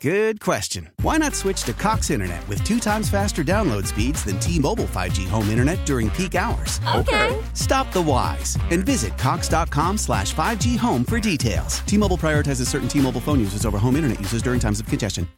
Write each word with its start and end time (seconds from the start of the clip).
Good 0.00 0.40
question. 0.40 0.88
Why 1.02 1.18
not 1.18 1.34
switch 1.34 1.64
to 1.64 1.74
Cox 1.74 2.08
Internet 2.08 2.48
with 2.48 2.64
two 2.64 2.80
times 2.80 3.10
faster 3.10 3.44
download 3.44 3.86
speeds 3.86 4.24
than 4.24 4.40
T-Mobile 4.40 4.86
5G 4.86 5.28
home 5.28 5.50
internet 5.50 5.78
during 5.84 6.08
peak 6.08 6.34
hours? 6.34 6.80
Okay. 6.96 7.38
Stop 7.52 7.92
the 7.92 8.00
whys 8.00 8.56
and 8.70 8.82
visit 8.82 9.18
cox.com 9.18 9.98
slash 9.98 10.34
5G 10.34 10.78
home 10.78 11.04
for 11.04 11.20
details. 11.20 11.80
T-Mobile 11.80 12.16
prioritizes 12.16 12.66
certain 12.68 12.88
T-Mobile 12.88 13.20
phone 13.20 13.40
users 13.40 13.66
over 13.66 13.76
home 13.76 13.94
internet 13.94 14.18
users 14.18 14.40
during 14.40 14.58
times 14.58 14.80
of 14.80 14.86
congestion. 14.86 15.28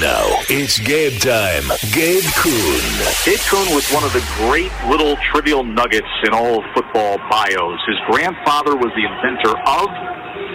Now 0.00 0.24
it's 0.48 0.78
game 0.78 1.18
time. 1.20 1.64
Gabe 1.92 2.24
Kuhn. 2.40 2.80
Dave 3.26 3.44
Kuhn 3.50 3.74
was 3.74 3.86
one 3.92 4.02
of 4.02 4.14
the 4.14 4.24
great 4.48 4.72
little 4.88 5.18
trivial 5.30 5.62
nuggets 5.62 6.08
in 6.24 6.32
all 6.32 6.60
of 6.60 6.64
football 6.72 7.18
bios. 7.28 7.80
His 7.86 7.98
grandfather 8.08 8.76
was 8.76 8.88
the 8.96 9.04
inventor 9.04 9.58
of 9.68 9.88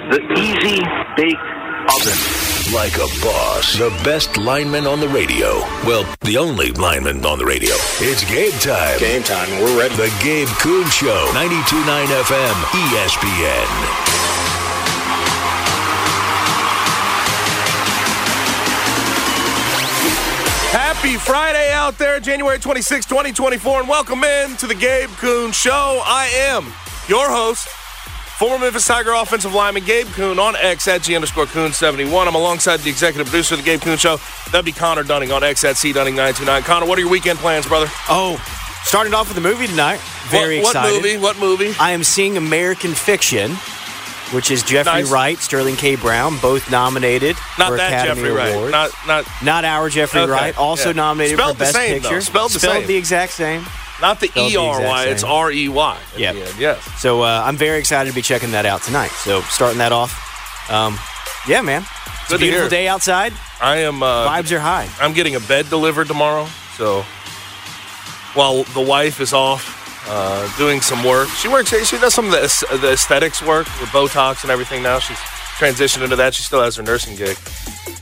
the 0.10 0.42
easy 0.42 0.82
bake 1.16 1.38
oven. 1.94 2.45
Like 2.74 2.96
a 2.96 3.08
boss. 3.22 3.78
The 3.78 3.90
best 4.04 4.38
lineman 4.38 4.88
on 4.88 5.00
the 5.00 5.08
radio. 5.08 5.60
Well, 5.86 6.04
the 6.22 6.38
only 6.38 6.72
lineman 6.72 7.24
on 7.24 7.38
the 7.38 7.46
radio. 7.46 7.76
It's 8.02 8.24
game 8.26 8.52
time. 8.60 8.98
Game 9.00 9.22
time. 9.22 9.48
We're 9.62 9.78
ready. 9.78 9.96
The 9.96 10.12
Gabe 10.24 10.48
Kuhn 10.48 10.90
Show. 10.90 11.30
92.9 11.34 12.08
FM. 12.08 12.54
ESPN. 12.74 14.16
Happy 20.72 21.18
Friday 21.18 21.72
out 21.72 21.98
there, 22.00 22.20
January 22.20 22.58
26, 22.58 23.06
2024, 23.06 23.82
and 23.82 23.90
welcome 23.90 24.24
in 24.24 24.58
to 24.58 24.66
the 24.66 24.76
Gabe 24.76 25.10
Kuhn 25.18 25.52
Show. 25.52 26.02
I 26.04 26.26
am 26.34 26.66
your 27.08 27.30
host, 27.30 27.68
former 28.38 28.60
Memphis 28.60 28.86
Tiger 28.88 29.14
offensive 29.14 29.54
lineman 29.54 29.84
Gabe 29.84 30.08
Kuhn 30.08 30.40
on 30.40 30.56
X 30.56 30.88
at 30.88 31.02
G 31.04 31.16
underscore 31.16 31.46
Kuhn 31.46 31.72
71. 31.72 32.28
I'm 32.28 32.36
alongside 32.36 32.78
the 32.82 32.90
executive 32.90 33.28
producer 33.28 33.56
of 33.56 33.62
the 33.62 33.66
Gabe 33.66 33.82
Kuhn 33.82 33.98
Show. 33.98 34.18
That'd 34.52 34.66
be 34.66 34.72
Connor 34.72 35.04
Dunning 35.04 35.32
on 35.32 35.44
X 35.44 35.64
at 35.64 35.78
C 35.78 35.94
Dunning 35.94 36.16
929. 36.16 36.64
Connor, 36.64 36.86
what 36.86 36.98
are 36.98 37.02
your 37.02 37.10
weekend 37.12 37.40
plans, 37.40 37.66
brother? 37.66 37.88
Oh, 38.10 38.38
starting 38.84 39.14
off 39.14 39.30
with 39.30 39.38
a 39.38 39.42
movie 39.42 39.68
tonight. 39.68 40.00
Very 40.28 40.60
what, 40.62 40.70
excited. 40.76 40.94
What 40.94 41.04
movie? 41.04 41.18
What 41.18 41.40
movie? 41.40 41.74
I 41.80 41.92
am 41.92 42.04
seeing 42.04 42.36
American 42.36 42.94
Fiction, 42.94 43.52
which 44.34 44.52
is 44.52 44.64
Jeffrey 44.64 45.04
Nice. 45.04 45.12
Wright, 45.12 45.38
Sterling 45.38 45.76
K. 45.76 45.96
Brown, 45.96 46.38
both 46.42 46.70
nominated 46.72 47.36
Not 47.58 47.70
for 47.70 47.78
that 47.78 47.92
Academy 47.94 48.22
Jeffrey 48.30 48.36
Wright. 48.36 48.72
Not 48.72 48.92
not 49.08 49.26
Not 49.44 49.66
our 49.66 49.90
Jeffrey 49.90 50.22
Okay, 50.22 50.32
Wright, 50.32 50.58
also 50.58 50.90
yeah. 50.90 50.96
nominated 50.96 51.38
Spelled 51.38 51.54
for 51.58 51.60
the 51.60 51.66
Best 51.66 51.76
same, 51.76 52.02
though. 52.02 52.10
Picture. 52.10 52.22
Spelled 52.22 52.52
the 52.52 52.60
same. 52.60 52.72
Spelled 52.72 52.86
the 52.88 52.96
exact 52.98 53.32
same. 53.34 53.66
Not 54.02 54.20
the 54.20 54.32
E 54.38 54.56
R 54.58 54.82
Y. 54.82 55.06
It's. 55.06 55.24
R 55.24 55.52
E 55.52 55.70
Y. 55.70 55.98
at 56.14 56.20
Yep. 56.20 56.36
the 56.36 56.42
end, 56.42 56.60
Yes. 56.60 57.02
So 57.02 57.22
uh, 57.22 57.44
I'm 57.46 57.58
very 57.58 57.80
excited 57.80 58.10
to 58.10 58.16
be 58.16 58.22
checking 58.22 58.52
that 58.52 58.66
out 58.66 58.82
tonight. 58.84 59.12
So 59.12 59.42
starting 59.42 59.78
that 59.80 59.92
off, 59.92 60.12
um, 60.72 60.98
yeah, 61.48 61.62
man. 61.62 61.84
It's 62.22 62.30
Good 62.32 62.42
a 62.42 62.44
beautiful 62.44 62.70
day 62.70 62.88
outside. 62.88 63.34
I 63.62 63.78
am. 63.78 64.02
Uh, 64.02 64.28
Vibes 64.28 64.52
are 64.52 64.60
high. 64.60 64.90
I'm 65.00 65.14
getting 65.14 65.36
a 65.36 65.40
bed 65.40 65.70
delivered 65.70 66.08
tomorrow, 66.08 66.48
so 66.76 67.04
while 68.34 68.64
the 68.74 68.82
wife 68.82 69.22
is 69.22 69.32
off 69.34 70.08
uh, 70.10 70.58
doing 70.58 70.82
some 70.82 71.04
work, 71.04 71.28
she 71.30 71.48
works. 71.48 71.70
She 71.88 71.98
does 71.98 72.14
some 72.14 72.26
of 72.26 72.32
the, 72.32 72.78
the 72.82 72.92
aesthetics 72.94 73.42
work 73.42 73.66
with 73.80 73.90
Botox 73.90 74.42
and 74.44 74.52
everything. 74.52 74.84
Now 74.84 75.00
she's 75.00 75.18
transitioned 75.58 76.04
into 76.04 76.16
that. 76.18 76.34
She 76.34 76.44
still 76.44 76.62
has 76.62 76.76
her 76.76 76.84
nursing 76.84 77.16
gig, 77.16 77.38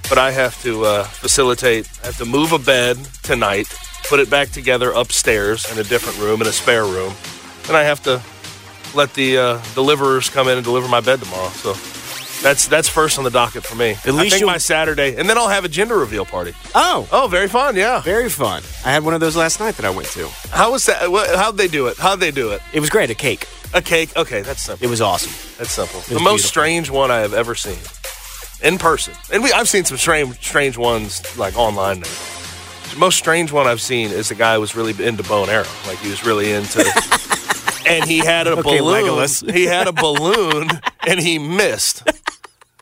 but 0.10 0.18
I 0.18 0.32
have 0.32 0.60
to 0.64 0.86
uh, 0.86 1.04
facilitate. 1.04 1.88
I 2.02 2.08
have 2.08 2.18
to 2.18 2.26
move 2.26 2.52
a 2.52 2.60
bed 2.60 2.98
tonight, 3.22 3.68
put 4.14 4.20
it 4.20 4.30
back 4.30 4.50
together 4.52 4.92
upstairs 4.92 5.68
in 5.72 5.80
a 5.80 5.84
different 5.84 6.16
room, 6.20 6.40
in 6.40 6.46
a 6.46 6.52
spare 6.52 6.86
room, 6.86 7.12
and 7.68 7.76
I 7.76 7.82
have 7.82 8.00
to 8.04 8.22
let 8.96 9.12
the 9.16 9.40
uh, 9.40 9.62
deliverers 9.74 10.30
come 10.30 10.48
in 10.48 10.56
and 10.56 10.64
deliver 10.64 10.88
my 10.88 11.02
bed 11.02 11.20
tomorrow. 11.20 11.50
So. 11.50 11.74
That's 12.44 12.68
that's 12.68 12.88
first 12.88 13.18
on 13.18 13.24
the 13.24 13.32
docket 13.32 13.64
for 13.64 13.74
me. 13.76 13.92
At 13.92 14.06
I 14.06 14.12
least 14.12 14.36
think 14.36 14.46
my 14.46 14.60
Saturday, 14.60 15.16
and 15.16 15.28
then 15.28 15.36
I'll 15.40 15.48
have 15.48 15.66
a 15.66 15.68
gender 15.68 15.98
reveal 15.98 16.26
party. 16.26 16.54
Oh, 16.76 17.08
Oh, 17.12 17.28
very 17.28 17.48
fun. 17.48 17.76
Yeah. 17.76 18.02
very 18.02 18.30
fun. 18.30 18.62
I 18.86 18.92
had 18.92 19.04
one 19.04 19.16
of 19.16 19.20
those 19.20 19.36
last 19.36 19.60
night 19.60 19.78
that 19.78 19.86
I 19.86 19.90
went 19.90 20.10
to. 20.10 20.28
How 20.52 20.72
was 20.74 20.86
that? 20.86 21.10
How'd 21.36 21.58
they 21.58 21.68
do 21.68 21.88
it? 21.88 21.98
How'd 21.98 22.20
they 22.20 22.30
do 22.32 22.52
it? 22.52 22.62
It 22.72 22.82
was 22.82 22.92
great. 22.92 23.10
A 23.10 23.16
cake. 23.16 23.48
A 23.74 23.82
cake? 23.82 24.16
Okay, 24.16 24.42
that's 24.44 24.62
simple. 24.62 24.86
It 24.86 24.90
was 24.92 25.02
awesome. 25.02 25.32
That's 25.58 25.72
simple. 25.72 26.02
The 26.02 26.16
most 26.20 26.24
beautiful. 26.24 26.38
strange 26.50 26.90
one 26.92 27.10
I 27.10 27.22
have 27.22 27.34
ever 27.34 27.56
seen 27.56 27.80
in 28.62 28.78
person, 28.78 29.16
and 29.32 29.42
we, 29.42 29.52
I've 29.52 29.70
seen 29.70 29.86
some 29.86 29.98
strange, 29.98 30.36
strange 30.46 30.78
ones 30.78 31.24
like 31.36 31.58
online. 31.58 32.02
Now. 32.02 32.43
Most 32.98 33.18
strange 33.18 33.52
one 33.52 33.68
I've 33.68 33.82
seen 33.82 34.12
is 34.12 34.30
the 34.30 34.36
guy 34.36 34.56
who 34.56 34.62
was 34.62 34.76
really 34.76 34.92
into 35.06 35.24
bow 35.24 35.42
and 35.44 35.52
arrow. 35.52 35.66
Like 35.88 36.00
he 36.00 36.10
was 36.10 36.26
really 36.26 36.52
into, 36.52 36.80
and 37.88 38.06
he 38.06 38.20
had 38.20 38.48
a 38.48 38.52
Okay, 38.54 38.80
balloon. 38.80 39.06
Legolas. 39.06 39.52
He 39.54 39.66
had 39.66 39.88
a 39.88 39.92
balloon, 39.94 40.70
and 41.08 41.20
he 41.20 41.40
missed 41.40 42.04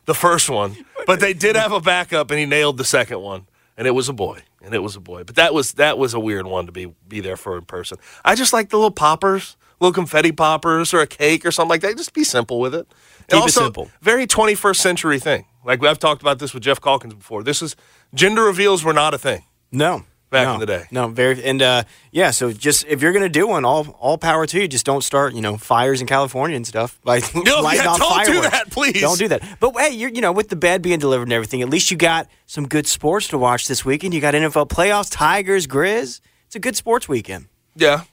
the 0.06 0.14
first 0.14 0.50
one, 0.50 0.76
but 1.08 1.20
they 1.20 1.34
did 1.34 1.56
have 1.56 1.72
a 1.72 1.80
backup, 1.80 2.30
and 2.32 2.40
he 2.40 2.46
nailed 2.46 2.78
the 2.78 2.84
second 2.84 3.22
one, 3.22 3.48
and 3.78 3.88
it 3.88 3.92
was 3.92 4.10
a 4.10 4.14
boy, 4.14 4.42
and 4.62 4.74
it 4.74 4.80
was 4.80 4.96
a 4.96 5.00
boy. 5.00 5.24
But 5.24 5.36
that 5.36 5.54
was 5.54 5.74
that 5.74 5.98
was 5.98 6.14
a 6.14 6.20
weird 6.20 6.46
one 6.46 6.66
to 6.66 6.72
be 6.72 6.94
be 7.08 7.20
there 7.22 7.38
for 7.38 7.58
in 7.58 7.66
person. 7.66 7.98
I 8.26 8.36
just 8.36 8.52
like 8.54 8.70
the 8.70 8.78
little 8.78 8.92
poppers, 8.92 9.56
little 9.80 9.94
confetti 9.94 10.32
poppers, 10.32 10.94
or 10.94 11.00
a 11.00 11.08
cake 11.08 11.46
or 11.46 11.52
something 11.52 11.70
like 11.70 11.82
that. 11.82 11.96
Just 11.98 12.14
be 12.14 12.24
simple 12.26 12.60
with 12.60 12.76
it. 12.76 12.88
And 13.30 13.40
Keep 13.40 13.48
it 13.50 13.52
simple. 13.54 13.90
Very 14.02 14.28
21st 14.28 14.76
century 14.76 15.20
thing. 15.20 15.46
Like 15.64 15.82
I've 15.86 16.00
talked 16.00 16.22
about 16.22 16.40
this 16.40 16.54
with 16.54 16.64
Geoff 16.64 16.82
Calkins 16.82 17.14
before. 17.14 17.44
This 17.44 17.62
is 17.62 17.76
gender 18.14 18.44
reveals 18.44 18.84
were 18.84 18.94
not 18.94 19.14
a 19.14 19.18
thing. 19.18 19.46
No. 19.72 20.04
Back 20.30 20.48
no, 20.48 20.54
in 20.54 20.60
the 20.62 20.66
day. 20.66 20.86
No, 20.92 21.10
very 21.10 21.44
and 21.44 21.62
uh, 21.62 21.84
yeah. 22.10 22.32
So 22.32 22.54
just 22.54 22.86
if 22.88 23.02
you're 23.02 23.12
gonna 23.12 23.28
do 23.28 23.48
one, 23.50 23.66
all 23.66 23.90
all 24.00 24.18
power 24.18 24.46
to 24.48 24.62
you. 24.62 24.68
Just 24.70 24.86
don't 24.86 25.04
start, 25.04 25.34
you 25.34 25.42
know, 25.42 25.58
fires 25.58 26.00
in 26.00 26.08
California 26.08 26.56
and 26.56 26.66
stuff 26.66 26.98
by 27.04 27.20
No, 27.36 27.60
lighting 27.60 27.84
yeah, 27.84 27.90
off 27.90 28.00
don't 28.00 28.26
do 28.26 28.32
fireworks. 28.32 28.50
that, 28.52 28.70
please. 28.72 29.02
Don't 29.02 29.20
do 29.20 29.28
that. 29.28 29.60
But 29.60 29.74
hey, 29.76 29.90
you're 29.90 30.10
you 30.10 30.22
know 30.22 30.32
with 30.32 30.48
the 30.48 30.56
bed 30.56 30.82
being 30.82 31.00
delivered 31.00 31.24
and 31.24 31.34
everything, 31.34 31.62
at 31.62 31.68
least 31.68 31.92
you 31.92 31.98
got 31.98 32.30
some 32.46 32.66
good 32.66 32.88
sports 32.88 33.28
to 33.28 33.38
watch 33.38 33.68
this 33.68 33.84
weekend. 33.84 34.14
You 34.14 34.22
got 34.22 34.34
NFL 34.34 34.70
playoffs, 34.70 35.10
Tigers, 35.12 35.68
Grizz. 35.68 36.22
It's 36.46 36.56
a 36.56 36.60
good 36.60 36.78
sports 36.78 37.10
weekend. 37.10 37.48
Yeah, 37.76 38.04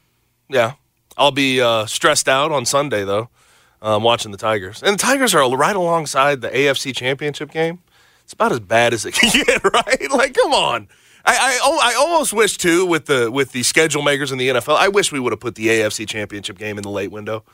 yeah. 0.48 0.72
I'll 1.16 1.30
be 1.30 1.60
uh, 1.60 1.86
stressed 1.86 2.28
out 2.28 2.50
on 2.50 2.64
Sunday 2.64 3.04
though, 3.04 3.28
um, 3.80 4.02
watching 4.02 4.32
the 4.32 4.38
Tigers. 4.38 4.82
And 4.82 4.94
the 4.94 4.98
Tigers 5.00 5.36
are 5.36 5.56
right 5.56 5.76
alongside 5.76 6.40
the 6.40 6.50
AFC 6.50 6.92
Championship 6.96 7.52
game. 7.52 7.78
It's 8.24 8.32
about 8.32 8.50
as 8.50 8.58
bad 8.58 8.92
as 8.92 9.06
it 9.06 9.12
can 9.14 9.30
get, 9.44 9.62
right? 9.62 10.10
Like, 10.10 10.34
come 10.34 10.52
on. 10.52 10.88
I, 11.24 11.58
I, 11.62 11.92
I 11.92 11.94
almost 11.96 12.32
wish 12.32 12.56
too 12.56 12.86
with 12.86 13.06
the 13.06 13.30
with 13.30 13.52
the 13.52 13.62
schedule 13.62 14.02
makers 14.02 14.32
in 14.32 14.38
the 14.38 14.48
NFL. 14.48 14.76
I 14.76 14.88
wish 14.88 15.12
we 15.12 15.20
would 15.20 15.32
have 15.32 15.40
put 15.40 15.54
the 15.56 15.66
AFC 15.68 16.08
Championship 16.08 16.58
game 16.58 16.76
in 16.78 16.82
the 16.82 16.90
late 16.90 17.10
window. 17.10 17.44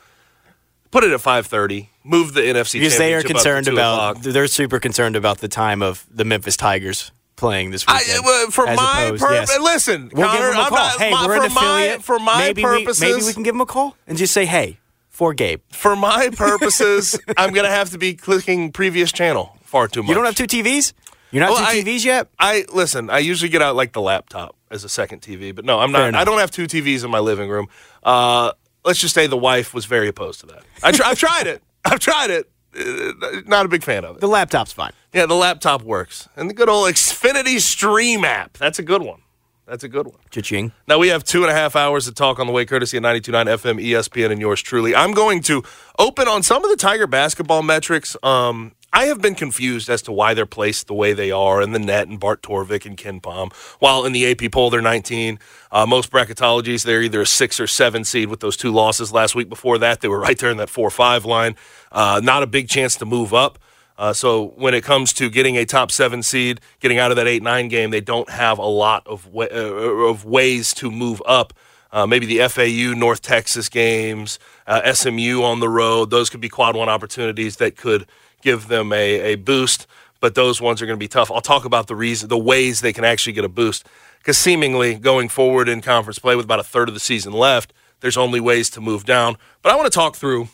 Put 0.91 1.03
it 1.03 1.11
at 1.11 1.19
five 1.21 1.47
thirty. 1.47 1.89
Move 2.03 2.33
the 2.33 2.41
NFC 2.41 2.73
Because 2.73 2.97
they 2.97 3.13
are 3.13 3.21
Championship 3.21 3.25
up 3.25 3.27
to 3.27 3.33
concerned 3.33 3.67
about 3.67 4.21
they're 4.23 4.47
super 4.47 4.79
concerned 4.79 5.15
about 5.15 5.39
the 5.39 5.47
time 5.47 5.81
of 5.81 6.05
the 6.09 6.23
Memphis 6.23 6.55
Tigers 6.55 7.11
playing 7.35 7.71
this 7.71 7.83
I, 7.87 7.97
weekend. 7.97 8.23
well, 8.25 8.49
for 8.51 8.65
my 8.67 9.01
opposed- 9.07 9.21
purpose, 9.23 9.49
yes. 9.49 9.59
listen, 9.61 10.09
We'll 10.13 10.25
Connor, 10.27 10.39
give 10.39 10.47
them 10.51 10.57
a 10.57 10.61
I'm 10.61 10.69
call. 10.69 10.77
not- 10.77 10.99
hey, 10.99 11.11
my- 11.11 11.27
we're 11.27 11.37
for 11.37 11.45
an 11.45 11.53
my 11.53 11.97
for 12.01 12.19
my 12.19 12.37
maybe 12.39 12.61
purposes. 12.61 13.01
we, 13.01 13.11
maybe 13.13 13.25
we 13.25 13.33
can 13.33 13.43
give 13.43 13.53
them 13.55 13.61
a 13.61 13.65
call 13.65 13.97
and 14.07 14.17
just 14.17 14.33
say, 14.33 14.45
"Hey, 14.45 14.77
for 15.09 15.33
Gabe, 15.33 15.59
for 15.71 15.97
my 15.97 16.29
purposes, 16.29 17.19
I'm 17.35 17.51
gonna 17.53 17.69
have 17.69 17.89
to 17.89 17.97
be 17.97 18.13
clicking 18.13 18.71
previous 18.71 19.11
channel 19.11 19.57
far 19.63 19.89
too 19.89 20.01
much. 20.03 20.09
you 20.09 20.15
don't 20.15 20.23
have 20.23 20.35
two 20.35 20.47
TVs. 20.47 20.93
You're 21.35 21.43
not 21.43 21.51
Well, 21.51 21.59
two 21.71 21.79
I- 21.79 21.83
TVs 21.83 22.05
yet. 22.05 22.29
I 22.39 22.65
listen. 22.73 23.09
I 23.09 23.19
usually 23.19 23.49
get 23.49 23.61
out 23.61 23.75
like 23.75 23.91
the 23.91 23.99
laptop 24.01 24.55
as 24.71 24.83
a 24.85 24.89
second 24.89 25.21
TV, 25.21 25.53
but 25.53 25.65
no, 25.65 25.79
I'm 25.79 25.91
Fair 25.91 26.01
not. 26.03 26.07
enough. 26.09 26.21
I 26.21 26.23
don't 26.23 26.39
have 26.39 26.49
two 26.51 26.63
TVs 26.65 27.03
in 27.03 27.11
my 27.11 27.19
living 27.19 27.49
room. 27.49 27.67
Uh, 28.03 28.53
let's 28.85 28.99
just 28.99 29.13
say 29.13 29.27
the 29.27 29.35
wife 29.37 29.73
was 29.73 29.83
very 29.85 30.07
opposed 30.07 30.39
to 30.39 30.45
that. 30.47 30.63
I 30.81 30.93
tr- 30.93 31.03
I've 31.03 31.19
tried 31.19 31.47
it. 31.47 31.61
I've 31.85 31.99
tried 31.99 32.29
it. 32.31 32.49
Uh, 32.73 33.41
not 33.47 33.65
a 33.65 33.69
big 33.69 33.83
fan 33.83 34.05
of 34.05 34.15
it. 34.15 34.21
The 34.21 34.27
laptop's 34.27 34.71
fine. 34.71 34.91
Yeah, 35.13 35.25
the 35.25 35.35
laptop 35.35 35.81
works, 35.81 36.27
and 36.37 36.49
the 36.49 36.53
good 36.53 36.69
old 36.69 36.89
Xfinity 36.89 37.59
Stream 37.59 38.23
app. 38.25 38.53
That's 38.57 38.79
a 38.79 38.83
good 38.83 39.01
one. 39.01 39.19
That's 39.67 39.83
a 39.83 39.87
good 39.89 40.05
one. 40.07 40.17
Cha-ching. 40.29 40.71
Now 40.87 40.99
we 40.99 41.07
have 41.07 41.23
two 41.23 41.41
and 41.41 41.49
a 41.51 41.53
half 41.53 41.75
hours 41.75 42.05
to 42.05 42.13
talk 42.13 42.39
on 42.39 42.47
the 42.47 42.53
way, 42.53 42.65
courtesy 42.65 42.97
of 42.97 43.03
92.9 43.03 43.45
FM, 43.47 43.83
ESPN, 43.83 44.31
and 44.31 44.39
yours 44.39 44.61
truly. 44.61 44.93
I'm 44.95 45.11
going 45.13 45.41
to 45.43 45.63
open 45.97 46.27
on 46.27 46.43
some 46.43 46.63
of 46.63 46.69
the 46.69 46.77
Tiger 46.77 47.07
basketball 47.07 47.63
metrics. 47.63 48.15
Um, 48.23 48.73
I 48.93 49.05
have 49.05 49.21
been 49.21 49.35
confused 49.35 49.89
as 49.89 50.01
to 50.03 50.11
why 50.13 50.33
they're 50.33 50.45
placed 50.45 50.87
the 50.87 50.93
way 50.93 51.11
they 51.13 51.29
are 51.29 51.61
in 51.61 51.73
the 51.73 51.79
net 51.79 52.07
and 52.07 52.19
Bart 52.19 52.41
Torvik 52.41 52.85
and 52.85 52.97
KenPom. 52.97 53.51
While 53.79 54.05
in 54.05 54.13
the 54.13 54.25
AP 54.31 54.51
poll, 54.51 54.69
they're 54.69 54.81
19. 54.81 55.37
Uh, 55.71 55.85
most 55.85 56.11
bracketologies, 56.11 56.85
they're 56.85 57.01
either 57.01 57.21
a 57.21 57.25
six 57.25 57.59
or 57.59 57.67
seven 57.67 58.05
seed 58.05 58.29
with 58.29 58.39
those 58.39 58.55
two 58.55 58.71
losses 58.71 59.11
last 59.11 59.35
week. 59.35 59.49
Before 59.49 59.77
that, 59.79 59.99
they 59.99 60.07
were 60.07 60.19
right 60.19 60.37
there 60.39 60.49
in 60.49 60.57
that 60.57 60.69
four 60.69 60.89
five 60.89 61.25
line. 61.25 61.55
Uh, 61.91 62.21
not 62.23 62.41
a 62.41 62.47
big 62.47 62.69
chance 62.69 62.95
to 62.97 63.05
move 63.05 63.33
up. 63.33 63.59
Uh, 63.97 64.13
so 64.13 64.47
when 64.55 64.73
it 64.73 64.83
comes 64.83 65.13
to 65.13 65.29
getting 65.29 65.57
a 65.57 65.65
top 65.65 65.91
seven 65.91 66.21
seed, 66.23 66.61
getting 66.79 66.97
out 66.97 67.11
of 67.11 67.17
that 67.17 67.27
eight 67.27 67.43
nine 67.43 67.67
game, 67.67 67.91
they 67.91 68.01
don't 68.01 68.29
have 68.29 68.57
a 68.59 68.65
lot 68.65 69.05
of 69.07 69.27
wa- 69.27 69.47
uh, 69.51 70.07
of 70.09 70.25
ways 70.25 70.73
to 70.75 70.89
move 70.89 71.21
up. 71.25 71.53
Uh, 71.91 72.05
maybe 72.05 72.25
the 72.25 72.45
FAU 72.49 72.93
North 72.97 73.21
Texas 73.21 73.69
games, 73.69 74.37
uh, 74.67 74.93
SMU 74.93 75.41
on 75.43 75.61
the 75.61 75.69
road, 75.69 76.09
those 76.09 76.29
could 76.29 76.41
be 76.41 76.49
quad 76.49 76.75
one 76.75 76.89
opportunities 76.89 77.55
that 77.57 77.77
could 77.77 78.05
give 78.45 78.67
them 78.69 78.93
a, 78.93 79.33
a 79.33 79.35
boost. 79.35 79.87
But 80.21 80.35
those 80.35 80.61
ones 80.61 80.81
are 80.81 80.85
going 80.85 80.97
to 80.97 81.03
be 81.03 81.09
tough. 81.09 81.29
I'll 81.29 81.41
talk 81.41 81.65
about 81.65 81.87
the 81.87 81.95
reason, 81.95 82.29
the 82.29 82.37
ways 82.37 82.79
they 82.79 82.93
can 82.93 83.03
actually 83.03 83.33
get 83.33 83.43
a 83.43 83.49
boost, 83.49 83.85
because 84.19 84.37
seemingly 84.37 84.95
going 84.95 85.27
forward 85.27 85.67
in 85.67 85.81
conference 85.81 86.19
play 86.19 86.35
with 86.35 86.45
about 86.45 86.59
a 86.59 86.63
third 86.63 86.87
of 86.87 86.93
the 86.93 86.99
season 87.01 87.33
left, 87.33 87.73
there's 87.99 88.15
only 88.15 88.39
ways 88.39 88.69
to 88.71 88.81
move 88.81 89.03
down. 89.03 89.37
But 89.61 89.71
I 89.71 89.75
want 89.75 89.91
to 89.91 89.95
talk 89.95 90.15
through 90.15 90.47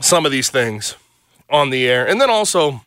some 0.00 0.24
of 0.24 0.32
these 0.32 0.50
things 0.50 0.94
on 1.48 1.70
the 1.70 1.88
air. 1.88 2.06
And 2.06 2.20
then 2.20 2.30
also, 2.30 2.82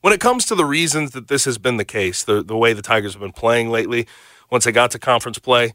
when 0.00 0.12
it 0.12 0.20
comes 0.20 0.44
to 0.46 0.54
the 0.54 0.64
reasons 0.64 1.10
that 1.10 1.28
this 1.28 1.44
has 1.44 1.58
been 1.58 1.76
the 1.76 1.84
case, 1.84 2.22
the, 2.22 2.42
the 2.42 2.56
way 2.56 2.72
the 2.72 2.82
Tigers 2.82 3.14
have 3.14 3.20
been 3.20 3.32
playing 3.32 3.70
lately, 3.70 4.06
once 4.50 4.64
they 4.64 4.72
got 4.72 4.92
to 4.92 4.98
conference 4.98 5.38
play, 5.38 5.74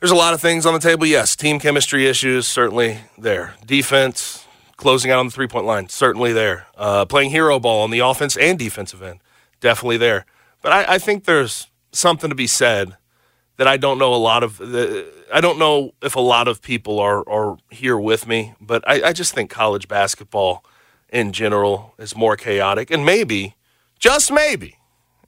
there's 0.00 0.10
a 0.10 0.16
lot 0.16 0.34
of 0.34 0.40
things 0.40 0.64
on 0.66 0.72
the 0.72 0.80
table. 0.80 1.06
Yes, 1.06 1.36
team 1.36 1.60
chemistry 1.60 2.06
issues, 2.06 2.46
certainly 2.46 2.98
there. 3.18 3.54
Defense, 3.64 4.45
closing 4.76 5.10
out 5.10 5.18
on 5.18 5.26
the 5.26 5.32
three 5.32 5.48
point 5.48 5.66
line, 5.66 5.88
certainly 5.88 6.32
there. 6.32 6.66
Uh, 6.76 7.04
playing 7.04 7.30
hero 7.30 7.58
ball 7.58 7.82
on 7.82 7.90
the 7.90 8.00
offense 8.00 8.36
and 8.36 8.58
defensive 8.58 9.02
end, 9.02 9.20
definitely 9.60 9.96
there. 9.96 10.26
But 10.62 10.72
I, 10.72 10.94
I 10.94 10.98
think 10.98 11.24
there's 11.24 11.68
something 11.92 12.30
to 12.30 12.36
be 12.36 12.46
said 12.46 12.96
that 13.56 13.66
I 13.66 13.76
don't 13.76 13.98
know 13.98 14.14
a 14.14 14.16
lot 14.16 14.42
of. 14.42 14.58
The, 14.58 15.06
I 15.32 15.40
don't 15.40 15.58
know 15.58 15.92
if 16.02 16.14
a 16.14 16.20
lot 16.20 16.48
of 16.48 16.62
people 16.62 16.98
are 16.98 17.28
are 17.28 17.56
here 17.70 17.98
with 17.98 18.26
me, 18.26 18.54
but 18.60 18.86
I, 18.86 19.08
I 19.08 19.12
just 19.12 19.34
think 19.34 19.50
college 19.50 19.88
basketball 19.88 20.64
in 21.08 21.32
general 21.32 21.94
is 21.98 22.16
more 22.16 22.36
chaotic, 22.36 22.90
and 22.90 23.04
maybe, 23.04 23.54
just 23.98 24.30
maybe, 24.30 24.76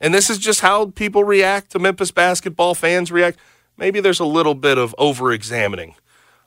and 0.00 0.12
this 0.12 0.28
is 0.28 0.38
just 0.38 0.60
how 0.60 0.86
people 0.86 1.24
react 1.24 1.70
to 1.72 1.78
Memphis 1.78 2.10
basketball 2.10 2.74
fans 2.74 3.10
react. 3.10 3.38
Maybe 3.76 4.00
there's 4.00 4.20
a 4.20 4.24
little 4.26 4.54
bit 4.54 4.76
of 4.76 4.94
over 4.98 5.32
examining 5.32 5.94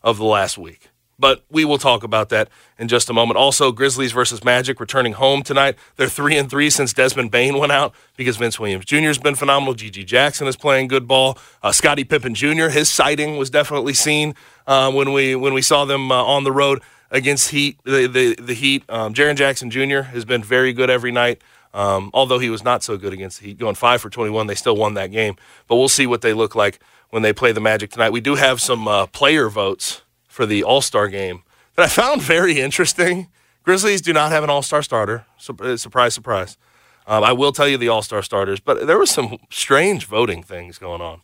of 0.03 0.17
the 0.17 0.25
last 0.25 0.57
week. 0.57 0.90
But 1.21 1.43
we 1.51 1.63
will 1.63 1.77
talk 1.77 2.03
about 2.03 2.29
that 2.29 2.49
in 2.79 2.87
just 2.87 3.07
a 3.07 3.13
moment. 3.13 3.37
Also, 3.37 3.71
Grizzlies 3.71 4.11
versus 4.11 4.43
Magic 4.43 4.79
returning 4.79 5.13
home 5.13 5.43
tonight. 5.43 5.75
They're 5.95 6.09
three 6.09 6.35
and 6.35 6.49
three 6.49 6.71
since 6.71 6.93
Desmond 6.93 7.29
Bane 7.29 7.59
went 7.59 7.71
out 7.71 7.93
because 8.17 8.37
Vince 8.37 8.59
Williams 8.59 8.85
Jr. 8.85 9.01
has 9.01 9.19
been 9.19 9.35
phenomenal. 9.35 9.75
GG 9.75 10.07
Jackson 10.07 10.47
is 10.47 10.55
playing 10.55 10.87
good 10.87 11.07
ball. 11.07 11.37
Uh, 11.61 11.71
Scottie 11.71 12.03
Pippen 12.03 12.33
Jr. 12.33 12.69
His 12.69 12.89
sighting 12.89 13.37
was 13.37 13.51
definitely 13.51 13.93
seen 13.93 14.33
uh, 14.65 14.91
when 14.91 15.13
we 15.13 15.35
when 15.35 15.53
we 15.53 15.61
saw 15.61 15.85
them 15.85 16.11
uh, 16.11 16.23
on 16.23 16.43
the 16.43 16.51
road 16.51 16.81
against 17.11 17.51
Heat. 17.51 17.77
The 17.83 18.07
the, 18.07 18.35
the 18.41 18.55
Heat. 18.55 18.83
Um, 18.89 19.13
Jaren 19.13 19.35
Jackson 19.35 19.69
Jr. 19.69 20.01
has 20.01 20.25
been 20.25 20.43
very 20.43 20.73
good 20.73 20.89
every 20.89 21.11
night. 21.11 21.39
Um, 21.71 22.09
although 22.15 22.39
he 22.39 22.49
was 22.49 22.63
not 22.63 22.81
so 22.81 22.97
good 22.97 23.13
against 23.13 23.39
the 23.39 23.45
Heat, 23.45 23.59
going 23.59 23.75
five 23.75 24.01
for 24.01 24.09
21, 24.09 24.47
they 24.47 24.55
still 24.55 24.75
won 24.75 24.95
that 24.95 25.11
game. 25.11 25.35
But 25.67 25.75
we'll 25.75 25.87
see 25.87 26.07
what 26.07 26.21
they 26.21 26.33
look 26.33 26.55
like 26.55 26.79
when 27.11 27.21
they 27.21 27.31
play 27.31 27.51
the 27.51 27.61
Magic 27.61 27.91
tonight. 27.91 28.09
We 28.09 28.21
do 28.21 28.35
have 28.35 28.59
some 28.59 28.87
uh, 28.87 29.05
player 29.05 29.49
votes 29.49 30.01
for 30.31 30.45
the 30.45 30.63
All 30.63 30.81
Star 30.81 31.09
game 31.09 31.43
that 31.75 31.83
I 31.83 31.89
found 31.89 32.21
very 32.21 32.59
interesting. 32.59 33.27
Grizzlies 33.63 34.01
do 34.01 34.13
not 34.13 34.31
have 34.31 34.43
an 34.43 34.49
All 34.49 34.61
Star 34.61 34.81
starter. 34.81 35.25
Uh, 35.59 35.77
surprise, 35.77 36.13
surprise. 36.13 36.57
Um, 37.05 37.23
I 37.23 37.33
will 37.33 37.51
tell 37.51 37.67
you 37.67 37.77
the 37.77 37.89
All 37.89 38.01
Star 38.01 38.23
starters, 38.23 38.59
but 38.59 38.87
there 38.87 38.97
was 38.97 39.11
some 39.11 39.37
strange 39.49 40.05
voting 40.05 40.41
things 40.41 40.77
going 40.77 41.01
on. 41.01 41.21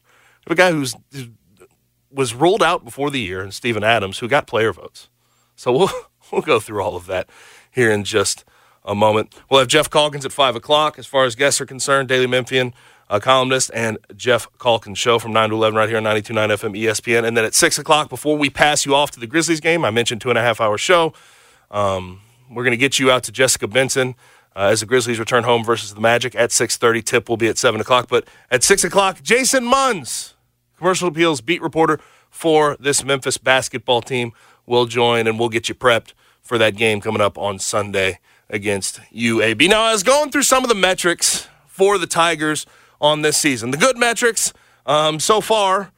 A 0.47 0.55
guy 0.55 0.71
who's 0.71 0.95
who 1.13 1.27
was 2.11 2.33
ruled 2.33 2.61
out 2.61 2.83
before 2.83 3.09
the 3.09 3.19
year, 3.19 3.41
and 3.41 3.53
Steven 3.53 3.83
Adams, 3.83 4.19
who 4.19 4.27
got 4.27 4.47
player 4.47 4.73
votes. 4.73 5.09
So 5.55 5.71
we'll 5.71 5.91
we'll 6.31 6.41
go 6.41 6.59
through 6.59 6.81
all 6.81 6.95
of 6.95 7.05
that 7.07 7.29
here 7.71 7.89
in 7.89 8.03
just 8.03 8.43
a 8.83 8.93
moment. 8.95 9.33
We'll 9.49 9.59
have 9.59 9.67
Geoff 9.69 9.89
Calkins 9.89 10.25
at 10.25 10.31
five 10.33 10.55
o'clock. 10.55 10.99
As 10.99 11.05
far 11.05 11.23
as 11.23 11.35
guests 11.35 11.61
are 11.61 11.65
concerned, 11.65 12.09
Daily 12.09 12.27
Memphian 12.27 12.73
a 13.09 13.19
columnist, 13.19 13.71
and 13.73 13.97
Geoff 14.15 14.47
Calkins 14.59 14.97
show 14.97 15.19
from 15.19 15.31
9 15.31 15.49
to 15.49 15.55
11 15.55 15.77
right 15.77 15.87
here 15.87 15.97
on 15.97 16.03
92.9 16.03 16.49
FM 16.49 16.77
ESPN. 16.77 17.25
And 17.25 17.37
then 17.37 17.45
at 17.45 17.53
6 17.53 17.79
o'clock, 17.79 18.09
before 18.09 18.37
we 18.37 18.49
pass 18.49 18.85
you 18.85 18.95
off 18.95 19.11
to 19.11 19.19
the 19.19 19.27
Grizzlies 19.27 19.59
game, 19.59 19.85
I 19.85 19.91
mentioned 19.91 20.21
two 20.21 20.29
and 20.29 20.37
a 20.37 20.41
half 20.41 20.59
hour 20.59 20.77
show. 20.77 21.13
Um, 21.71 22.21
we're 22.49 22.63
going 22.63 22.71
to 22.71 22.77
get 22.77 22.99
you 22.99 23.09
out 23.11 23.23
to 23.23 23.31
Jessica 23.31 23.67
Benson 23.67 24.15
uh, 24.55 24.69
as 24.71 24.81
the 24.81 24.85
Grizzlies 24.85 25.19
return 25.19 25.43
home 25.43 25.63
versus 25.63 25.93
the 25.93 26.01
Magic 26.01 26.35
at 26.35 26.49
6.30. 26.49 27.03
Tip 27.03 27.29
will 27.29 27.37
be 27.37 27.47
at 27.47 27.57
7 27.57 27.79
o'clock. 27.79 28.07
But 28.09 28.27
at 28.51 28.63
6 28.63 28.83
o'clock, 28.83 29.21
Jason 29.21 29.63
Munz, 29.63 30.33
commercial 30.77 31.07
appeals 31.07 31.39
beat 31.39 31.61
reporter 31.61 31.99
for 32.29 32.75
this 32.79 33.03
Memphis 33.03 33.37
basketball 33.37 34.01
team, 34.01 34.33
will 34.65 34.85
join, 34.85 35.27
and 35.27 35.39
we'll 35.39 35.49
get 35.49 35.69
you 35.69 35.75
prepped 35.75 36.11
for 36.41 36.57
that 36.57 36.75
game 36.75 36.99
coming 36.99 37.21
up 37.21 37.37
on 37.37 37.57
Sunday 37.57 38.19
against 38.49 38.99
UAB. 39.13 39.69
Now, 39.69 39.83
I 39.83 39.93
was 39.93 40.03
going 40.03 40.29
through 40.29 40.43
some 40.43 40.63
of 40.63 40.69
the 40.69 40.75
metrics 40.75 41.47
for 41.67 41.97
the 41.97 42.07
Tigers– 42.07 42.65
on 42.99 43.21
this 43.21 43.37
season. 43.37 43.71
The 43.71 43.77
good 43.77 43.97
metrics 43.97 44.53
um, 44.85 45.19
so 45.19 45.41
far, 45.41 45.91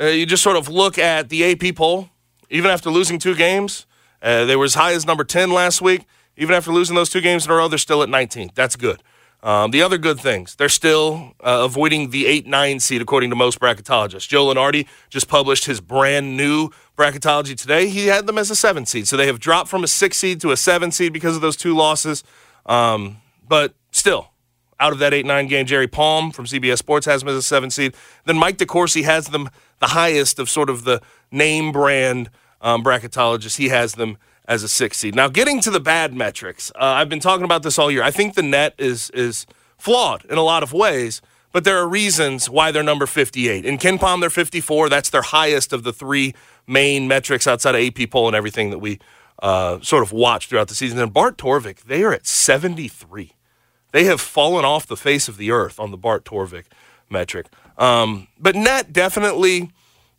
uh, 0.00 0.06
you 0.06 0.26
just 0.26 0.42
sort 0.42 0.56
of 0.56 0.68
look 0.68 0.98
at 0.98 1.28
the 1.28 1.44
AP 1.44 1.76
poll, 1.76 2.10
even 2.50 2.70
after 2.70 2.90
losing 2.90 3.18
two 3.18 3.34
games. 3.34 3.86
Uh, 4.22 4.44
they 4.44 4.56
were 4.56 4.64
as 4.64 4.74
high 4.74 4.92
as 4.92 5.06
number 5.06 5.24
10 5.24 5.50
last 5.50 5.80
week. 5.80 6.06
Even 6.36 6.54
after 6.54 6.70
losing 6.70 6.94
those 6.94 7.08
two 7.10 7.20
games 7.20 7.46
in 7.46 7.52
a 7.52 7.54
row, 7.54 7.68
they're 7.68 7.78
still 7.78 8.02
at 8.02 8.08
19. 8.08 8.50
That's 8.54 8.76
good. 8.76 9.02
Um, 9.42 9.70
the 9.70 9.82
other 9.82 9.96
good 9.96 10.18
things, 10.18 10.56
they're 10.56 10.68
still 10.68 11.34
uh, 11.40 11.62
avoiding 11.64 12.10
the 12.10 12.26
8 12.26 12.46
9 12.46 12.80
seed, 12.80 13.00
according 13.00 13.30
to 13.30 13.36
most 13.36 13.60
bracketologists. 13.60 14.26
Joe 14.26 14.46
Lunardi 14.46 14.86
just 15.08 15.28
published 15.28 15.66
his 15.66 15.80
brand 15.80 16.36
new 16.36 16.70
bracketology 16.96 17.56
today. 17.56 17.88
He 17.88 18.06
had 18.08 18.26
them 18.26 18.38
as 18.38 18.50
a 18.50 18.56
7 18.56 18.86
seed. 18.86 19.06
So 19.06 19.16
they 19.16 19.26
have 19.26 19.38
dropped 19.38 19.68
from 19.68 19.84
a 19.84 19.86
6 19.86 20.16
seed 20.16 20.40
to 20.40 20.50
a 20.50 20.56
7 20.56 20.90
seed 20.90 21.12
because 21.12 21.36
of 21.36 21.42
those 21.42 21.56
two 21.56 21.76
losses. 21.76 22.24
Um, 22.64 23.18
but 23.46 23.74
still, 23.92 24.30
out 24.78 24.92
of 24.92 24.98
that 24.98 25.14
8 25.14 25.26
9 25.26 25.46
game. 25.46 25.66
Jerry 25.66 25.88
Palm 25.88 26.30
from 26.30 26.44
CBS 26.44 26.78
Sports 26.78 27.06
has 27.06 27.22
them 27.22 27.28
as 27.30 27.36
a 27.36 27.42
seven 27.42 27.70
seed. 27.70 27.94
Then 28.24 28.36
Mike 28.36 28.58
DeCourcy 28.58 29.04
has 29.04 29.28
them 29.28 29.50
the 29.80 29.88
highest 29.88 30.38
of 30.38 30.48
sort 30.48 30.70
of 30.70 30.84
the 30.84 31.00
name 31.30 31.72
brand 31.72 32.30
um, 32.60 32.82
bracketologists. 32.82 33.58
He 33.58 33.68
has 33.68 33.94
them 33.94 34.18
as 34.46 34.62
a 34.62 34.68
six 34.68 34.98
seed. 34.98 35.14
Now, 35.14 35.28
getting 35.28 35.60
to 35.62 35.70
the 35.70 35.80
bad 35.80 36.14
metrics, 36.14 36.70
uh, 36.76 36.84
I've 36.84 37.08
been 37.08 37.20
talking 37.20 37.44
about 37.44 37.62
this 37.62 37.78
all 37.78 37.90
year. 37.90 38.02
I 38.02 38.10
think 38.10 38.34
the 38.34 38.42
net 38.42 38.74
is 38.78 39.10
is 39.10 39.46
flawed 39.78 40.24
in 40.26 40.38
a 40.38 40.42
lot 40.42 40.62
of 40.62 40.72
ways, 40.72 41.20
but 41.52 41.64
there 41.64 41.76
are 41.78 41.88
reasons 41.88 42.48
why 42.48 42.70
they're 42.70 42.82
number 42.82 43.06
58. 43.06 43.64
In 43.64 43.78
KenPom, 43.78 44.20
they're 44.20 44.30
54. 44.30 44.88
That's 44.88 45.10
their 45.10 45.22
highest 45.22 45.72
of 45.72 45.82
the 45.82 45.92
three 45.92 46.34
main 46.66 47.08
metrics 47.08 47.46
outside 47.46 47.74
of 47.74 47.80
AP 47.80 48.10
poll 48.10 48.26
and 48.26 48.36
everything 48.36 48.70
that 48.70 48.78
we 48.78 48.98
uh, 49.42 49.80
sort 49.80 50.02
of 50.02 50.12
watch 50.12 50.46
throughout 50.48 50.68
the 50.68 50.74
season. 50.74 50.98
And 50.98 51.12
Bart 51.12 51.36
Torvik, 51.36 51.84
they 51.84 52.02
are 52.02 52.12
at 52.12 52.26
73. 52.26 53.32
They 53.96 54.04
have 54.04 54.20
fallen 54.20 54.66
off 54.66 54.86
the 54.86 54.94
face 54.94 55.26
of 55.26 55.38
the 55.38 55.50
earth 55.50 55.80
on 55.80 55.90
the 55.90 55.96
Bart 55.96 56.26
Torvik 56.26 56.64
metric. 57.08 57.46
Um, 57.78 58.28
but 58.38 58.54
net 58.54 58.92
definitely 58.92 59.70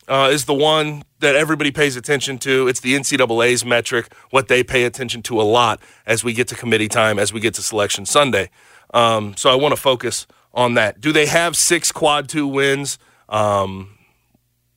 uh, 0.07 0.29
is 0.31 0.46
the 0.46 0.53
one 0.55 1.03
that 1.19 1.36
everybody 1.36 1.69
pays 1.69 1.96
attention 1.96 2.39
to. 2.39 2.67
It's 2.67 2.79
the 2.79 2.96
NCAA's 2.96 3.63
metric, 3.63 4.12
what 4.31 4.48
they 4.48 4.63
pay 4.63 4.86
attention 4.86 5.22
to 5.22 5.39
a 5.39 5.43
lot 5.43 5.79
as 6.07 6.24
we 6.24 6.34
get 6.34 6.48
to 6.48 6.55
committee 6.55 6.88
time, 6.88 7.19
as 7.19 7.31
we 7.31 7.39
get 7.39 7.53
to 7.53 7.62
Selection 7.62 8.07
Sunday. 8.07 8.50
Um, 8.96 9.38
so 9.38 9.51
I 9.51 9.53
want 9.53 9.75
to 9.75 9.79
focus 9.79 10.25
on 10.55 10.74
that. 10.74 11.00
Do 11.00 11.12
they 11.12 11.27
have 11.27 11.55
six 11.55 11.91
quad 11.91 12.27
two 12.27 12.48
wins? 12.48 12.98
Um, 13.29 13.96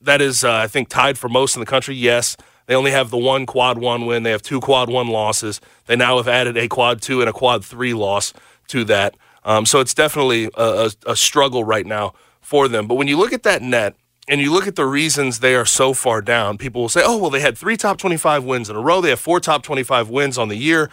that 0.02 0.20
is, 0.20 0.44
uh, 0.44 0.52
I 0.52 0.66
think, 0.66 0.90
tied 0.90 1.16
for 1.16 1.30
most 1.30 1.56
in 1.56 1.60
the 1.60 1.66
country. 1.66 1.94
Yes. 1.94 2.36
They 2.66 2.76
only 2.76 2.90
have 2.90 3.08
the 3.08 3.16
one 3.16 3.46
quad 3.46 3.78
one 3.78 4.04
win. 4.04 4.24
They 4.24 4.30
have 4.30 4.42
two 4.42 4.60
quad 4.60 4.90
one 4.90 5.08
losses. 5.08 5.58
They 5.86 5.96
now 5.96 6.18
have 6.18 6.28
added 6.28 6.58
a 6.58 6.68
quad 6.68 7.00
two 7.00 7.20
and 7.20 7.30
a 7.30 7.32
quad 7.32 7.64
three 7.64 7.94
loss 7.94 8.34
to 8.70 8.84
that. 8.84 9.16
Um, 9.44 9.66
so 9.66 9.80
it's 9.80 9.94
definitely 9.94 10.46
a, 10.56 10.90
a, 11.06 11.12
a 11.12 11.16
struggle 11.16 11.64
right 11.64 11.86
now 11.86 12.14
for 12.40 12.68
them. 12.68 12.86
But 12.86 12.96
when 12.96 13.08
you 13.08 13.16
look 13.16 13.32
at 13.32 13.42
that 13.44 13.62
net, 13.62 13.94
and 14.28 14.40
you 14.40 14.52
look 14.52 14.68
at 14.68 14.76
the 14.76 14.86
reasons 14.86 15.40
they 15.40 15.56
are 15.56 15.64
so 15.64 15.92
far 15.92 16.22
down, 16.22 16.56
people 16.56 16.82
will 16.82 16.88
say, 16.88 17.02
oh, 17.04 17.16
well, 17.16 17.30
they 17.30 17.40
had 17.40 17.58
three 17.58 17.76
top 17.76 17.98
25 17.98 18.44
wins 18.44 18.70
in 18.70 18.76
a 18.76 18.80
row. 18.80 19.00
They 19.00 19.10
have 19.10 19.18
four 19.18 19.40
top 19.40 19.64
25 19.64 20.08
wins 20.08 20.38
on 20.38 20.48
the 20.48 20.56
year. 20.56 20.88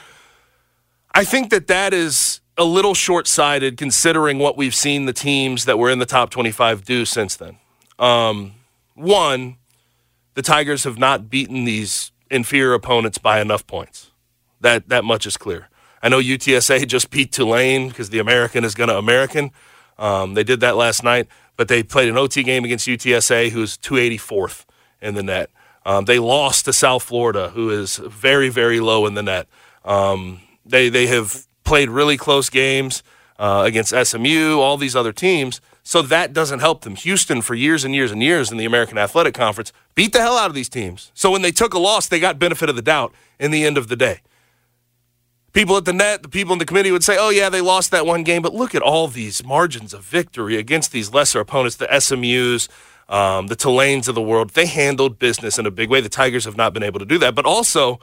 I 1.13 1.23
think 1.23 1.51
that 1.51 1.67
that 1.67 1.93
is 1.93 2.41
a 2.57 2.63
little 2.63 2.95
short 2.95 3.27
sighted 3.27 3.77
considering 3.77 4.39
what 4.39 4.57
we've 4.57 4.73
seen 4.73 5.05
the 5.05 5.13
teams 5.13 5.65
that 5.65 5.77
were 5.77 5.91
in 5.91 5.99
the 5.99 6.05
top 6.05 6.31
25 6.31 6.83
do 6.83 7.05
since 7.05 7.35
then. 7.35 7.57
Um, 7.99 8.55
one, 8.95 9.57
the 10.33 10.41
Tigers 10.41 10.83
have 10.85 10.97
not 10.97 11.29
beaten 11.29 11.65
these 11.65 12.11
inferior 12.31 12.73
opponents 12.73 13.19
by 13.19 13.39
enough 13.39 13.67
points. 13.67 14.09
That, 14.61 14.89
that 14.89 15.03
much 15.03 15.27
is 15.27 15.37
clear. 15.37 15.69
I 16.07 16.09
know 16.09 16.21
UTSA 16.21 16.87
just 16.87 17.09
beat 17.09 17.33
Tulane 17.33 17.89
because 17.89 18.11
the 18.11 18.19
American 18.19 18.63
is 18.63 18.75
going 18.75 18.87
to 18.87 18.97
American. 18.97 19.51
Um, 19.97 20.35
they 20.35 20.45
did 20.45 20.61
that 20.61 20.77
last 20.77 21.03
night, 21.03 21.27
but 21.57 21.67
they 21.67 21.83
played 21.83 22.07
an 22.07 22.17
OT 22.17 22.43
game 22.43 22.63
against 22.63 22.87
UTSA, 22.87 23.49
who's 23.49 23.77
284th 23.79 24.63
in 25.01 25.15
the 25.15 25.23
net. 25.23 25.49
Um, 25.85 26.05
they 26.05 26.17
lost 26.17 26.63
to 26.63 26.71
South 26.71 27.03
Florida, 27.03 27.49
who 27.49 27.69
is 27.71 27.97
very, 27.97 28.47
very 28.47 28.79
low 28.79 29.05
in 29.05 29.15
the 29.15 29.21
net. 29.21 29.49
Um, 29.83 30.39
They 30.65 30.87
they 30.87 31.07
have 31.07 31.45
played 31.65 31.89
really 31.89 32.15
close 32.15 32.49
games 32.49 33.03
uh, 33.37 33.63
against 33.65 33.93
SMU, 33.93 34.61
all 34.61 34.77
these 34.77 34.95
other 34.95 35.11
teams. 35.11 35.59
So 35.83 36.01
that 36.03 36.31
doesn't 36.31 36.59
help 36.61 36.83
them. 36.83 36.95
Houston, 36.95 37.41
for 37.41 37.53
years 37.53 37.83
and 37.83 37.93
years 37.93 38.13
and 38.13 38.23
years 38.23 38.49
in 38.49 38.57
the 38.57 38.65
American 38.65 38.97
Athletic 38.97 39.33
Conference, 39.33 39.73
beat 39.93 40.13
the 40.13 40.21
hell 40.21 40.37
out 40.37 40.47
of 40.47 40.55
these 40.55 40.69
teams. 40.69 41.11
So 41.13 41.31
when 41.31 41.41
they 41.41 41.51
took 41.51 41.73
a 41.73 41.79
loss, 41.79 42.07
they 42.07 42.21
got 42.21 42.39
benefit 42.39 42.69
of 42.69 42.77
the 42.77 42.81
doubt 42.81 43.13
in 43.37 43.51
the 43.51 43.65
end 43.65 43.77
of 43.77 43.89
the 43.89 43.97
day. 43.97 44.21
People 45.57 45.75
at 45.75 45.85
the 45.85 45.93
net, 45.93 46.21
the 46.21 46.29
people 46.29 46.53
in 46.53 46.59
the 46.59 46.65
committee 46.65 46.91
would 46.91 47.03
say, 47.03 47.17
oh, 47.19 47.31
yeah, 47.31 47.49
they 47.49 47.61
lost 47.61 47.89
that 47.89 48.05
one 48.05 48.23
game. 48.23 48.43
But 48.43 48.53
look 48.53 48.75
at 48.75 48.83
all 48.83 49.07
these 49.07 49.43
margins 49.43 49.91
of 49.91 50.03
victory 50.03 50.55
against 50.55 50.91
these 50.91 51.11
lesser 51.11 51.39
opponents, 51.39 51.77
the 51.77 51.87
SMUs, 51.87 52.69
um, 53.09 53.47
the 53.47 53.55
Tulanes 53.55 54.07
of 54.07 54.13
the 54.13 54.21
world. 54.21 54.51
They 54.51 54.67
handled 54.67 55.17
business 55.17 55.57
in 55.57 55.65
a 55.65 55.71
big 55.71 55.89
way. 55.89 55.99
The 55.99 56.09
Tigers 56.09 56.45
have 56.45 56.57
not 56.57 56.73
been 56.73 56.83
able 56.83 56.99
to 56.99 57.07
do 57.07 57.17
that. 57.17 57.33
But 57.33 57.47
also, 57.47 57.99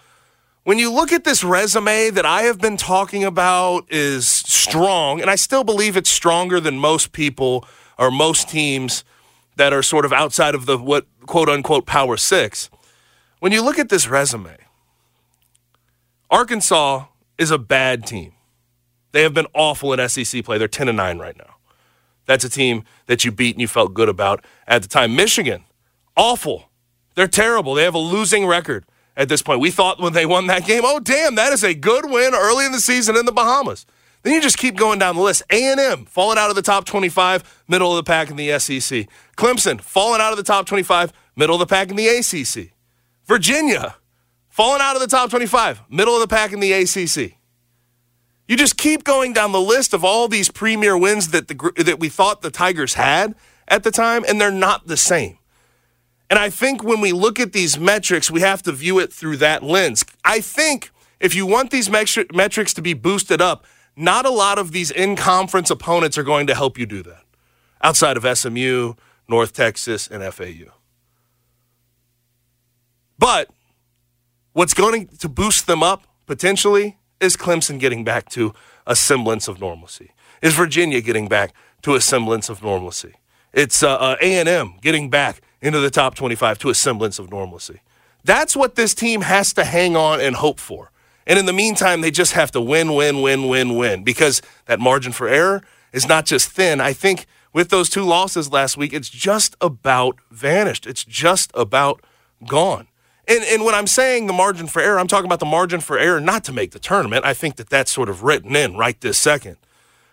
when 0.64 0.80
you 0.80 0.90
look 0.90 1.12
at 1.12 1.22
this 1.22 1.44
resume 1.44 2.10
that 2.10 2.26
I 2.26 2.42
have 2.42 2.60
been 2.60 2.76
talking 2.76 3.22
about 3.22 3.86
is 3.88 4.26
strong, 4.26 5.20
and 5.20 5.30
I 5.30 5.36
still 5.36 5.62
believe 5.62 5.96
it's 5.96 6.10
stronger 6.10 6.58
than 6.58 6.80
most 6.80 7.12
people 7.12 7.64
or 7.96 8.10
most 8.10 8.48
teams 8.48 9.04
that 9.54 9.72
are 9.72 9.84
sort 9.84 10.04
of 10.04 10.12
outside 10.12 10.56
of 10.56 10.66
the 10.66 10.76
what 10.76 11.06
quote 11.24 11.48
unquote 11.48 11.86
power 11.86 12.16
six. 12.16 12.68
When 13.38 13.52
you 13.52 13.62
look 13.62 13.78
at 13.78 13.90
this 13.90 14.08
resume, 14.08 14.56
Arkansas 16.32 17.04
is 17.38 17.50
a 17.50 17.58
bad 17.58 18.06
team. 18.06 18.32
They 19.12 19.22
have 19.22 19.34
been 19.34 19.46
awful 19.54 19.92
in 19.92 20.08
SEC 20.08 20.44
play. 20.44 20.58
They're 20.58 20.68
10 20.68 20.88
and 20.88 20.96
9 20.96 21.18
right 21.18 21.36
now. 21.36 21.54
That's 22.26 22.44
a 22.44 22.48
team 22.48 22.84
that 23.06 23.24
you 23.24 23.30
beat 23.30 23.54
and 23.54 23.60
you 23.60 23.68
felt 23.68 23.94
good 23.94 24.08
about 24.08 24.44
at 24.66 24.82
the 24.82 24.88
time. 24.88 25.14
Michigan, 25.14 25.64
awful. 26.16 26.70
They're 27.14 27.28
terrible. 27.28 27.74
They 27.74 27.84
have 27.84 27.94
a 27.94 27.98
losing 27.98 28.46
record 28.46 28.84
at 29.16 29.28
this 29.28 29.42
point. 29.42 29.60
We 29.60 29.70
thought 29.70 30.00
when 30.00 30.12
they 30.14 30.26
won 30.26 30.46
that 30.48 30.66
game, 30.66 30.82
oh 30.84 31.00
damn, 31.00 31.34
that 31.36 31.52
is 31.52 31.62
a 31.62 31.74
good 31.74 32.10
win 32.10 32.34
early 32.34 32.66
in 32.66 32.72
the 32.72 32.80
season 32.80 33.16
in 33.16 33.26
the 33.26 33.32
Bahamas. 33.32 33.86
Then 34.22 34.32
you 34.32 34.40
just 34.40 34.56
keep 34.56 34.76
going 34.76 34.98
down 34.98 35.16
the 35.16 35.22
list. 35.22 35.42
A&M 35.50 36.06
falling 36.06 36.38
out 36.38 36.48
of 36.48 36.56
the 36.56 36.62
top 36.62 36.86
25, 36.86 37.64
middle 37.68 37.90
of 37.90 37.96
the 37.96 38.08
pack 38.08 38.30
in 38.30 38.36
the 38.36 38.58
SEC. 38.58 39.06
Clemson 39.36 39.80
falling 39.80 40.20
out 40.20 40.32
of 40.32 40.38
the 40.38 40.42
top 40.42 40.64
25, 40.66 41.12
middle 41.36 41.56
of 41.56 41.60
the 41.60 41.66
pack 41.66 41.90
in 41.90 41.96
the 41.96 42.08
ACC. 42.08 42.72
Virginia 43.26 43.96
falling 44.54 44.80
out 44.80 44.94
of 44.94 45.00
the 45.00 45.08
top 45.08 45.30
25, 45.30 45.82
middle 45.90 46.14
of 46.14 46.20
the 46.20 46.28
pack 46.28 46.52
in 46.52 46.60
the 46.60 46.72
ACC. 46.72 47.36
You 48.46 48.56
just 48.56 48.76
keep 48.76 49.02
going 49.02 49.32
down 49.32 49.50
the 49.50 49.60
list 49.60 49.92
of 49.92 50.04
all 50.04 50.28
these 50.28 50.48
premier 50.48 50.96
wins 50.96 51.30
that 51.30 51.48
the 51.48 51.72
that 51.84 51.98
we 51.98 52.08
thought 52.08 52.40
the 52.40 52.52
Tigers 52.52 52.94
had 52.94 53.34
at 53.66 53.82
the 53.82 53.90
time, 53.90 54.24
and 54.28 54.40
they're 54.40 54.52
not 54.52 54.86
the 54.86 54.96
same. 54.96 55.38
And 56.30 56.38
I 56.38 56.50
think 56.50 56.84
when 56.84 57.00
we 57.00 57.10
look 57.10 57.40
at 57.40 57.52
these 57.52 57.80
metrics, 57.80 58.30
we 58.30 58.42
have 58.42 58.62
to 58.62 58.70
view 58.70 59.00
it 59.00 59.12
through 59.12 59.38
that 59.38 59.64
lens. 59.64 60.04
I 60.24 60.40
think 60.40 60.92
if 61.18 61.34
you 61.34 61.46
want 61.46 61.72
these 61.72 61.90
metrics 61.90 62.74
to 62.74 62.82
be 62.82 62.94
boosted 62.94 63.40
up, 63.40 63.66
not 63.96 64.24
a 64.24 64.30
lot 64.30 64.58
of 64.58 64.70
these 64.70 64.92
in 64.92 65.16
conference 65.16 65.68
opponents 65.68 66.16
are 66.16 66.22
going 66.22 66.46
to 66.46 66.54
help 66.54 66.78
you 66.78 66.86
do 66.86 67.02
that 67.02 67.24
outside 67.82 68.16
of 68.16 68.38
SMU, 68.38 68.94
North 69.28 69.52
Texas, 69.52 70.06
and 70.06 70.22
FAU. 70.32 70.70
But 73.18 73.50
what's 74.54 74.72
going 74.72 75.08
to 75.08 75.28
boost 75.28 75.66
them 75.66 75.82
up 75.82 76.04
potentially 76.26 76.96
is 77.20 77.36
Clemson 77.36 77.78
getting 77.78 78.04
back 78.04 78.30
to 78.30 78.54
a 78.86 78.96
semblance 78.96 79.46
of 79.46 79.60
normalcy? 79.60 80.12
Is 80.40 80.54
Virginia 80.54 81.02
getting 81.02 81.28
back 81.28 81.52
to 81.82 81.94
a 81.94 82.00
semblance 82.00 82.48
of 82.48 82.62
normalcy? 82.62 83.14
It's 83.52 83.82
uh, 83.82 83.94
uh, 83.96 84.16
A&M 84.20 84.76
getting 84.80 85.10
back 85.10 85.42
into 85.60 85.80
the 85.80 85.90
top 85.90 86.14
25 86.14 86.58
to 86.60 86.70
a 86.70 86.74
semblance 86.74 87.18
of 87.18 87.30
normalcy. 87.30 87.80
That's 88.24 88.56
what 88.56 88.74
this 88.74 88.94
team 88.94 89.20
has 89.22 89.52
to 89.54 89.64
hang 89.64 89.96
on 89.96 90.20
and 90.20 90.36
hope 90.36 90.58
for. 90.58 90.90
And 91.26 91.38
in 91.38 91.46
the 91.46 91.52
meantime, 91.52 92.00
they 92.00 92.10
just 92.10 92.32
have 92.32 92.50
to 92.52 92.60
win, 92.60 92.94
win, 92.94 93.22
win, 93.22 93.48
win, 93.48 93.76
win 93.76 94.04
because 94.04 94.40
that 94.66 94.80
margin 94.80 95.12
for 95.12 95.28
error 95.28 95.62
is 95.92 96.06
not 96.06 96.26
just 96.26 96.50
thin. 96.50 96.80
I 96.80 96.92
think 96.92 97.26
with 97.52 97.70
those 97.70 97.88
two 97.88 98.02
losses 98.02 98.52
last 98.52 98.76
week, 98.76 98.92
it's 98.92 99.08
just 99.08 99.56
about 99.60 100.18
vanished. 100.30 100.86
It's 100.86 101.04
just 101.04 101.50
about 101.54 102.02
gone. 102.46 102.88
And, 103.26 103.42
and 103.44 103.64
when 103.64 103.74
I'm 103.74 103.86
saying 103.86 104.26
the 104.26 104.32
margin 104.32 104.66
for 104.66 104.80
error, 104.80 104.98
I'm 104.98 105.06
talking 105.06 105.26
about 105.26 105.40
the 105.40 105.46
margin 105.46 105.80
for 105.80 105.98
error 105.98 106.20
not 106.20 106.44
to 106.44 106.52
make 106.52 106.72
the 106.72 106.78
tournament. 106.78 107.24
I 107.24 107.32
think 107.32 107.56
that 107.56 107.70
that's 107.70 107.90
sort 107.90 108.08
of 108.08 108.22
written 108.22 108.54
in 108.54 108.76
right 108.76 109.00
this 109.00 109.18
second. 109.18 109.56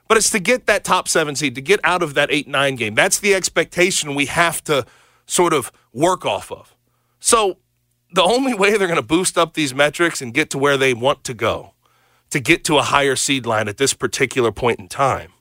But 0.07 0.17
it's 0.17 0.29
to 0.31 0.39
get 0.39 0.65
that 0.65 0.83
top 0.83 1.07
seven 1.07 1.35
seed, 1.35 1.55
to 1.55 1.61
get 1.61 1.79
out 1.83 2.03
of 2.03 2.13
that 2.15 2.31
8 2.31 2.47
9 2.47 2.75
game. 2.75 2.95
That's 2.95 3.19
the 3.19 3.33
expectation 3.33 4.15
we 4.15 4.25
have 4.25 4.63
to 4.65 4.85
sort 5.25 5.53
of 5.53 5.71
work 5.93 6.25
off 6.25 6.51
of. 6.51 6.75
So 7.19 7.57
the 8.13 8.23
only 8.23 8.53
way 8.53 8.77
they're 8.77 8.87
going 8.87 8.95
to 8.95 9.01
boost 9.01 9.37
up 9.37 9.53
these 9.53 9.73
metrics 9.73 10.21
and 10.21 10.33
get 10.33 10.49
to 10.49 10.57
where 10.57 10.77
they 10.77 10.93
want 10.93 11.23
to 11.25 11.33
go, 11.33 11.73
to 12.29 12.39
get 12.39 12.63
to 12.65 12.77
a 12.77 12.81
higher 12.81 13.15
seed 13.15 13.45
line 13.45 13.67
at 13.67 13.77
this 13.77 13.93
particular 13.93 14.51
point 14.51 14.79
in 14.79 14.87
time, 14.87 15.31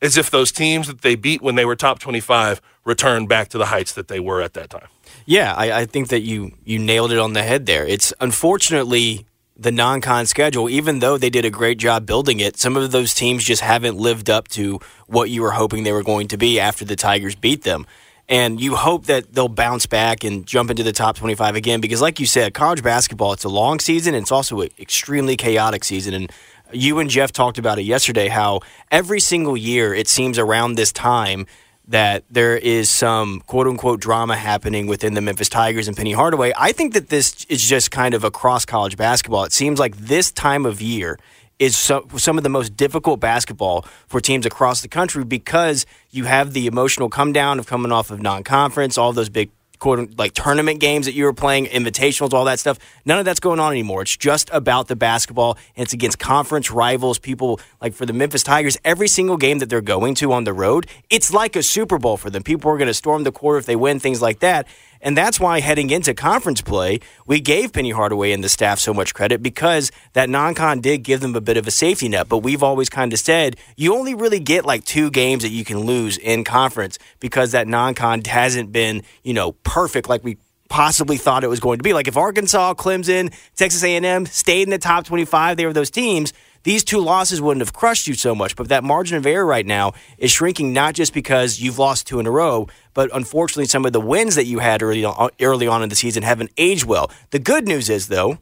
is 0.00 0.16
if 0.16 0.30
those 0.30 0.52
teams 0.52 0.86
that 0.86 1.02
they 1.02 1.14
beat 1.14 1.42
when 1.42 1.54
they 1.54 1.64
were 1.64 1.76
top 1.76 1.98
25 1.98 2.60
return 2.84 3.26
back 3.26 3.48
to 3.48 3.58
the 3.58 3.66
heights 3.66 3.92
that 3.92 4.08
they 4.08 4.20
were 4.20 4.40
at 4.40 4.54
that 4.54 4.70
time. 4.70 4.88
Yeah, 5.26 5.54
I, 5.54 5.80
I 5.80 5.86
think 5.86 6.08
that 6.08 6.20
you 6.20 6.52
you 6.64 6.78
nailed 6.78 7.12
it 7.12 7.18
on 7.18 7.32
the 7.32 7.42
head 7.42 7.66
there. 7.66 7.86
It's 7.86 8.12
unfortunately 8.20 9.26
the 9.60 9.70
non-con 9.70 10.24
schedule, 10.24 10.70
even 10.70 11.00
though 11.00 11.18
they 11.18 11.28
did 11.28 11.44
a 11.44 11.50
great 11.50 11.78
job 11.78 12.06
building 12.06 12.40
it, 12.40 12.56
some 12.56 12.78
of 12.78 12.90
those 12.92 13.12
teams 13.12 13.44
just 13.44 13.60
haven't 13.60 13.98
lived 13.98 14.30
up 14.30 14.48
to 14.48 14.80
what 15.06 15.28
you 15.28 15.42
were 15.42 15.50
hoping 15.50 15.84
they 15.84 15.92
were 15.92 16.02
going 16.02 16.28
to 16.28 16.38
be 16.38 16.58
after 16.58 16.82
the 16.82 16.96
Tigers 16.96 17.34
beat 17.34 17.62
them. 17.62 17.86
And 18.26 18.58
you 18.60 18.76
hope 18.76 19.06
that 19.06 19.34
they'll 19.34 19.48
bounce 19.48 19.86
back 19.86 20.24
and 20.24 20.46
jump 20.46 20.70
into 20.70 20.82
the 20.82 20.92
top 20.92 21.16
25 21.16 21.56
again 21.56 21.80
because, 21.80 22.00
like 22.00 22.20
you 22.20 22.26
said, 22.26 22.54
college 22.54 22.82
basketball, 22.82 23.32
it's 23.32 23.44
a 23.44 23.48
long 23.50 23.80
season 23.80 24.14
and 24.14 24.22
it's 24.22 24.32
also 24.32 24.60
an 24.60 24.70
extremely 24.78 25.36
chaotic 25.36 25.84
season. 25.84 26.14
And 26.14 26.32
you 26.72 26.98
and 27.00 27.10
Jeff 27.10 27.32
talked 27.32 27.58
about 27.58 27.78
it 27.78 27.82
yesterday 27.82 28.28
how 28.28 28.60
every 28.90 29.20
single 29.20 29.56
year 29.56 29.92
it 29.92 30.08
seems 30.08 30.38
around 30.38 30.76
this 30.76 30.92
time 30.92 31.44
that 31.90 32.22
there 32.30 32.56
is 32.56 32.88
some 32.88 33.40
quote 33.46 33.66
unquote 33.66 34.00
drama 34.00 34.36
happening 34.36 34.86
within 34.86 35.14
the 35.14 35.20
Memphis 35.20 35.48
Tigers 35.48 35.88
and 35.88 35.96
Penny 35.96 36.12
Hardaway. 36.12 36.52
I 36.56 36.70
think 36.70 36.94
that 36.94 37.08
this 37.08 37.44
is 37.48 37.68
just 37.68 37.90
kind 37.90 38.14
of 38.14 38.22
across 38.22 38.64
college 38.64 38.96
basketball. 38.96 39.42
It 39.42 39.52
seems 39.52 39.80
like 39.80 39.96
this 39.96 40.30
time 40.30 40.64
of 40.66 40.80
year 40.80 41.18
is 41.58 41.76
so, 41.76 42.06
some 42.16 42.38
of 42.38 42.44
the 42.44 42.48
most 42.48 42.76
difficult 42.76 43.18
basketball 43.18 43.84
for 44.06 44.20
teams 44.20 44.46
across 44.46 44.82
the 44.82 44.88
country 44.88 45.24
because 45.24 45.84
you 46.10 46.24
have 46.24 46.52
the 46.52 46.68
emotional 46.68 47.08
come 47.08 47.32
down 47.32 47.58
of 47.58 47.66
coming 47.66 47.90
off 47.90 48.12
of 48.12 48.22
non 48.22 48.44
conference, 48.44 48.96
all 48.96 49.12
those 49.12 49.28
big 49.28 49.50
quote 49.80 50.16
like 50.18 50.32
tournament 50.32 50.78
games 50.78 51.06
that 51.06 51.14
you 51.14 51.24
were 51.24 51.32
playing, 51.32 51.66
invitationals, 51.66 52.32
all 52.32 52.44
that 52.44 52.60
stuff. 52.60 52.78
None 53.04 53.18
of 53.18 53.24
that's 53.24 53.40
going 53.40 53.58
on 53.58 53.72
anymore. 53.72 54.02
It's 54.02 54.16
just 54.16 54.48
about 54.52 54.86
the 54.86 54.94
basketball, 54.94 55.58
and 55.74 55.84
it's 55.84 55.92
against 55.92 56.18
conference 56.18 56.70
rivals. 56.70 57.18
People 57.18 57.58
like 57.80 57.94
for 57.94 58.06
the 58.06 58.12
Memphis 58.12 58.44
Tigers, 58.44 58.76
every 58.84 59.08
single 59.08 59.36
game 59.36 59.58
that 59.58 59.68
they're 59.68 59.80
going 59.80 60.14
to 60.16 60.32
on 60.32 60.44
the 60.44 60.52
road, 60.52 60.86
it's 61.08 61.32
like 61.32 61.56
a 61.56 61.62
Super 61.62 61.98
Bowl 61.98 62.16
for 62.16 62.30
them. 62.30 62.44
People 62.44 62.70
are 62.70 62.78
going 62.78 62.88
to 62.88 62.94
storm 62.94 63.24
the 63.24 63.32
court 63.32 63.58
if 63.58 63.66
they 63.66 63.76
win, 63.76 63.98
things 63.98 64.22
like 64.22 64.38
that. 64.40 64.68
And 65.02 65.16
that's 65.16 65.40
why 65.40 65.60
heading 65.60 65.90
into 65.90 66.14
conference 66.14 66.60
play, 66.60 67.00
we 67.26 67.40
gave 67.40 67.72
Penny 67.72 67.90
Hardaway 67.90 68.32
and 68.32 68.44
the 68.44 68.48
staff 68.48 68.78
so 68.78 68.92
much 68.92 69.14
credit 69.14 69.42
because 69.42 69.90
that 70.12 70.28
non 70.28 70.54
con 70.54 70.80
did 70.80 70.98
give 70.98 71.20
them 71.20 71.34
a 71.34 71.40
bit 71.40 71.56
of 71.56 71.66
a 71.66 71.70
safety 71.70 72.08
net. 72.08 72.28
But 72.28 72.38
we've 72.38 72.62
always 72.62 72.88
kind 72.88 73.12
of 73.12 73.18
said 73.18 73.56
you 73.76 73.94
only 73.94 74.14
really 74.14 74.40
get 74.40 74.64
like 74.64 74.84
two 74.84 75.10
games 75.10 75.42
that 75.42 75.50
you 75.50 75.64
can 75.64 75.80
lose 75.80 76.18
in 76.18 76.44
conference 76.44 76.98
because 77.18 77.52
that 77.52 77.66
non 77.66 77.94
con 77.94 78.22
hasn't 78.24 78.72
been, 78.72 79.02
you 79.22 79.34
know, 79.34 79.52
perfect 79.52 80.08
like 80.08 80.22
we 80.22 80.36
possibly 80.68 81.16
thought 81.16 81.42
it 81.42 81.48
was 81.48 81.60
going 81.60 81.78
to 81.78 81.82
be. 81.82 81.92
Like 81.92 82.06
if 82.06 82.16
Arkansas, 82.16 82.74
Clemson, 82.74 83.34
Texas 83.56 83.82
A&M 83.82 84.26
stayed 84.26 84.62
in 84.62 84.70
the 84.70 84.78
top 84.78 85.04
25, 85.04 85.56
they 85.56 85.66
were 85.66 85.72
those 85.72 85.90
teams– 85.90 86.32
these 86.62 86.84
two 86.84 86.98
losses 86.98 87.40
wouldn't 87.40 87.62
have 87.62 87.72
crushed 87.72 88.06
you 88.06 88.14
so 88.14 88.34
much. 88.34 88.56
But 88.56 88.68
that 88.68 88.84
margin 88.84 89.16
of 89.16 89.26
error 89.26 89.46
right 89.46 89.66
now 89.66 89.92
is 90.18 90.30
shrinking 90.30 90.72
not 90.72 90.94
just 90.94 91.14
because 91.14 91.60
you've 91.60 91.78
lost 91.78 92.06
two 92.06 92.20
in 92.20 92.26
a 92.26 92.30
row, 92.30 92.68
but 92.94 93.10
unfortunately, 93.14 93.66
some 93.66 93.84
of 93.84 93.92
the 93.92 94.00
wins 94.00 94.34
that 94.34 94.46
you 94.46 94.58
had 94.58 94.82
early 94.82 95.04
on, 95.04 95.30
early 95.40 95.66
on 95.66 95.82
in 95.82 95.88
the 95.88 95.96
season 95.96 96.22
haven't 96.22 96.50
aged 96.58 96.84
well. 96.84 97.10
The 97.30 97.38
good 97.38 97.66
news 97.66 97.88
is, 97.88 98.08
though, 98.08 98.38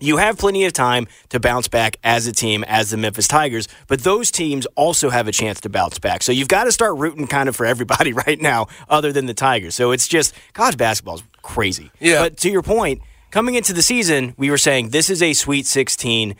you 0.00 0.16
have 0.16 0.38
plenty 0.38 0.64
of 0.64 0.72
time 0.72 1.06
to 1.28 1.38
bounce 1.38 1.68
back 1.68 1.96
as 2.02 2.26
a 2.26 2.32
team, 2.32 2.64
as 2.64 2.90
the 2.90 2.96
Memphis 2.96 3.28
Tigers, 3.28 3.68
but 3.86 4.00
those 4.00 4.30
teams 4.30 4.66
also 4.74 5.08
have 5.10 5.28
a 5.28 5.32
chance 5.32 5.60
to 5.62 5.68
bounce 5.68 5.98
back. 5.98 6.22
So 6.22 6.32
you've 6.32 6.48
got 6.48 6.64
to 6.64 6.72
start 6.72 6.96
rooting 6.96 7.26
kind 7.26 7.48
of 7.48 7.54
for 7.54 7.64
everybody 7.64 8.12
right 8.26 8.40
now, 8.40 8.66
other 8.88 9.12
than 9.12 9.26
the 9.26 9.34
Tigers. 9.34 9.74
So 9.74 9.92
it's 9.92 10.08
just 10.08 10.34
college 10.52 10.76
basketball 10.76 11.16
is 11.16 11.22
crazy. 11.42 11.90
Yeah. 12.00 12.22
But 12.22 12.38
to 12.38 12.50
your 12.50 12.62
point, 12.62 13.02
coming 13.30 13.54
into 13.54 13.72
the 13.72 13.82
season, 13.82 14.34
we 14.36 14.50
were 14.50 14.58
saying 14.58 14.88
this 14.88 15.10
is 15.10 15.22
a 15.22 15.32
Sweet 15.32 15.66
16 15.66 16.34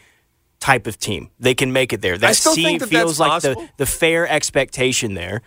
type 0.64 0.87
of 0.87 0.99
team. 0.99 1.28
They 1.38 1.54
can 1.54 1.75
make 1.75 1.92
it 1.92 2.00
there. 2.00 2.16
That, 2.16 2.37
seem, 2.37 2.78
that 2.78 2.88
feels 2.88 3.21
like 3.21 3.30
possible. 3.33 3.61
the, 3.61 3.85
the 3.85 3.87
fair 3.87 4.26
expectation 4.26 5.12
there. 5.12 5.42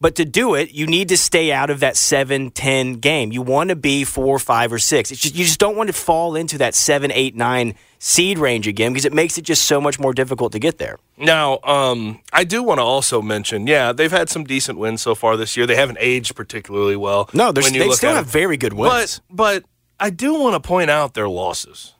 But 0.00 0.14
to 0.16 0.24
do 0.24 0.54
it, 0.54 0.72
you 0.72 0.86
need 0.86 1.08
to 1.08 1.16
stay 1.16 1.50
out 1.50 1.68
of 1.68 1.80
that 1.80 1.96
7 1.96 2.52
10 2.52 2.94
game. 2.94 3.32
You 3.32 3.42
want 3.42 3.70
to 3.70 3.76
be 3.76 4.04
4, 4.04 4.38
5, 4.38 4.72
or 4.72 4.78
6. 4.78 5.10
It's 5.10 5.20
just, 5.20 5.34
you 5.34 5.44
just 5.44 5.58
don't 5.58 5.76
want 5.76 5.88
to 5.88 5.92
fall 5.92 6.36
into 6.36 6.58
that 6.58 6.76
7, 6.76 7.10
8, 7.10 7.34
9 7.34 7.74
seed 7.98 8.38
range 8.38 8.68
again 8.68 8.92
because 8.92 9.04
it 9.04 9.12
makes 9.12 9.36
it 9.36 9.42
just 9.42 9.64
so 9.64 9.80
much 9.80 9.98
more 9.98 10.12
difficult 10.12 10.52
to 10.52 10.60
get 10.60 10.78
there. 10.78 10.98
Now, 11.16 11.58
um, 11.64 12.20
I 12.32 12.44
do 12.44 12.62
want 12.62 12.78
to 12.78 12.84
also 12.84 13.20
mention, 13.20 13.66
yeah, 13.66 13.92
they've 13.92 14.12
had 14.12 14.28
some 14.28 14.44
decent 14.44 14.78
wins 14.78 15.02
so 15.02 15.16
far 15.16 15.36
this 15.36 15.56
year. 15.56 15.66
They 15.66 15.76
haven't 15.76 15.98
aged 16.00 16.36
particularly 16.36 16.96
well. 16.96 17.28
No, 17.32 17.50
they 17.50 17.62
look 17.62 17.96
still 17.96 18.10
at 18.10 18.16
have 18.16 18.26
it. 18.26 18.30
very 18.30 18.56
good 18.56 18.74
wins. 18.74 19.20
But, 19.28 19.36
but 19.36 19.64
I 19.98 20.10
do 20.10 20.34
want 20.34 20.54
to 20.54 20.60
point 20.60 20.90
out 20.90 21.14
their 21.14 21.28
losses. 21.28 21.94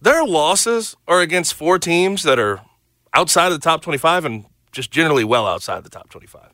Their 0.00 0.24
losses 0.24 0.96
are 1.08 1.20
against 1.20 1.54
four 1.54 1.78
teams 1.78 2.22
that 2.22 2.38
are 2.38 2.60
outside 3.14 3.46
of 3.46 3.54
the 3.54 3.64
top 3.64 3.82
25 3.82 4.24
and 4.24 4.44
just 4.72 4.90
generally 4.90 5.24
well 5.24 5.46
outside 5.46 5.82
the 5.84 5.90
top 5.90 6.10
25. 6.10 6.52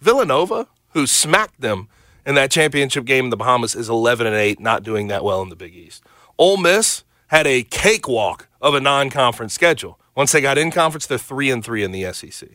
Villanova, 0.00 0.68
who 0.90 1.06
smacked 1.06 1.60
them 1.60 1.88
in 2.24 2.34
that 2.36 2.50
championship 2.50 3.04
game 3.04 3.24
in 3.24 3.30
the 3.30 3.36
Bahamas, 3.36 3.74
is 3.74 3.88
11 3.88 4.26
and 4.26 4.36
8, 4.36 4.60
not 4.60 4.82
doing 4.82 5.08
that 5.08 5.24
well 5.24 5.42
in 5.42 5.48
the 5.48 5.56
Big 5.56 5.74
East. 5.74 6.04
Ole 6.38 6.56
Miss 6.56 7.04
had 7.28 7.46
a 7.46 7.64
cakewalk 7.64 8.48
of 8.60 8.74
a 8.74 8.80
non-conference 8.80 9.52
schedule. 9.52 9.98
Once 10.14 10.32
they 10.32 10.40
got 10.40 10.58
in 10.58 10.70
conference, 10.70 11.06
they're 11.06 11.18
3 11.18 11.50
and 11.50 11.64
3 11.64 11.82
in 11.82 11.92
the 11.92 12.12
SEC. 12.12 12.48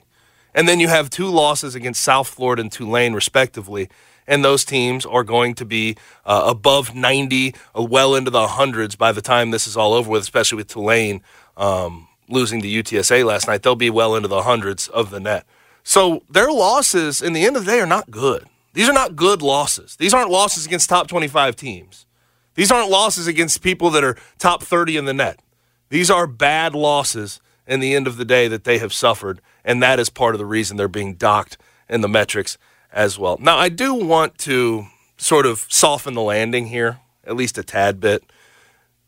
And 0.53 0.67
then 0.67 0.79
you 0.79 0.87
have 0.87 1.09
two 1.09 1.27
losses 1.27 1.75
against 1.75 2.01
South 2.01 2.27
Florida 2.27 2.61
and 2.61 2.71
Tulane, 2.71 3.13
respectively. 3.13 3.89
And 4.29 4.45
those 4.45 4.63
teams 4.63 5.07
are 5.07 5.23
going 5.23 5.55
to 5.55 5.65
be 5.65 5.97
uh, 6.23 6.43
above 6.45 6.93
90, 6.93 7.55
uh, 7.75 7.81
well 7.81 8.13
into 8.13 8.29
the 8.29 8.47
hundreds 8.47 8.95
by 8.95 9.11
the 9.11 9.23
time 9.23 9.49
this 9.49 9.65
is 9.65 9.75
all 9.75 9.91
over 9.91 10.09
with, 10.09 10.21
especially 10.21 10.57
with 10.57 10.67
Tulane 10.67 11.23
um, 11.57 12.07
losing 12.29 12.61
to 12.61 12.67
UTSA 12.67 13.25
last 13.25 13.47
night. 13.47 13.63
They'll 13.63 13.75
be 13.75 13.89
well 13.89 14.15
into 14.15 14.27
the 14.27 14.43
hundreds 14.43 14.87
of 14.87 15.09
the 15.09 15.19
net. 15.19 15.47
So 15.83 16.21
their 16.29 16.51
losses, 16.51 17.23
in 17.23 17.33
the 17.33 17.43
end 17.43 17.57
of 17.57 17.65
the 17.65 17.71
day, 17.71 17.79
are 17.79 17.87
not 17.87 18.11
good. 18.11 18.45
These 18.73 18.87
are 18.87 18.93
not 18.93 19.15
good 19.15 19.41
losses. 19.41 19.95
These 19.95 20.13
aren't 20.13 20.29
losses 20.29 20.67
against 20.67 20.89
top 20.89 21.07
25 21.07 21.55
teams. 21.55 22.05
These 22.53 22.71
aren't 22.71 22.91
losses 22.91 23.25
against 23.25 23.63
people 23.63 23.89
that 23.89 24.03
are 24.03 24.15
top 24.37 24.61
30 24.61 24.97
in 24.97 25.05
the 25.05 25.13
net. 25.13 25.41
These 25.89 26.11
are 26.11 26.27
bad 26.27 26.75
losses 26.75 27.41
in 27.65 27.79
the 27.79 27.95
end 27.95 28.05
of 28.05 28.17
the 28.17 28.25
day 28.25 28.47
that 28.47 28.63
they 28.63 28.77
have 28.77 28.93
suffered, 28.93 29.41
and 29.65 29.81
that 29.81 29.99
is 29.99 30.11
part 30.11 30.35
of 30.35 30.39
the 30.39 30.45
reason 30.45 30.77
they're 30.77 30.87
being 30.87 31.15
docked 31.15 31.57
in 31.89 32.01
the 32.01 32.07
metrics 32.07 32.59
as 32.91 33.19
well. 33.19 33.37
Now, 33.39 33.57
I 33.57 33.69
do 33.69 33.93
want 33.93 34.37
to 34.39 34.87
sort 35.17 35.45
of 35.45 35.65
soften 35.69 36.13
the 36.13 36.21
landing 36.21 36.67
here, 36.67 36.99
at 37.23 37.35
least 37.35 37.57
a 37.57 37.63
tad 37.63 37.99
bit, 37.99 38.23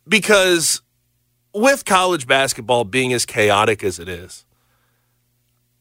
because 0.08 0.82
with 1.54 1.86
college 1.86 2.28
basketball 2.28 2.84
being 2.84 3.14
as 3.14 3.26
chaotic 3.26 3.84
as 3.84 4.00
it 4.00 4.08
is, 4.10 4.46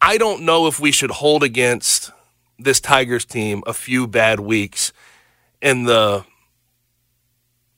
I 0.00 0.16
don't 0.18 0.42
know 0.42 0.66
if 0.66 0.80
we 0.80 0.92
should 0.92 1.10
hold 1.10 1.42
against 1.42 2.10
this 2.58 2.80
Tigers 2.80 3.24
team 3.24 3.62
a 3.66 3.72
few 3.72 4.06
bad 4.06 4.40
weeks 4.40 4.92
in 5.60 5.84
the 5.84 6.24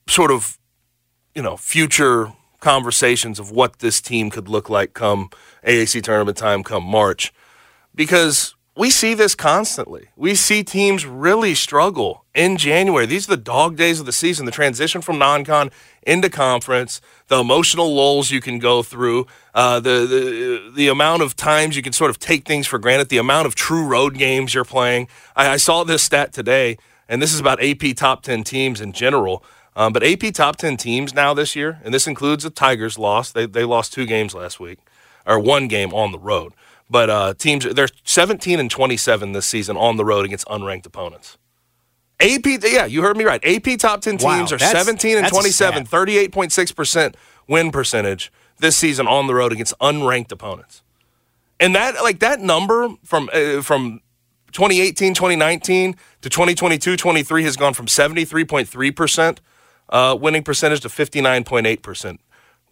sort 0.09 0.31
of, 0.31 0.59
you 1.35 1.43
know, 1.43 1.57
future 1.57 2.33
conversations 2.61 3.41
of 3.41 3.51
what 3.51 3.81
this 3.81 4.01
team 4.01 4.31
could 4.31 4.49
look 4.49 4.71
like 4.71 4.95
come 4.95 5.31
AAC 5.67 6.03
tournament 6.03 6.37
time, 6.37 6.63
come 6.63 6.85
March, 6.85 7.33
because 7.95 8.55
we 8.75 8.91
see 8.91 9.13
this 9.15 9.35
constantly. 9.35 10.09
We 10.17 10.35
see 10.35 10.65
teams 10.65 11.05
really 11.05 11.55
struggle 11.55 12.25
in 12.35 12.57
January. 12.57 13.05
These 13.05 13.29
are 13.29 13.37
the 13.37 13.43
dog 13.43 13.77
days 13.77 14.01
of 14.01 14.07
the 14.07 14.13
season, 14.13 14.47
the 14.47 14.53
transition 14.53 15.03
from 15.03 15.19
non 15.19 15.45
con 15.45 15.71
into 16.05 16.31
conference, 16.31 17.01
the 17.29 17.39
emotional 17.39 17.95
lulls 17.95 18.31
you 18.31 18.41
can 18.41 18.59
go 18.59 18.83
through, 18.83 19.27
uh, 19.55 19.79
the, 19.79 20.07
the, 20.07 20.73
the 20.75 20.89
amount 20.89 21.23
of 21.23 21.37
times 21.37 21.77
you 21.77 21.83
can 21.83 21.93
sort 21.93 22.11
of 22.11 22.19
take 22.19 22.45
things 22.45 22.67
for 22.67 22.79
granted, 22.79 23.09
the 23.09 23.19
amount 23.19 23.47
of 23.47 23.55
true 23.55 23.87
road 23.87 24.19
games 24.19 24.55
you're 24.55 24.65
playing. 24.65 25.07
I, 25.37 25.51
I 25.51 25.57
saw 25.59 25.85
this 25.85 26.03
stat 26.03 26.33
today, 26.33 26.79
and 27.09 27.21
this 27.21 27.33
is 27.33 27.41
about 27.41 27.63
AP 27.63 27.95
top 27.95 28.23
10 28.23 28.43
teams 28.43 28.81
in 28.81 28.93
general. 28.93 29.45
Um, 29.77 29.93
but 29.93 30.03
AP 30.03 30.33
top 30.35 30.57
10 30.57 30.77
teams 30.77 31.15
now 31.15 31.35
this 31.35 31.55
year, 31.55 31.81
and 31.85 31.95
this 31.95 32.07
includes 32.07 32.45
the 32.45 32.51
Tigers 32.51 32.99
loss. 32.99 33.31
They, 33.31 33.47
they 33.47 33.65
lost 33.65 33.93
two 33.93 34.07
games 34.07 34.35
last 34.35 34.61
week, 34.61 34.79
or 35.27 35.39
one 35.39 35.69
game 35.69 35.95
on 35.95 36.13
the 36.13 36.19
road. 36.19 36.53
But 36.93 37.09
uh, 37.09 37.33
teams, 37.33 37.65
they're 37.65 37.89
17 38.05 38.61
and 38.61 38.71
27 38.71 39.33
this 39.33 39.47
season 39.47 39.79
on 39.79 39.97
the 39.97 40.05
road 40.05 40.27
against 40.27 40.47
unranked 40.47 40.85
opponents. 40.85 41.39
AP, 42.21 42.45
yeah, 42.63 42.85
you 42.85 43.01
heard 43.01 43.17
me 43.17 43.25
right. 43.25 43.43
AP 43.43 43.79
top 43.79 44.03
10 44.03 44.19
teams 44.19 44.23
Wow, 44.23 44.57
are 44.57 44.59
17 44.59 45.17
and 45.17 45.25
that's 45.25 45.33
27, 45.33 45.87
38.6% 45.87 47.15
win 47.49 47.73
percentage 47.73 48.31
this 48.59 48.77
season 48.77 49.09
on 49.09 49.27
the 49.27 49.35
road 49.35 49.53
against 49.53 49.73
unranked 49.79 50.33
opponents. 50.33 50.83
And 51.59 51.75
that 51.75 51.95
like 52.03 52.19
that 52.19 52.41
number 52.41 52.91
from 53.03 53.31
uh, 53.33 53.63
from 53.63 54.03
2018, 54.53 55.15
2019 55.15 55.97
to 56.21 56.29
2022, 56.29 56.99
23 56.99 57.43
has 57.45 57.57
gone 57.57 57.73
from 57.73 57.87
73.3% 57.87 59.39
uh, 59.89 60.15
winning 60.21 60.43
percentage 60.43 60.81
to 60.81 60.89
59.8% 60.89 62.19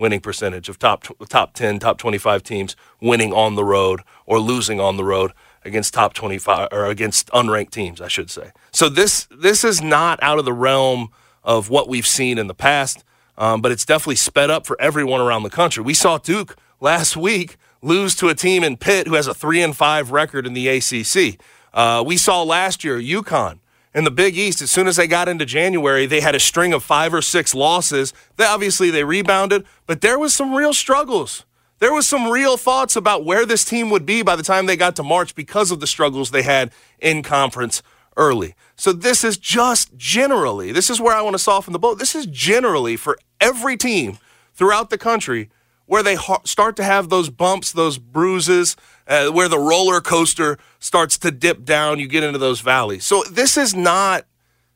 winning 0.00 0.20
percentage 0.20 0.68
of 0.68 0.78
top 0.78 1.06
top 1.28 1.54
10, 1.54 1.78
top 1.78 1.98
25 1.98 2.42
teams 2.42 2.74
winning 3.00 3.32
on 3.32 3.54
the 3.54 3.64
road 3.64 4.00
or 4.26 4.40
losing 4.40 4.80
on 4.80 4.96
the 4.96 5.04
road 5.04 5.32
against 5.64 5.92
top 5.94 6.14
25 6.14 6.68
or 6.72 6.86
against 6.86 7.28
unranked 7.28 7.70
teams, 7.70 8.00
I 8.00 8.08
should 8.08 8.30
say. 8.30 8.50
So 8.72 8.88
this 8.88 9.28
this 9.30 9.62
is 9.62 9.82
not 9.82 10.18
out 10.22 10.38
of 10.38 10.44
the 10.44 10.52
realm 10.54 11.10
of 11.44 11.70
what 11.70 11.88
we've 11.88 12.06
seen 12.06 12.38
in 12.38 12.46
the 12.46 12.54
past, 12.54 13.04
um, 13.38 13.60
but 13.60 13.70
it's 13.70 13.84
definitely 13.84 14.16
sped 14.16 14.50
up 14.50 14.66
for 14.66 14.80
everyone 14.80 15.20
around 15.20 15.42
the 15.42 15.50
country. 15.50 15.84
We 15.84 15.94
saw 15.94 16.18
Duke 16.18 16.56
last 16.80 17.16
week 17.16 17.56
lose 17.82 18.14
to 18.16 18.28
a 18.28 18.34
team 18.34 18.64
in 18.64 18.76
Pitt 18.78 19.06
who 19.06 19.14
has 19.14 19.26
a 19.26 19.34
three 19.34 19.62
and 19.62 19.76
five 19.76 20.10
record 20.10 20.46
in 20.46 20.54
the 20.54 20.68
ACC. 20.68 21.38
Uh, 21.72 22.02
we 22.04 22.16
saw 22.16 22.42
last 22.42 22.82
year 22.82 22.98
UConn 22.98 23.58
in 23.94 24.04
the 24.04 24.10
Big 24.10 24.36
East. 24.36 24.62
As 24.62 24.70
soon 24.70 24.86
as 24.86 24.96
they 24.96 25.06
got 25.06 25.28
into 25.28 25.44
January, 25.44 26.06
they 26.06 26.20
had 26.20 26.34
a 26.34 26.40
string 26.40 26.72
of 26.72 26.82
five 26.82 27.12
or 27.12 27.22
six 27.22 27.54
losses. 27.54 28.12
They 28.36 28.44
obviously 28.44 28.90
they 28.90 29.04
rebounded, 29.04 29.64
but 29.86 30.00
there 30.00 30.18
was 30.18 30.34
some 30.34 30.54
real 30.54 30.72
struggles. 30.72 31.44
There 31.78 31.92
was 31.92 32.06
some 32.06 32.28
real 32.28 32.56
thoughts 32.56 32.94
about 32.94 33.24
where 33.24 33.46
this 33.46 33.64
team 33.64 33.88
would 33.90 34.04
be 34.04 34.22
by 34.22 34.36
the 34.36 34.42
time 34.42 34.66
they 34.66 34.76
got 34.76 34.96
to 34.96 35.02
March 35.02 35.34
because 35.34 35.70
of 35.70 35.80
the 35.80 35.86
struggles 35.86 36.30
they 36.30 36.42
had 36.42 36.72
in 36.98 37.22
conference 37.22 37.82
early. 38.16 38.54
So 38.76 38.92
this 38.92 39.24
is 39.24 39.38
just 39.38 39.96
generally, 39.96 40.72
this 40.72 40.90
is 40.90 41.00
where 41.00 41.16
I 41.16 41.22
want 41.22 41.34
to 41.34 41.38
soften 41.38 41.72
the 41.72 41.78
blow. 41.78 41.94
This 41.94 42.14
is 42.14 42.26
generally 42.26 42.96
for 42.96 43.18
every 43.40 43.78
team 43.78 44.18
throughout 44.52 44.90
the 44.90 44.98
country 44.98 45.48
where 45.86 46.02
they 46.02 46.16
ha- 46.16 46.42
start 46.44 46.76
to 46.76 46.84
have 46.84 47.08
those 47.08 47.30
bumps, 47.30 47.72
those 47.72 47.98
bruises, 47.98 48.76
uh, 49.10 49.28
where 49.28 49.48
the 49.48 49.58
roller 49.58 50.00
coaster 50.00 50.56
starts 50.78 51.18
to 51.18 51.30
dip 51.32 51.64
down, 51.64 51.98
you 51.98 52.06
get 52.06 52.22
into 52.22 52.38
those 52.38 52.60
valleys. 52.60 53.04
So 53.04 53.24
this 53.30 53.56
is 53.56 53.74
not 53.74 54.24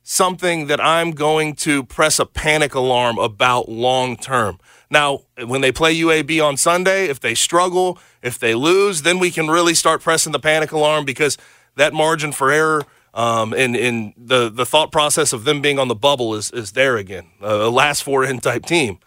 something 0.02 0.66
that 0.66 0.80
I'm 0.80 1.12
going 1.12 1.54
to 1.54 1.84
press 1.84 2.18
a 2.18 2.26
panic 2.26 2.74
alarm 2.74 3.16
about 3.16 3.68
long 3.68 4.16
term. 4.16 4.58
Now, 4.90 5.22
when 5.46 5.60
they 5.60 5.72
play 5.72 5.96
UAB 5.96 6.44
on 6.44 6.56
Sunday, 6.56 7.06
if 7.06 7.20
they 7.20 7.34
struggle, 7.34 7.98
if 8.22 8.38
they 8.38 8.54
lose, 8.54 9.02
then 9.02 9.18
we 9.18 9.30
can 9.30 9.48
really 9.48 9.74
start 9.74 10.02
pressing 10.02 10.32
the 10.32 10.40
panic 10.40 10.72
alarm 10.72 11.04
because 11.04 11.38
that 11.76 11.94
margin 11.94 12.32
for 12.32 12.50
error 12.50 12.82
um, 13.14 13.54
and, 13.54 13.76
and 13.76 14.12
the, 14.16 14.50
the 14.50 14.66
thought 14.66 14.90
process 14.90 15.32
of 15.32 15.44
them 15.44 15.62
being 15.62 15.78
on 15.78 15.86
the 15.86 15.94
bubble 15.94 16.34
is, 16.34 16.50
is 16.50 16.72
there 16.72 16.96
again, 16.96 17.26
a 17.40 17.70
last 17.70 18.02
four 18.02 18.24
in 18.24 18.40
type 18.40 18.66
team. 18.66 18.98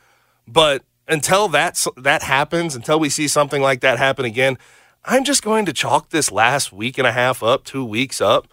But 0.47 0.83
until 1.07 1.47
that 1.49 1.85
that 1.97 2.23
happens, 2.23 2.75
until 2.75 2.99
we 2.99 3.09
see 3.09 3.27
something 3.27 3.61
like 3.61 3.81
that 3.81 3.97
happen 3.97 4.25
again, 4.25 4.57
I'm 5.09 5.23
just 5.23 5.41
going 5.41 5.65
to 5.65 5.71
chalk 5.71 6.09
this 6.09 6.33
last 6.33 6.73
week 6.73 6.97
and 6.97 7.07
a 7.07 7.13
half 7.13 7.41
up, 7.41 7.63
two 7.63 7.85
weeks 7.85 8.19
up, 8.19 8.49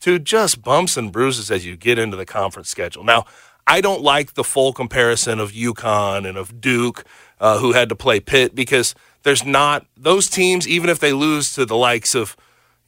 to 0.00 0.20
just 0.20 0.62
bumps 0.62 0.96
and 0.96 1.10
bruises 1.10 1.50
as 1.50 1.66
you 1.66 1.76
get 1.76 1.98
into 1.98 2.16
the 2.16 2.24
conference 2.24 2.68
schedule. 2.68 3.02
Now, 3.02 3.24
I 3.66 3.80
don't 3.80 4.02
like 4.02 4.34
the 4.34 4.44
full 4.44 4.72
comparison 4.72 5.40
of 5.40 5.50
UConn 5.50 6.24
and 6.24 6.38
of 6.38 6.60
Duke, 6.60 7.04
uh, 7.40 7.58
who 7.58 7.72
had 7.72 7.88
to 7.88 7.96
play 7.96 8.20
Pitt, 8.20 8.54
because 8.54 8.94
there's 9.24 9.44
not 9.44 9.84
those 9.96 10.28
teams. 10.28 10.68
Even 10.68 10.88
if 10.90 11.00
they 11.00 11.12
lose 11.12 11.52
to 11.54 11.66
the 11.66 11.76
likes 11.76 12.14
of 12.14 12.36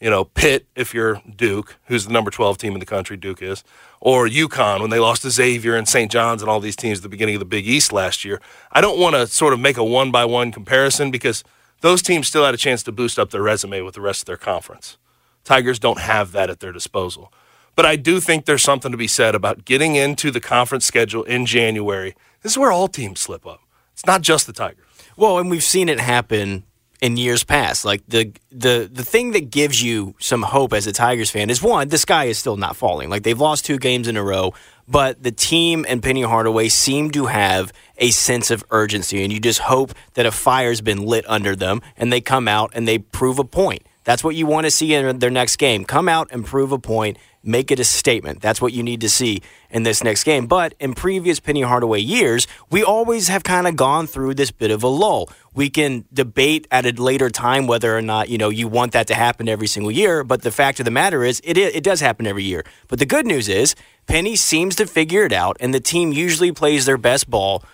you 0.01 0.11
know, 0.11 0.25
Pitt, 0.25 0.67
if 0.77 0.95
you're 0.95 1.21
Duke, 1.35 1.77
who's 1.87 2.07
the 2.07 2.13
number 2.13 2.31
12 2.31 2.57
team 2.57 2.73
in 2.75 2.79
the 2.79 2.87
country, 2.87 3.17
Duke 3.17 3.43
is, 3.43 3.65
or 4.01 4.29
UConn 4.29 4.81
when 4.81 4.91
they 4.91 5.01
lost 5.01 5.23
to 5.23 5.31
Xavier 5.31 5.75
and 5.75 5.89
St. 5.89 6.09
John's 6.09 6.41
and 6.41 6.49
all 6.49 6.61
these 6.61 6.77
teams 6.77 7.01
at 7.01 7.03
the 7.03 7.09
beginning 7.09 7.35
of 7.35 7.41
the 7.41 7.45
Big 7.45 7.67
East 7.67 7.93
last 7.93 8.25
year. 8.25 8.41
I 8.71 8.81
don't 8.81 9.01
want 9.01 9.17
to 9.17 9.27
sort 9.27 9.53
of 9.53 9.59
make 9.59 9.77
a 9.77 9.83
one 9.83 10.13
by 10.13 10.25
one 10.25 10.53
comparison 10.53 11.11
because 11.11 11.43
those 11.81 12.03
teams 12.03 12.29
still 12.29 12.45
had 12.45 12.55
a 12.55 12.59
chance 12.59 12.83
to 12.85 12.93
boost 12.93 13.19
up 13.19 13.31
their 13.31 13.43
resume 13.43 13.83
with 13.83 13.95
the 13.95 14.01
rest 14.01 14.23
of 14.23 14.27
their 14.27 14.37
conference. 14.37 14.97
Tigers 15.45 15.79
don't 15.79 16.01
have 16.01 16.33
that 16.33 16.51
at 16.51 16.61
their 16.61 16.73
disposal. 16.73 17.33
But 17.75 17.87
I 17.87 17.97
do 17.97 18.21
think 18.21 18.45
there's 18.45 18.63
something 18.65 18.91
to 18.91 18.99
be 18.99 19.07
said 19.07 19.35
about 19.35 19.65
getting 19.65 19.95
into 19.95 20.31
the 20.31 20.41
conference 20.41 20.85
schedule 20.85 21.23
in 21.23 21.47
January. 21.47 22.15
This 22.43 22.53
is 22.53 22.59
where 22.59 22.73
all 22.73 22.89
teams 22.89 23.21
slip 23.21 23.47
up. 23.47 23.61
It's 23.93 24.05
not 24.05 24.23
just 24.23 24.47
the 24.47 24.53
Tigers. 24.53 24.85
Well, 25.17 25.39
and 25.39 25.49
we've 25.49 25.63
seen 25.63 25.89
it 25.89 26.01
happen 26.01 26.65
in 27.01 27.17
years 27.17 27.45
past. 27.45 27.85
Like 27.85 28.03
the 28.09 28.33
the 28.51 28.89
the 28.93 29.05
thing 29.05 29.33
that 29.33 29.51
gives 29.51 29.83
you 29.83 30.15
some 30.19 30.43
hope 30.43 30.73
as 30.73 30.87
a 30.87 30.93
Tigers 30.93 31.31
fan 31.31 31.51
is 31.51 31.63
one, 31.63 31.89
the 31.89 31.99
sky 31.99 32.25
is 32.25 32.39
still 32.39 32.57
not 32.57 32.77
falling. 32.77 33.11
Like 33.11 33.23
they've 33.23 33.39
lost 33.39 33.65
two 33.65 33.79
games 33.79 34.09
in 34.09 34.17
a 34.17 34.23
row, 34.23 34.55
but 34.89 35.23
the 35.23 35.31
team 35.31 35.85
and 35.89 36.03
Penny 36.03 36.23
Hardaway 36.23 36.69
seem 36.69 37.11
to 37.11 37.27
have 37.27 37.73
a 37.99 38.11
sense 38.11 38.51
of 38.51 38.65
urgency, 38.71 39.23
and 39.23 39.33
you 39.33 39.39
just 39.39 39.61
hope 39.61 39.93
that 40.15 40.25
a 40.25 40.33
fire's 40.33 40.81
been 40.81 41.03
lit 41.03 41.25
under 41.29 41.55
them, 41.55 41.83
and 41.97 42.13
they 42.13 42.21
come 42.21 42.49
out 42.49 42.71
and 42.75 42.89
they 42.89 42.99
prove 42.99 43.39
a 43.39 43.45
point. 43.45 43.83
That's 44.05 44.25
what 44.25 44.35
you 44.35 44.47
want 44.47 44.65
to 44.65 44.71
see 44.71 44.95
in 44.95 45.19
their 45.19 45.31
next 45.31 45.57
game. 45.57 45.85
Come 45.85 46.09
out 46.09 46.29
and 46.31 46.45
prove 46.45 46.73
a 46.73 46.79
point, 46.79 47.19
make 47.49 47.71
it 47.71 47.81
a 47.81 47.85
statement. 47.85 48.41
That's 48.41 48.61
what 48.61 48.73
you 48.73 48.83
need 48.83 49.01
to 49.01 49.09
see 49.09 49.43
in 49.71 49.83
this 49.83 50.05
next 50.05 50.25
game. 50.25 50.47
But 50.47 50.75
in 50.79 50.95
previous 50.95 51.41
Penny 51.41 51.63
Hardaway 51.63 52.01
years, 52.01 52.47
we 52.71 52.85
always 52.85 53.29
have 53.29 53.43
kind 53.43 53.67
of 53.67 53.75
gone 53.75 54.07
through 54.07 54.35
this 54.35 54.51
bit 54.51 54.71
of 54.71 54.83
a 54.83 54.89
lull. 54.89 55.31
We 55.55 55.71
can 55.71 56.05
debate 56.13 56.69
at 56.71 56.87
a 56.87 57.03
later 57.03 57.31
time 57.31 57.67
whether 57.67 57.97
or 57.97 58.03
not, 58.03 58.29
you 58.29 58.39
know, 58.39 58.51
you 58.51 58.69
want 58.69 58.93
that 58.93 59.07
to 59.09 59.15
happen 59.15 59.49
every 59.49 59.67
single 59.67 59.91
year, 59.91 60.23
but 60.23 60.43
the 60.43 60.53
fact 60.53 60.79
of 60.79 60.85
the 60.85 60.91
matter 60.91 61.25
is 61.25 61.41
it 61.43 61.57
it 61.57 61.83
does 61.83 62.01
happen 62.01 62.27
every 62.27 62.45
year. 62.45 62.65
But 62.87 62.99
the 62.99 63.07
good 63.07 63.27
news 63.27 63.49
is 63.49 63.75
Penny 64.07 64.37
seems 64.37 64.77
to 64.77 64.87
figure 64.87 65.25
it 65.25 65.33
out 65.33 65.57
and 65.59 65.75
the 65.75 65.81
team 65.81 66.13
usually 66.13 66.53
plays 66.53 66.87
their 66.87 66.99
best 66.99 67.29
ball 67.29 67.65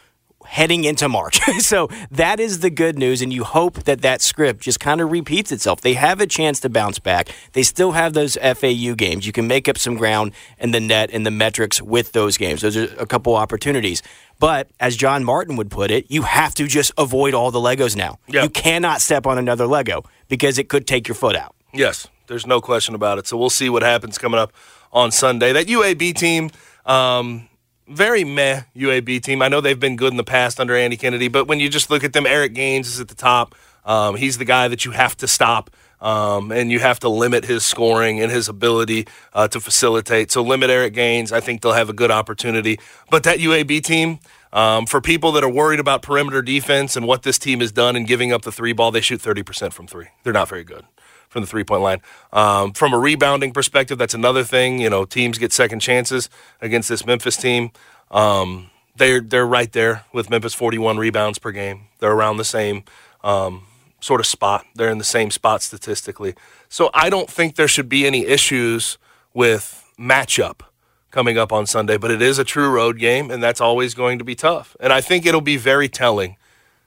heading 0.45 0.85
into 0.85 1.09
March. 1.09 1.41
so 1.61 1.89
that 2.11 2.41
is 2.41 2.61
the 2.61 2.71
good 2.71 2.99
news, 2.99 3.23
and 3.23 3.33
you 3.33 3.45
hope 3.45 3.85
that 3.85 4.03
that 4.03 4.23
script 4.23 4.63
just 4.63 4.81
kind 4.81 5.01
of 5.01 5.11
repeats 5.11 5.53
itself. 5.53 5.81
They 5.81 5.95
have 5.95 6.21
a 6.21 6.27
chance 6.27 6.61
to 6.61 6.69
bounce 6.69 6.99
back. 6.99 7.29
They 7.53 7.63
still 7.63 7.93
have 7.93 8.13
those 8.13 8.37
FAU 8.37 8.95
games. 8.95 9.27
You 9.27 9.33
can 9.33 9.47
make 9.47 9.69
up 9.69 9.79
some 9.79 9.97
ground 9.97 10.33
in 10.59 10.71
the 10.71 10.81
net 10.81 11.11
and 11.13 11.27
the 11.27 11.31
metrics 11.31 11.83
with 11.83 12.13
those 12.13 12.37
games. 12.37 12.63
Those 12.63 12.77
are 12.77 12.95
a 12.99 13.07
couple 13.07 13.35
opportunities. 13.35 14.03
But 14.39 14.69
as 14.81 14.97
John 14.97 15.25
Martin 15.25 15.57
would 15.57 15.71
put 15.71 15.91
it, 15.91 16.11
you 16.11 16.23
have 16.23 16.55
to 16.57 16.67
just 16.67 16.93
avoid 16.99 17.35
all 17.35 17.51
the 17.51 17.61
Legos 17.61 17.97
now. 17.97 18.19
Yep. 18.29 18.43
You 18.43 18.51
cannot 18.51 19.01
step 19.01 19.27
on 19.27 19.39
another 19.39 19.67
Lego 19.67 20.05
because 20.29 20.59
it 20.59 20.69
could 20.69 20.87
take 20.87 21.09
your 21.09 21.15
foot 21.15 21.37
out. 21.37 21.55
Yes, 21.73 22.09
there's 22.27 22.47
no 22.47 22.61
question 22.61 22.95
about 22.95 23.19
it. 23.19 23.27
So 23.27 23.37
we'll 23.37 23.51
see 23.51 23.69
what 23.69 23.83
happens 23.83 24.19
coming 24.19 24.39
up 24.39 24.53
on 24.93 25.11
Sunday. 25.11 25.53
That 25.53 25.67
UAB 25.67 26.15
team, 26.15 26.51
um, 26.87 27.49
very 27.89 28.25
meh 28.25 28.63
UAB 28.77 29.23
team. 29.23 29.43
I 29.43 29.49
know 29.49 29.61
they've 29.61 29.79
been 29.79 29.97
good 29.97 30.13
in 30.13 30.17
the 30.17 30.25
past 30.25 30.61
under 30.61 30.77
Andy 30.77 30.97
Kennedy, 30.97 31.29
but 31.29 31.47
when 31.47 31.61
you 31.61 31.69
just 31.69 31.91
look 31.91 32.05
at 32.05 32.13
them, 32.13 32.27
Eric 32.27 32.55
Gaines 32.55 32.89
is 32.89 33.01
at 33.01 33.09
the 33.09 33.15
top. 33.15 33.55
Um, 33.85 34.17
he's 34.17 34.39
the 34.39 34.45
guy 34.45 34.69
that 34.69 34.85
you 34.85 34.93
have 34.93 35.17
to 35.19 35.29
stop. 35.29 35.71
Um, 36.01 36.53
and 36.53 36.71
you 36.71 36.81
have 36.81 37.01
to 37.01 37.09
limit 37.09 37.47
his 37.47 37.65
scoring 37.65 38.21
and 38.21 38.31
his 38.31 38.47
ability 38.47 39.07
uh, 39.33 39.49
to 39.49 39.59
facilitate. 39.59 40.31
So 40.31 40.43
limit 40.43 40.69
Eric 40.69 40.93
Gaines. 40.93 41.33
I 41.33 41.41
think 41.41 41.63
they'll 41.63 41.73
have 41.73 41.89
a 41.89 41.95
good 41.95 42.11
opportunity. 42.11 42.79
But 43.09 43.23
that 43.23 43.39
UAB 43.39 43.83
team, 43.83 44.19
um, 44.53 44.85
for 44.85 45.01
people 45.01 45.33
that 45.33 45.43
are 45.43 45.49
worried 45.49 45.81
about 45.81 46.03
perimeter 46.03 46.43
defense 46.43 46.95
and 46.95 47.07
what 47.07 47.23
this 47.23 47.39
team 47.39 47.61
has 47.61 47.73
done 47.73 47.97
in 47.97 48.05
giving 48.05 48.33
up 48.33 48.43
the 48.43 48.53
three 48.53 48.75
ball, 48.75 48.91
they 48.91 49.01
shoot 49.01 49.23
30% 49.23 49.73
from 49.73 49.87
three. 49.87 50.09
They're 50.25 50.35
not 50.35 50.49
very 50.49 50.65
good 50.65 50.85
from 51.35 51.43
the 51.43 51.49
three 51.49 51.65
point 51.65 51.83
line. 51.83 52.01
Um, 52.33 52.73
from 52.73 52.95
a 52.95 52.99
rebounding 52.99 53.53
perspective, 53.53 53.99
that's 53.99 54.15
another 54.15 54.45
thing. 54.45 54.79
You 54.79 54.89
know, 54.89 55.05
teams 55.05 55.37
get 55.37 55.53
second 55.53 55.81
chances 55.81 56.31
against 56.63 56.89
this 56.89 57.05
Memphis 57.05 57.37
team. 57.37 57.73
Um, 58.13 58.71
they're 58.97 59.21
they're 59.21 59.47
right 59.47 59.71
there 59.73 60.05
with 60.13 60.31
Memphis, 60.31 60.55
41 60.55 60.97
rebounds 60.97 61.41
per 61.41 61.51
game. 61.51 61.89
They're 61.99 62.13
around 62.13 62.37
the 62.37 62.45
same 62.45 62.85
um, 63.25 63.67
sort 64.01 64.21
of 64.21 64.27
spot. 64.27 64.65
They're 64.77 64.91
in 64.91 64.99
the 64.99 65.05
same 65.05 65.33
spot 65.33 65.61
statistically. 65.61 66.37
So 66.69 66.89
I 66.95 67.11
don't 67.11 67.29
think 67.29 67.57
there 67.57 67.67
should 67.67 67.89
be 67.89 68.07
any 68.07 68.25
issues 68.25 68.97
with 69.35 69.85
matchup 69.99 70.61
coming 71.11 71.37
up 71.37 71.53
on 71.53 71.67
Sunday. 71.67 71.97
But 71.97 72.13
it 72.13 72.23
is 72.23 72.39
a 72.39 72.45
true 72.45 72.71
road 72.71 73.01
game, 73.01 73.29
and 73.29 73.43
that's 73.43 73.61
always 73.61 73.93
going 73.95 74.21
to 74.21 74.25
be 74.25 74.37
tough. 74.37 74.77
And 74.79 74.93
I 74.93 75.01
think 75.01 75.27
it'll 75.27 75.41
be 75.41 75.57
very 75.57 75.89
telling 75.89 76.37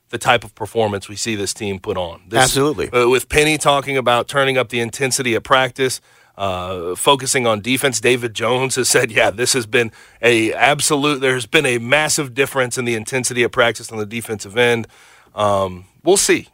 the 0.10 0.17
type 0.17 0.43
of 0.43 0.56
performance 0.56 1.10
we 1.10 1.15
see 1.15 1.36
this 1.36 1.54
team 1.54 1.80
put 1.80 1.98
on. 1.98 2.22
This, 2.28 2.39
Absolutely. 2.39 2.89
uh, 2.91 3.10
with 3.10 3.30
Penny 3.30 3.58
talking 3.58 3.98
about 3.98 4.28
turning 4.28 4.58
up 4.58 4.70
the 4.70 4.80
intensity 4.80 5.36
at 5.36 5.43
practice, 5.43 6.00
uh, 6.38 6.96
focusing 6.96 7.46
on 7.48 7.62
defense. 7.62 8.00
David 8.00 8.34
Jones 8.34 8.76
has 8.76 8.88
said, 8.88 9.12
"Yeah, 9.12 9.32
this 9.32 9.54
has 9.54 9.65
been 9.65 9.91
a 10.22 10.54
absolute. 10.54 11.20
There's 11.20 11.46
been 11.46 11.65
a 11.65 11.78
massive 11.80 12.34
difference 12.34 12.78
in 12.78 12.86
the 12.86 12.96
intensity 12.96 13.43
of 13.43 13.52
practice 13.52 13.91
on 13.91 13.98
the 13.98 14.06
defensive 14.06 14.56
end. 14.58 14.88
Um, 15.36 15.86
we'll 16.04 16.17
see. 16.17 16.48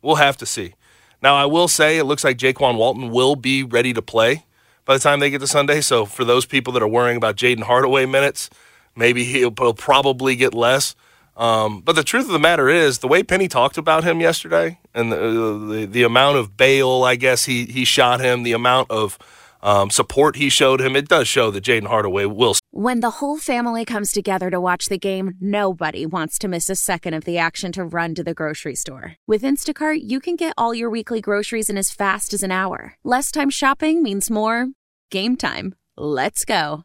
We'll 0.00 0.16
have 0.16 0.36
to 0.38 0.46
see. 0.46 0.74
Now, 1.22 1.36
I 1.36 1.46
will 1.46 1.68
say 1.68 1.98
it 1.98 2.04
looks 2.04 2.24
like 2.24 2.36
Jaykwon 2.36 2.76
Walton 2.76 3.10
will 3.10 3.36
be 3.36 3.62
ready 3.62 3.92
to 3.92 4.02
play 4.02 4.44
by 4.84 4.94
the 4.94 5.00
time 5.00 5.20
they 5.20 5.30
get 5.30 5.40
to 5.40 5.46
Sunday. 5.46 5.80
So 5.80 6.04
for 6.04 6.24
those 6.24 6.44
people 6.44 6.72
that 6.72 6.82
are 6.82 6.88
worrying 6.88 7.16
about 7.16 7.36
Jayden 7.36 7.62
Hardaway 7.62 8.06
minutes, 8.06 8.50
maybe 8.96 9.24
he'll, 9.24 9.54
he'll 9.56 9.74
probably 9.74 10.34
get 10.34 10.52
less. 10.52 10.96
Um, 11.42 11.80
but 11.80 11.96
the 11.96 12.04
truth 12.04 12.26
of 12.26 12.32
the 12.32 12.38
matter 12.38 12.68
is, 12.68 12.98
the 12.98 13.08
way 13.08 13.24
Penny 13.24 13.48
talked 13.48 13.76
about 13.76 14.04
him 14.04 14.20
yesterday, 14.20 14.78
and 14.94 15.10
the 15.10 15.16
the, 15.16 15.86
the 15.86 16.02
amount 16.04 16.36
of 16.36 16.56
bail, 16.56 17.02
I 17.02 17.16
guess 17.16 17.46
he 17.46 17.64
he 17.66 17.84
shot 17.84 18.20
him, 18.20 18.44
the 18.44 18.52
amount 18.52 18.92
of 18.92 19.18
um, 19.62 19.90
support 19.90 20.36
he 20.36 20.48
showed 20.48 20.80
him, 20.80 20.96
it 20.96 21.08
does 21.08 21.28
show 21.28 21.50
that 21.50 21.64
Jayden 21.64 21.86
Hardaway 21.86 22.26
will 22.26 22.54
When 22.70 23.00
the 23.00 23.10
whole 23.10 23.38
family 23.38 23.84
comes 23.84 24.12
together 24.12 24.50
to 24.50 24.60
watch 24.60 24.86
the 24.86 24.98
game, 24.98 25.34
nobody 25.40 26.04
wants 26.04 26.38
to 26.38 26.48
miss 26.48 26.68
a 26.68 26.76
second 26.76 27.14
of 27.14 27.24
the 27.24 27.38
action 27.38 27.72
to 27.72 27.84
run 27.84 28.14
to 28.14 28.24
the 28.24 28.34
grocery 28.34 28.74
store. 28.74 29.16
With 29.26 29.42
Instacart, 29.42 30.00
you 30.02 30.20
can 30.20 30.36
get 30.36 30.54
all 30.56 30.74
your 30.74 30.90
weekly 30.90 31.20
groceries 31.20 31.70
in 31.70 31.76
as 31.76 31.90
fast 31.90 32.32
as 32.34 32.42
an 32.42 32.52
hour. 32.52 32.96
Less 33.04 33.30
time 33.30 33.50
shopping 33.50 34.02
means 34.02 34.30
more 34.30 34.68
game 35.10 35.36
time. 35.36 35.74
Let's 35.96 36.44
go. 36.44 36.84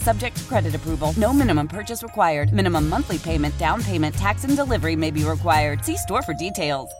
Subject 0.00 0.36
to 0.36 0.44
credit 0.44 0.74
approval. 0.74 1.12
No 1.16 1.32
minimum 1.32 1.68
purchase 1.68 2.02
required. 2.02 2.52
Minimum 2.52 2.88
monthly 2.88 3.18
payment, 3.18 3.56
down 3.58 3.82
payment, 3.82 4.14
tax, 4.14 4.44
and 4.44 4.56
delivery 4.56 4.96
may 4.96 5.10
be 5.10 5.24
required. 5.24 5.84
See 5.84 5.96
store 5.96 6.22
for 6.22 6.34
details. 6.34 6.90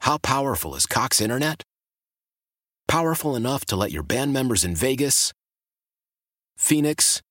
How 0.00 0.18
powerful 0.18 0.74
is 0.74 0.84
Cox 0.84 1.20
Internet? 1.20 1.62
Powerful 2.86 3.36
enough 3.36 3.64
to 3.66 3.76
let 3.76 3.90
your 3.90 4.02
band 4.02 4.34
members 4.34 4.62
in 4.62 4.76
Vegas, 4.76 5.32
Phoenix, 6.58 7.22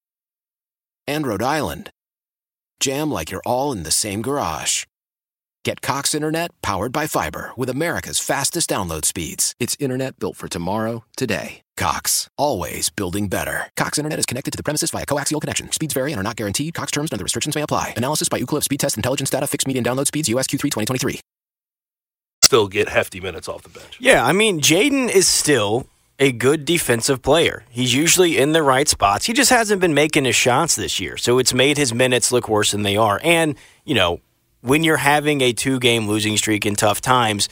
and 1.06 1.28
Rhode 1.28 1.44
Island 1.44 1.92
jam 2.80 3.12
like 3.12 3.32
you're 3.32 3.46
all 3.46 3.72
in 3.72 3.84
the 3.84 3.92
same 3.92 4.22
garage. 4.22 4.86
Get 5.66 5.82
Cox 5.82 6.14
Internet 6.14 6.52
powered 6.62 6.92
by 6.92 7.08
fiber 7.08 7.52
with 7.56 7.70
America's 7.70 8.20
fastest 8.20 8.70
download 8.70 9.06
speeds. 9.06 9.56
It's 9.62 9.78
internet 9.80 10.20
built 10.20 10.36
for 10.36 10.50
tomorrow, 10.50 11.06
today. 11.16 11.62
Cox, 11.78 12.28
always 12.38 12.90
building 12.90 13.30
better. 13.30 13.68
Cox 13.78 13.98
Internet 13.98 14.20
is 14.20 14.26
connected 14.26 14.52
to 14.52 14.58
the 14.58 14.64
premises 14.64 14.92
via 14.92 15.06
coaxial 15.06 15.40
connection. 15.40 15.72
Speeds 15.72 15.94
vary 15.94 16.12
and 16.12 16.20
are 16.20 16.24
not 16.24 16.36
guaranteed. 16.36 16.74
Cox 16.74 16.92
terms 16.92 17.12
and 17.12 17.18
other 17.18 17.24
restrictions 17.24 17.56
may 17.56 17.62
apply. 17.62 17.94
Analysis 17.96 18.28
by 18.28 18.42
Ookla 18.42 18.58
of 18.58 18.64
Speed 18.66 18.82
Test 18.82 18.98
Intelligence 18.98 19.30
Data. 19.30 19.48
Fixed 19.48 19.66
median 19.66 19.86
download 19.86 20.08
speeds. 20.08 20.28
USQ3 20.28 20.60
2023. 20.60 21.22
still 22.44 22.68
get 22.68 22.90
hefty 22.90 23.22
minutes 23.22 23.48
off 23.48 23.64
the 23.64 23.70
bench. 23.70 23.98
Yeah, 24.02 24.26
I 24.26 24.34
mean, 24.34 24.60
Jayden 24.60 25.10
is 25.10 25.30
still 25.30 25.88
a 26.20 26.34
good 26.34 26.66
defensive 26.66 27.22
player. 27.22 27.64
He's 27.70 27.94
usually 27.94 28.38
in 28.38 28.52
the 28.52 28.62
right 28.62 28.88
spots. 28.90 29.26
He 29.26 29.34
just 29.34 29.50
hasn't 29.50 29.80
been 29.80 29.94
making 29.94 30.26
his 30.26 30.36
shots 30.36 30.76
this 30.76 31.00
year. 31.00 31.16
So 31.16 31.40
it's 31.40 31.54
made 31.54 31.78
his 31.78 31.94
minutes 31.94 32.34
look 32.34 32.50
worse 32.50 32.72
than 32.72 32.84
they 32.84 32.98
are. 32.98 33.22
And, 33.24 33.56
you 33.86 33.96
know, 33.96 34.20
when 34.64 34.84
you're 34.84 34.98
having 34.98 35.42
a 35.42 35.52
two 35.54 35.78
game 35.78 36.08
losing 36.08 36.38
streak 36.38 36.66
in 36.66 36.76
tough 36.76 37.02
times, 37.02 37.50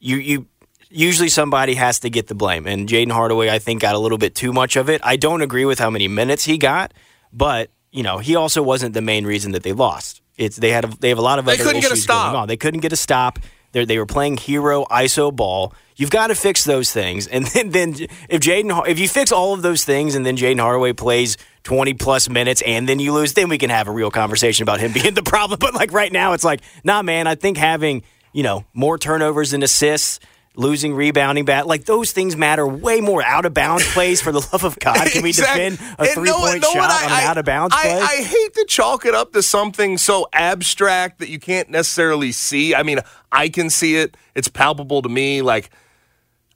you, 0.00 0.16
you 0.16 0.46
usually 0.90 1.28
somebody 1.28 1.74
has 1.74 2.00
to 2.00 2.10
get 2.10 2.26
the 2.26 2.34
blame. 2.34 2.66
And 2.66 2.88
Jayden 2.88 3.12
Hardaway, 3.12 3.50
I 3.50 3.58
think, 3.58 3.82
got 3.82 3.94
a 3.94 3.98
little 3.98 4.18
bit 4.18 4.34
too 4.34 4.52
much 4.52 4.76
of 4.76 4.88
it. 4.88 5.00
I 5.04 5.16
don't 5.16 5.42
agree 5.42 5.66
with 5.66 5.78
how 5.78 5.90
many 5.90 6.08
minutes 6.08 6.44
he 6.44 6.56
got, 6.56 6.94
but, 7.32 7.70
you 7.92 8.02
know, 8.02 8.18
he 8.18 8.34
also 8.34 8.62
wasn't 8.62 8.94
the 8.94 9.02
main 9.02 9.26
reason 9.26 9.52
that 9.52 9.62
they 9.62 9.74
lost. 9.74 10.22
It's 10.38 10.56
they 10.56 10.70
had 10.70 10.84
a, 10.86 10.88
they 11.00 11.10
have 11.10 11.18
a 11.18 11.22
lot 11.22 11.38
of 11.38 11.44
They 11.44 11.52
other 11.54 11.64
couldn't 11.64 11.82
get 11.82 11.90
a 11.90 11.94
issues 11.94 12.04
stop. 12.04 12.32
going 12.32 12.42
on. 12.42 12.48
They 12.48 12.56
couldn't 12.56 12.80
get 12.80 12.92
a 12.92 12.96
stop. 12.96 13.38
They're, 13.72 13.84
they 13.84 13.98
were 13.98 14.06
playing 14.06 14.38
hero 14.38 14.86
ISO 14.86 15.34
ball. 15.34 15.74
You've 15.96 16.10
got 16.10 16.28
to 16.28 16.34
fix 16.34 16.64
those 16.64 16.90
things, 16.92 17.26
and 17.34 17.44
then, 17.44 17.70
then 17.70 17.94
if 18.30 18.40
Jayden, 18.40 18.88
if 18.88 18.98
you 18.98 19.08
fix 19.08 19.32
all 19.32 19.52
of 19.52 19.60
those 19.60 19.84
things, 19.84 20.14
and 20.14 20.24
then 20.24 20.36
Jayden 20.38 20.60
Hardaway 20.60 20.94
plays 20.94 21.36
twenty 21.68 21.92
plus 21.92 22.30
minutes, 22.30 22.62
and 22.62 22.88
then 22.88 22.98
you 22.98 23.12
lose, 23.12 23.34
then 23.34 23.50
we 23.50 23.58
can 23.58 23.68
have 23.68 23.88
a 23.88 23.92
real 23.92 24.10
conversation 24.10 24.62
about 24.62 24.80
him 24.80 24.92
being 24.98 25.12
the 25.12 25.22
problem. 25.22 25.58
But 25.60 25.74
like 25.74 25.92
right 25.92 26.10
now, 26.10 26.32
it's 26.32 26.44
like, 26.44 26.62
nah, 26.82 27.02
man. 27.02 27.26
I 27.26 27.34
think 27.34 27.58
having 27.58 28.02
you 28.32 28.42
know 28.42 28.64
more 28.72 28.96
turnovers 28.96 29.52
and 29.52 29.62
assists, 29.62 30.18
losing 30.56 30.94
rebounding 30.94 31.44
bat, 31.44 31.66
like 31.66 31.84
those 31.84 32.12
things 32.12 32.36
matter 32.36 32.66
way 32.66 33.02
more. 33.02 33.22
Out 33.22 33.44
of 33.44 33.52
bounds 33.52 33.86
plays, 33.92 34.22
for 34.22 34.32
the 34.32 34.40
love 34.50 34.64
of 34.64 34.78
God, 34.78 35.10
can 35.10 35.22
we 35.22 35.28
Exactly. 35.28 35.70
defend 35.76 35.96
a 35.98 36.06
three 36.06 36.30
what- 36.30 36.50
point 36.52 36.62
know 36.62 36.72
shot 36.72 36.88
what? 36.88 37.04
on 37.04 37.12
an 37.12 37.24
out 37.26 37.36
of 37.36 37.44
bounds 37.44 37.74
I, 37.76 37.82
play? 37.82 38.00
I 38.00 38.22
hate 38.22 38.54
to 38.54 38.64
chalk 38.66 39.04
it 39.04 39.14
up 39.14 39.32
to 39.34 39.42
something 39.42 39.98
so 39.98 40.26
abstract 40.32 41.18
that 41.18 41.28
you 41.28 41.38
can't 41.38 41.68
necessarily 41.68 42.32
see. 42.32 42.74
I 42.74 42.82
mean, 42.82 43.00
I 43.30 43.50
can 43.50 43.68
see 43.68 43.96
it; 43.96 44.16
it's 44.34 44.48
palpable 44.48 45.02
to 45.02 45.08
me. 45.10 45.42
Like, 45.42 45.68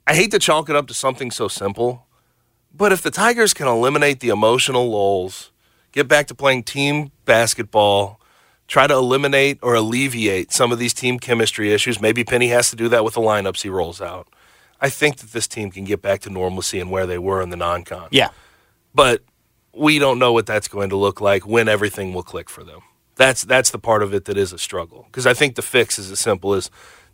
I 0.07 0.14
hate 0.14 0.31
to 0.31 0.38
chalk 0.38 0.70
it 0.70 0.75
up 0.77 0.88
to 0.88 0.94
something 0.94 1.31
so 1.31 1.48
simple, 1.48 2.07
but 2.75 2.93
if 2.93 3.03
the 3.03 3.11
Tigers 3.11 3.55
can 3.55 3.67
eliminate 3.67 4.21
the 4.21 4.29
emotional 4.29 4.91
lulls, 4.91 5.51
get 5.93 6.09
back 6.09 6.27
to 6.29 6.35
playing 6.35 6.65
team 6.65 7.13
basketball, 7.25 8.21
try 8.67 8.87
to 8.87 8.95
eliminate 8.95 9.59
or 9.63 9.75
alleviate 9.75 10.53
some 10.53 10.73
of 10.73 10.79
these 10.79 10.95
team 10.95 11.19
chemistry 11.19 11.73
issues. 11.73 12.01
Maybe 12.01 12.25
Penny 12.25 12.49
has 12.49 12.71
to 12.71 12.77
do 12.77 12.89
that 12.89 13.05
with 13.05 13.15
the 13.15 13.21
lineups 13.21 13.63
he 13.63 13.69
rolls 13.69 14.01
out. 14.01 14.29
I 14.81 14.89
think 14.89 15.19
that 15.19 15.33
this 15.33 15.47
team 15.47 15.71
can 15.71 15.85
get 15.85 16.03
back 16.03 16.23
to 16.23 16.31
normalcy 16.31 16.81
and 16.81 16.91
where 16.91 17.07
they 17.07 17.19
were 17.19 17.41
in 17.41 17.51
the 17.51 17.57
non-con 17.57 18.09
yeah, 18.11 18.31
but 18.95 19.23
we 19.75 19.99
don't 19.99 20.19
know 20.19 20.33
what 20.33 20.45
that's 20.45 20.69
going 20.69 20.91
to 20.91 20.97
look 20.97 21.21
like 21.21 21.47
when 21.47 21.69
everything 21.69 22.13
will 22.13 22.25
click 22.25 22.51
for 22.51 22.65
them. 22.65 22.81
That's 23.15 23.43
that's 23.43 23.71
the 23.71 23.79
part 23.79 24.03
of 24.03 24.13
it 24.13 24.25
that 24.25 24.37
is 24.37 24.53
a 24.53 24.59
struggle 24.59 25.05
because 25.07 25.27
I 25.27 25.35
think 25.35 25.55
the 25.55 25.63
fix 25.63 25.99
is 25.99 26.11
as 26.11 26.19
simple 26.19 26.55
as 26.55 26.71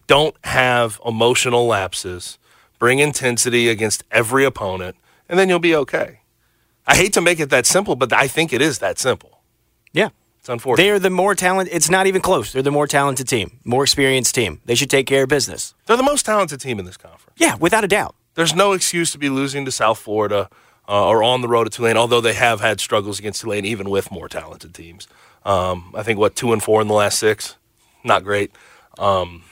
don't 0.06 0.34
have 0.44 1.00
emotional 1.04 1.66
lapses, 1.66 2.38
bring 2.78 3.00
intensity 3.00 3.68
against 3.68 4.02
every 4.10 4.44
opponent, 4.44 4.96
and 5.28 5.38
then 5.38 5.48
you'll 5.48 5.58
be 5.58 5.74
okay. 5.74 6.20
I 6.86 6.96
hate 6.96 7.12
to 7.14 7.20
make 7.20 7.38
it 7.40 7.50
that 7.50 7.66
simple, 7.66 7.96
but 7.96 8.12
I 8.12 8.28
think 8.28 8.52
it 8.52 8.62
is 8.62 8.78
that 8.78 8.98
simple. 8.98 9.42
yeah. 9.92 10.08
It's 10.40 10.48
unfortunate. 10.48 10.84
They 10.84 10.90
are 10.90 10.98
the 11.00 11.10
more 11.10 11.34
talented. 11.34 11.74
It's 11.74 11.90
not 11.90 12.06
even 12.06 12.22
close. 12.22 12.52
They're 12.52 12.62
the 12.62 12.70
more 12.70 12.86
talented 12.86 13.28
team, 13.28 13.58
more 13.64 13.82
experienced 13.82 14.34
team. 14.36 14.60
They 14.64 14.76
should 14.76 14.88
take 14.88 15.06
care 15.06 15.24
of 15.24 15.28
business. 15.28 15.74
They're 15.86 15.96
the 15.96 16.02
most 16.02 16.24
talented 16.24 16.60
team 16.60 16.78
in 16.78 16.84
this 16.84 16.96
conference. 16.96 17.36
Yeah, 17.36 17.56
without 17.56 17.82
a 17.84 17.88
doubt. 17.88 18.14
There's 18.34 18.54
no 18.54 18.72
excuse 18.72 19.10
to 19.10 19.18
be 19.18 19.28
losing 19.28 19.64
to 19.64 19.72
South 19.72 19.98
Florida 19.98 20.48
uh, 20.88 21.08
or 21.08 21.24
on 21.24 21.40
the 21.42 21.48
road 21.48 21.64
to 21.64 21.70
Tulane, 21.70 21.96
although 21.96 22.20
they 22.20 22.34
have 22.34 22.60
had 22.60 22.80
struggles 22.80 23.18
against 23.18 23.40
Tulane, 23.42 23.64
even 23.64 23.90
with 23.90 24.12
more 24.12 24.28
talented 24.28 24.74
teams. 24.74 25.08
Um, 25.44 25.92
I 25.94 26.04
think 26.04 26.20
what 26.20 26.36
two 26.36 26.52
and 26.52 26.62
four 26.62 26.80
in 26.80 26.86
the 26.86 26.94
last 26.94 27.18
six, 27.18 27.56
not 28.04 28.22
great. 28.22 28.52
Um, 28.96 29.42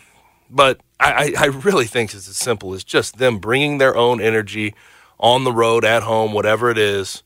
but 0.49 0.81
I, 1.01 1.35
I 1.37 1.47
really 1.47 1.87
think 1.87 2.15
it's 2.15 2.29
as 2.29 2.37
simple 2.37 2.75
as 2.75 2.85
just 2.85 3.19
them 3.19 3.39
bringing 3.39 3.79
their 3.79 3.97
own 3.97 4.21
energy 4.21 4.73
on 5.19 5.45
the 5.45 5.53
road, 5.53 5.85
at 5.85 6.03
home, 6.03 6.33
whatever 6.33 6.71
it 6.71 6.79
is, 6.79 7.23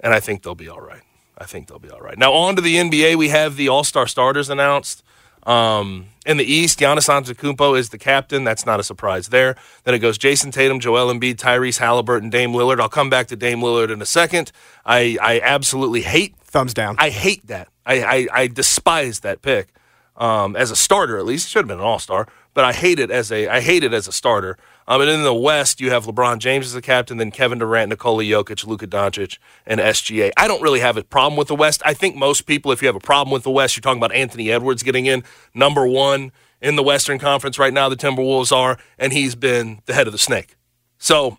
and 0.00 0.14
I 0.14 0.20
think 0.20 0.42
they'll 0.42 0.54
be 0.54 0.68
all 0.68 0.80
right. 0.80 1.02
I 1.36 1.44
think 1.44 1.68
they'll 1.68 1.78
be 1.78 1.90
all 1.90 2.00
right. 2.00 2.18
Now 2.18 2.32
on 2.32 2.56
to 2.56 2.62
the 2.62 2.76
NBA. 2.76 3.16
We 3.16 3.28
have 3.28 3.56
the 3.56 3.68
All 3.68 3.84
Star 3.84 4.06
starters 4.06 4.50
announced. 4.50 5.04
Um, 5.44 6.08
in 6.26 6.36
the 6.36 6.44
East, 6.44 6.80
Giannis 6.80 7.08
Antetokounmpo 7.08 7.78
is 7.78 7.88
the 7.88 7.96
captain. 7.96 8.44
That's 8.44 8.66
not 8.66 8.80
a 8.80 8.82
surprise 8.82 9.28
there. 9.28 9.56
Then 9.84 9.94
it 9.94 10.00
goes 10.00 10.18
Jayson 10.18 10.52
Tatum, 10.52 10.78
Joel 10.78 11.12
Embiid, 11.12 11.36
Tyrese 11.36 11.78
Halliburton, 11.78 12.28
Dame 12.28 12.52
Lillard. 12.52 12.80
I'll 12.80 12.88
come 12.90 13.08
back 13.08 13.28
to 13.28 13.36
Dame 13.36 13.60
Lillard 13.60 13.90
in 13.90 14.02
a 14.02 14.06
second. 14.06 14.52
I, 14.84 15.16
I 15.22 15.40
absolutely 15.40 16.02
hate. 16.02 16.36
Thumbs 16.42 16.74
down. 16.74 16.96
I 16.98 17.10
hate 17.10 17.46
that. 17.46 17.68
I, 17.86 18.02
I, 18.02 18.28
I 18.32 18.46
despise 18.48 19.20
that 19.20 19.40
pick. 19.40 19.68
Um, 20.16 20.56
as 20.56 20.70
a 20.70 20.76
starter, 20.76 21.16
at 21.16 21.24
least, 21.24 21.48
should 21.48 21.60
have 21.60 21.68
been 21.68 21.78
an 21.78 21.84
All 21.84 22.00
Star, 22.00 22.26
but 22.52 22.64
I 22.64 22.72
hate 22.72 22.98
it 22.98 23.10
as 23.10 23.30
a 23.30 23.46
I 23.46 23.60
hate 23.60 23.84
it 23.84 23.94
as 23.94 24.08
a 24.08 24.12
starter. 24.12 24.58
Um, 24.88 25.02
and 25.02 25.10
in 25.10 25.22
the 25.22 25.34
West, 25.34 25.82
you 25.82 25.90
have 25.90 26.06
LeBron 26.06 26.38
James 26.38 26.64
as 26.64 26.72
the 26.72 26.80
captain, 26.80 27.18
then 27.18 27.30
Kevin 27.30 27.58
Durant, 27.58 27.90
Nikola 27.90 28.24
Jokic, 28.24 28.66
Luka 28.66 28.86
Doncic, 28.86 29.36
and 29.66 29.80
SGA. 29.80 30.32
I 30.38 30.48
don't 30.48 30.62
really 30.62 30.80
have 30.80 30.96
a 30.96 31.04
problem 31.04 31.36
with 31.36 31.48
the 31.48 31.54
West. 31.54 31.82
I 31.84 31.92
think 31.92 32.16
most 32.16 32.46
people, 32.46 32.72
if 32.72 32.80
you 32.80 32.88
have 32.88 32.96
a 32.96 33.00
problem 33.00 33.30
with 33.30 33.42
the 33.42 33.50
West, 33.50 33.76
you're 33.76 33.82
talking 33.82 34.00
about 34.00 34.14
Anthony 34.14 34.50
Edwards 34.50 34.82
getting 34.82 35.04
in 35.04 35.24
number 35.54 35.86
one 35.86 36.32
in 36.62 36.76
the 36.76 36.82
Western 36.82 37.18
Conference 37.18 37.58
right 37.58 37.72
now. 37.72 37.90
The 37.90 37.96
Timberwolves 37.96 38.50
are, 38.50 38.78
and 38.98 39.12
he's 39.12 39.34
been 39.34 39.82
the 39.84 39.92
head 39.92 40.06
of 40.06 40.12
the 40.14 40.18
snake. 40.18 40.56
So 40.96 41.36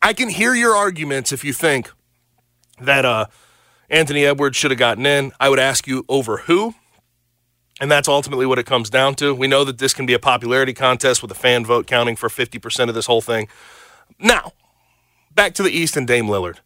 I 0.00 0.14
can 0.14 0.30
hear 0.30 0.54
your 0.54 0.74
arguments 0.74 1.32
if 1.32 1.44
you 1.44 1.52
think 1.52 1.92
that 2.80 3.04
uh, 3.04 3.26
Anthony 3.90 4.24
Edwards 4.24 4.56
should 4.56 4.70
have 4.70 4.78
gotten 4.78 5.04
in. 5.04 5.32
I 5.38 5.50
would 5.50 5.58
ask 5.58 5.86
you 5.86 6.06
over 6.08 6.38
who. 6.38 6.74
And 7.80 7.90
that's 7.90 8.08
ultimately 8.08 8.46
what 8.46 8.58
it 8.58 8.66
comes 8.66 8.88
down 8.88 9.16
to. 9.16 9.34
We 9.34 9.48
know 9.48 9.64
that 9.64 9.78
this 9.78 9.94
can 9.94 10.06
be 10.06 10.14
a 10.14 10.18
popularity 10.18 10.72
contest 10.72 11.22
with 11.22 11.30
a 11.30 11.34
fan 11.34 11.64
vote 11.64 11.86
counting 11.86 12.16
for 12.16 12.28
50% 12.28 12.88
of 12.88 12.94
this 12.94 13.06
whole 13.06 13.20
thing. 13.20 13.48
Now, 14.18 14.52
back 15.34 15.54
to 15.54 15.62
the 15.62 15.70
East 15.70 15.96
and 15.96 16.06
Dame 16.06 16.26
Lillard. 16.26 16.58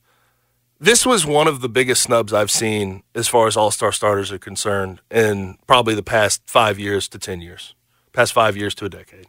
This 0.81 1.05
was 1.05 1.27
one 1.27 1.49
of 1.49 1.61
the 1.61 1.69
biggest 1.69 2.03
snubs 2.03 2.33
I've 2.33 2.51
seen 2.51 3.03
as 3.15 3.27
far 3.27 3.49
as 3.49 3.57
all 3.57 3.71
star 3.71 3.91
starters 3.91 4.31
are 4.31 4.39
concerned 4.39 5.01
in 5.11 5.59
probably 5.67 5.95
the 5.95 6.05
past 6.05 6.43
five 6.47 6.79
years 6.79 7.09
to 7.09 7.19
10 7.19 7.41
years, 7.41 7.75
past 8.13 8.33
five 8.33 8.57
years 8.57 8.75
to 8.77 8.85
a 8.85 8.89
decade. 8.89 9.27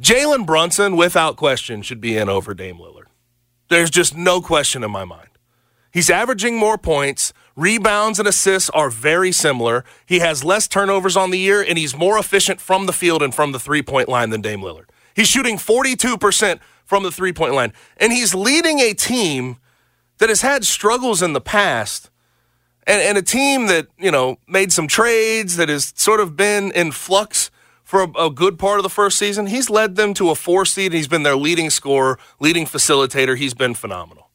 Jalen 0.00 0.46
Brunson, 0.46 0.96
without 0.96 1.36
question, 1.36 1.82
should 1.82 2.00
be 2.00 2.16
in 2.16 2.28
over 2.28 2.54
Dame 2.54 2.78
Lillard. 2.78 3.04
There's 3.68 3.90
just 3.90 4.16
no 4.16 4.40
question 4.40 4.82
in 4.82 4.90
my 4.90 5.04
mind. 5.04 5.28
He's 5.92 6.10
averaging 6.10 6.56
more 6.56 6.78
points. 6.78 7.32
Rebounds 7.56 8.18
and 8.18 8.26
assists 8.26 8.68
are 8.70 8.90
very 8.90 9.30
similar. 9.30 9.84
He 10.06 10.18
has 10.18 10.42
less 10.42 10.66
turnovers 10.66 11.16
on 11.16 11.30
the 11.30 11.38
year, 11.38 11.62
and 11.62 11.78
he's 11.78 11.96
more 11.96 12.18
efficient 12.18 12.60
from 12.60 12.86
the 12.86 12.92
field 12.92 13.22
and 13.22 13.34
from 13.34 13.52
the 13.52 13.60
three 13.60 13.82
point 13.82 14.08
line 14.08 14.30
than 14.30 14.40
Dame 14.40 14.60
Lillard. 14.60 14.86
He's 15.14 15.28
shooting 15.28 15.56
42% 15.56 16.58
from 16.84 17.02
the 17.04 17.12
three 17.12 17.32
point 17.32 17.54
line, 17.54 17.72
and 17.96 18.12
he's 18.12 18.34
leading 18.34 18.80
a 18.80 18.92
team 18.92 19.58
that 20.18 20.28
has 20.28 20.42
had 20.42 20.64
struggles 20.64 21.22
in 21.22 21.32
the 21.32 21.40
past. 21.40 22.10
And, 22.86 23.00
and 23.00 23.16
a 23.16 23.22
team 23.22 23.66
that, 23.66 23.86
you 23.98 24.10
know, 24.10 24.36
made 24.46 24.70
some 24.70 24.86
trades, 24.86 25.56
that 25.56 25.70
has 25.70 25.94
sort 25.96 26.20
of 26.20 26.36
been 26.36 26.70
in 26.72 26.92
flux 26.92 27.50
for 27.82 28.02
a, 28.02 28.26
a, 28.26 28.30
good 28.30 28.58
part 28.58 28.78
of 28.78 28.82
the 28.82 28.90
first 28.90 29.18
season. 29.18 29.46
He's 29.46 29.70
led 29.70 29.96
them 29.96 30.12
to 30.14 30.28
a 30.30 30.34
four 30.34 30.66
seed, 30.66 30.86
and 30.86 30.94
he's 30.94 31.08
been 31.08 31.22
their 31.22 31.36
leading 31.36 31.70
scorer, 31.70 32.18
leading 32.40 32.66
facilitator. 32.66 33.38
He's 33.38 33.54
been 33.54 33.74
phenomenal. 33.74 34.30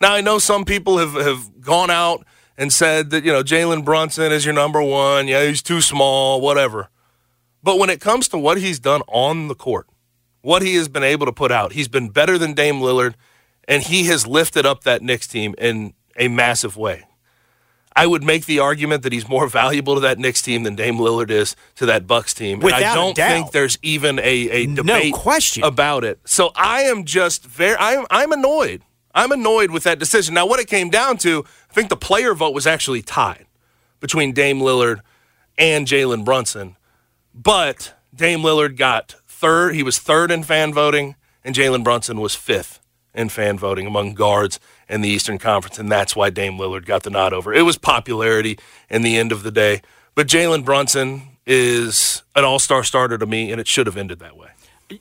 Now, 0.00 0.14
I 0.14 0.20
know 0.20 0.38
some 0.38 0.64
people 0.64 0.98
have, 0.98 1.14
have 1.14 1.60
gone 1.60 1.90
out 1.90 2.24
and 2.56 2.72
said 2.72 3.10
that, 3.10 3.24
you 3.24 3.32
know, 3.32 3.42
Jalen 3.42 3.84
Brunson 3.84 4.32
is 4.32 4.44
your 4.44 4.54
number 4.54 4.82
one. 4.82 5.28
Yeah, 5.28 5.46
he's 5.46 5.62
too 5.62 5.80
small, 5.80 6.40
whatever. 6.40 6.88
But 7.62 7.78
when 7.78 7.90
it 7.90 8.00
comes 8.00 8.28
to 8.28 8.38
what 8.38 8.58
he's 8.58 8.78
done 8.78 9.02
on 9.08 9.48
the 9.48 9.54
court, 9.54 9.86
what 10.42 10.62
he 10.62 10.74
has 10.74 10.88
been 10.88 11.04
able 11.04 11.26
to 11.26 11.32
put 11.32 11.52
out, 11.52 11.72
he's 11.72 11.88
been 11.88 12.08
better 12.08 12.36
than 12.38 12.54
Dame 12.54 12.80
Lillard, 12.80 13.14
and 13.68 13.82
he 13.82 14.04
has 14.06 14.26
lifted 14.26 14.66
up 14.66 14.82
that 14.84 15.02
Knicks 15.02 15.28
team 15.28 15.54
in 15.58 15.94
a 16.16 16.28
massive 16.28 16.76
way. 16.76 17.04
I 17.94 18.06
would 18.06 18.24
make 18.24 18.46
the 18.46 18.58
argument 18.58 19.02
that 19.02 19.12
he's 19.12 19.28
more 19.28 19.46
valuable 19.48 19.94
to 19.94 20.00
that 20.00 20.18
Knicks 20.18 20.42
team 20.42 20.62
than 20.64 20.74
Dame 20.74 20.96
Lillard 20.96 21.30
is 21.30 21.54
to 21.76 21.86
that 21.86 22.06
Bucks 22.06 22.34
team. 22.34 22.60
Without 22.60 22.82
and 22.82 22.84
I 22.86 22.94
don't 22.94 23.16
doubt. 23.16 23.28
think 23.30 23.50
there's 23.52 23.78
even 23.82 24.18
a, 24.18 24.22
a 24.22 24.66
debate 24.66 25.12
no 25.12 25.18
question. 25.18 25.62
about 25.62 26.04
it. 26.04 26.18
So 26.24 26.50
I 26.56 26.82
am 26.82 27.04
just 27.04 27.44
very 27.44 27.76
I'm 27.78 28.06
I'm 28.10 28.32
annoyed. 28.32 28.82
I'm 29.14 29.32
annoyed 29.32 29.70
with 29.70 29.84
that 29.84 29.98
decision. 29.98 30.34
Now 30.34 30.46
what 30.46 30.60
it 30.60 30.68
came 30.68 30.90
down 30.90 31.18
to, 31.18 31.44
I 31.70 31.74
think 31.74 31.88
the 31.88 31.96
player 31.96 32.34
vote 32.34 32.54
was 32.54 32.66
actually 32.66 33.02
tied 33.02 33.46
between 34.00 34.32
Dame 34.32 34.60
Lillard 34.60 35.00
and 35.58 35.86
Jalen 35.86 36.24
Brunson. 36.24 36.76
But 37.34 37.94
Dame 38.14 38.40
Lillard 38.40 38.76
got 38.76 39.16
third. 39.26 39.74
He 39.74 39.82
was 39.82 39.98
third 39.98 40.30
in 40.30 40.42
fan 40.42 40.72
voting, 40.72 41.16
and 41.44 41.54
Jalen 41.54 41.84
Brunson 41.84 42.20
was 42.20 42.34
fifth 42.34 42.80
in 43.14 43.28
fan 43.28 43.58
voting 43.58 43.86
among 43.86 44.14
guards 44.14 44.58
in 44.88 45.00
the 45.00 45.08
Eastern 45.08 45.38
Conference, 45.38 45.78
and 45.78 45.90
that's 45.90 46.16
why 46.16 46.30
Dame 46.30 46.54
Lillard 46.58 46.86
got 46.86 47.02
the 47.02 47.10
nod 47.10 47.32
over. 47.32 47.52
It 47.52 47.62
was 47.62 47.78
popularity 47.78 48.58
in 48.88 49.02
the 49.02 49.16
end 49.16 49.32
of 49.32 49.42
the 49.42 49.50
day. 49.50 49.82
But 50.14 50.26
Jalen 50.26 50.64
Brunson 50.64 51.22
is 51.46 52.22
an 52.34 52.44
all 52.44 52.58
star 52.58 52.84
starter 52.84 53.18
to 53.18 53.26
me, 53.26 53.50
and 53.50 53.60
it 53.60 53.66
should 53.66 53.86
have 53.86 53.96
ended 53.96 54.18
that 54.20 54.36
way. 54.36 54.48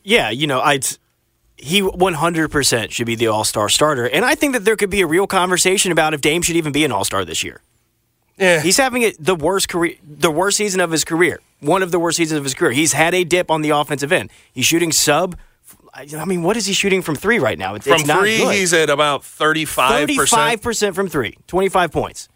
Yeah, 0.04 0.30
you 0.30 0.48
know, 0.48 0.62
I'd 0.62 0.86
he 1.62 1.82
100% 1.82 2.92
should 2.92 3.06
be 3.06 3.16
the 3.16 3.28
All 3.28 3.44
Star 3.44 3.70
starter, 3.70 4.08
and 4.08 4.26
I 4.26 4.36
think 4.36 4.54
that 4.54 4.66
there 4.66 4.76
could 4.76 4.90
be 4.90 5.02
a 5.02 5.08
real 5.08 5.28
conversation 5.28 5.92
about 5.92 6.14
if 6.14 6.22
Dame 6.22 6.42
should 6.42 6.56
even 6.56 6.72
be 6.72 6.84
an 6.84 6.92
All 6.92 7.06
Star 7.06 7.24
this 7.24 7.44
year. 7.44 7.62
Yeah, 8.38 8.62
he's 8.62 8.78
having 8.78 9.04
it 9.04 9.24
the 9.24 9.36
worst 9.36 9.70
career, 9.70 9.96
the 10.04 10.32
worst 10.32 10.58
season 10.58 10.82
of 10.82 10.90
his 10.90 11.04
career, 11.04 11.40
one 11.60 11.84
of 11.84 11.92
the 11.92 12.00
worst 12.00 12.18
seasons 12.18 12.40
of 12.40 12.44
his 12.44 12.56
career. 12.56 12.72
He's 12.72 12.94
had 12.94 13.14
a 13.14 13.24
dip 13.24 13.52
on 13.52 13.62
the 13.62 13.70
offensive 13.70 14.12
end. 14.12 14.32
He's 14.52 14.66
shooting 14.66 14.92
sub. 14.92 15.38
I 15.94 16.26
mean, 16.26 16.42
what 16.42 16.58
is 16.58 16.66
he 16.66 16.74
shooting 16.74 17.02
from 17.02 17.16
three 17.16 17.38
right 17.38 17.60
now? 17.60 17.76
It's, 17.76 17.86
from 17.86 17.96
it's 17.96 18.08
not 18.08 18.22
three, 18.22 18.38
good. 18.38 18.56
he's 18.56 18.74
at 18.74 18.90
about 18.90 19.24
35 19.24 20.08
35 20.08 20.62
percent 20.62 20.96
from 20.96 21.08
three, 21.10 21.38
25 21.48 21.92
points. 21.92 22.30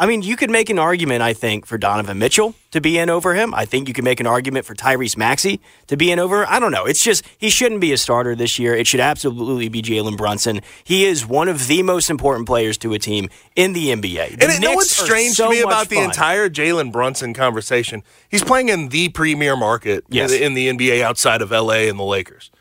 I 0.00 0.06
mean, 0.06 0.22
you 0.22 0.36
could 0.36 0.50
make 0.50 0.70
an 0.70 0.78
argument, 0.78 1.22
I 1.22 1.32
think, 1.32 1.66
for 1.66 1.76
Donovan 1.76 2.18
Mitchell 2.18 2.54
to 2.70 2.80
be 2.80 2.98
in 2.98 3.10
over 3.10 3.34
him. 3.34 3.52
I 3.52 3.64
think 3.64 3.88
you 3.88 3.94
could 3.94 4.04
make 4.04 4.20
an 4.20 4.28
argument 4.28 4.64
for 4.64 4.76
Tyrese 4.76 5.16
Maxey 5.16 5.60
to 5.88 5.96
be 5.96 6.12
in 6.12 6.20
over. 6.20 6.46
I 6.46 6.60
don't 6.60 6.70
know. 6.70 6.84
It's 6.84 7.02
just 7.02 7.24
he 7.36 7.50
shouldn't 7.50 7.80
be 7.80 7.92
a 7.92 7.96
starter 7.96 8.36
this 8.36 8.60
year. 8.60 8.76
It 8.76 8.86
should 8.86 9.00
absolutely 9.00 9.68
be 9.68 9.82
Jalen 9.82 10.16
Brunson. 10.16 10.60
He 10.84 11.04
is 11.04 11.26
one 11.26 11.48
of 11.48 11.66
the 11.66 11.82
most 11.82 12.10
important 12.10 12.46
players 12.46 12.78
to 12.78 12.92
a 12.92 12.98
team 13.00 13.28
in 13.56 13.72
the 13.72 13.88
NBA. 13.88 14.38
The 14.38 14.44
and 14.44 14.52
it, 14.52 14.60
know 14.60 14.74
what's 14.74 14.94
strange 14.94 15.34
so 15.34 15.46
to 15.46 15.50
me 15.50 15.62
about 15.62 15.88
fun. 15.88 15.98
the 15.98 16.04
entire 16.04 16.48
Jalen 16.48 16.92
Brunson 16.92 17.34
conversation? 17.34 18.04
He's 18.28 18.44
playing 18.44 18.68
in 18.68 18.90
the 18.90 19.08
premier 19.08 19.56
market 19.56 20.04
yes. 20.08 20.30
in, 20.30 20.54
the, 20.54 20.68
in 20.68 20.76
the 20.76 20.88
NBA 20.90 21.02
outside 21.02 21.42
of 21.42 21.50
LA 21.50 21.88
and 21.88 21.98
the 21.98 22.04
Lakers. 22.04 22.52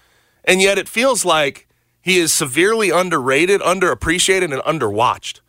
And 0.43 0.60
yet 0.60 0.80
it 0.80 0.89
feels 0.89 1.23
like 1.23 1.67
he 2.02 2.17
is 2.17 2.34
severely 2.34 2.89
underrated, 2.89 3.62
underappreciated, 3.62 4.52
and 4.52 4.63
underwatched. 4.63 5.41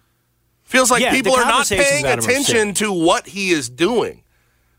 Feels 0.68 0.90
like 0.90 1.00
yeah, 1.00 1.12
people 1.12 1.32
are 1.32 1.46
not 1.46 1.66
paying 1.66 2.04
attention 2.04 2.74
to 2.74 2.92
what 2.92 3.28
he 3.28 3.52
is 3.52 3.70
doing. 3.70 4.22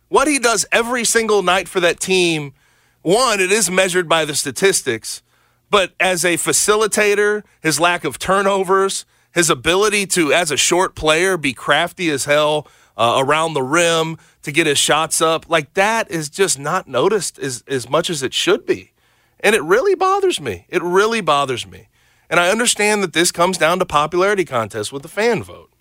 What 0.08 0.28
he 0.28 0.38
does 0.38 0.63
every 0.71 1.04
single 1.04 1.41
night 1.41 1.67
for 1.67 1.80
that 1.80 1.99
team, 1.99 2.54
one, 3.02 3.39
it 3.39 3.52
is 3.52 3.71
measured 3.71 4.08
by 4.08 4.23
the 4.23 4.36
statistics, 4.36 5.23
but 5.71 5.93
as 5.99 6.23
a 6.23 6.36
facilitator, 6.36 7.41
his 7.63 7.80
lack 7.80 8.04
of 8.04 8.19
turnovers, 8.19 9.08
his 9.34 9.49
ability 9.49 10.06
to, 10.06 10.32
as 10.32 10.52
a 10.52 10.58
short 10.58 10.93
player, 10.93 11.38
be 11.38 11.54
crafty 11.54 12.12
as 12.12 12.25
hell 12.25 12.67
uh, 12.95 13.15
around 13.17 13.54
the 13.54 13.63
rim 13.63 14.19
to 14.43 14.52
get 14.52 14.67
his 14.67 14.78
shots 14.78 15.23
up, 15.23 15.49
like 15.49 15.73
that 15.73 16.12
is 16.12 16.30
just 16.30 16.60
not 16.60 16.88
noticed 16.88 17.39
as, 17.39 17.63
as 17.67 17.89
much 17.89 18.12
as 18.12 18.21
it 18.21 18.36
should 18.36 18.63
be. 18.67 18.91
And 19.39 19.56
it 19.56 19.63
really 19.63 19.95
bothers 19.95 20.39
me. 20.39 20.67
It 20.69 20.84
really 20.84 21.21
bothers 21.21 21.65
me. 21.65 21.88
And 22.30 22.39
I 22.39 22.52
understand 22.52 23.02
that 23.02 23.13
this 23.13 23.32
comes 23.32 23.58
down 23.58 23.80
to 23.80 23.88
popularity 23.88 24.45
contests 24.45 24.91
with 24.91 25.02
the 25.02 25.08
fan 25.08 25.41
vote. 25.41 25.71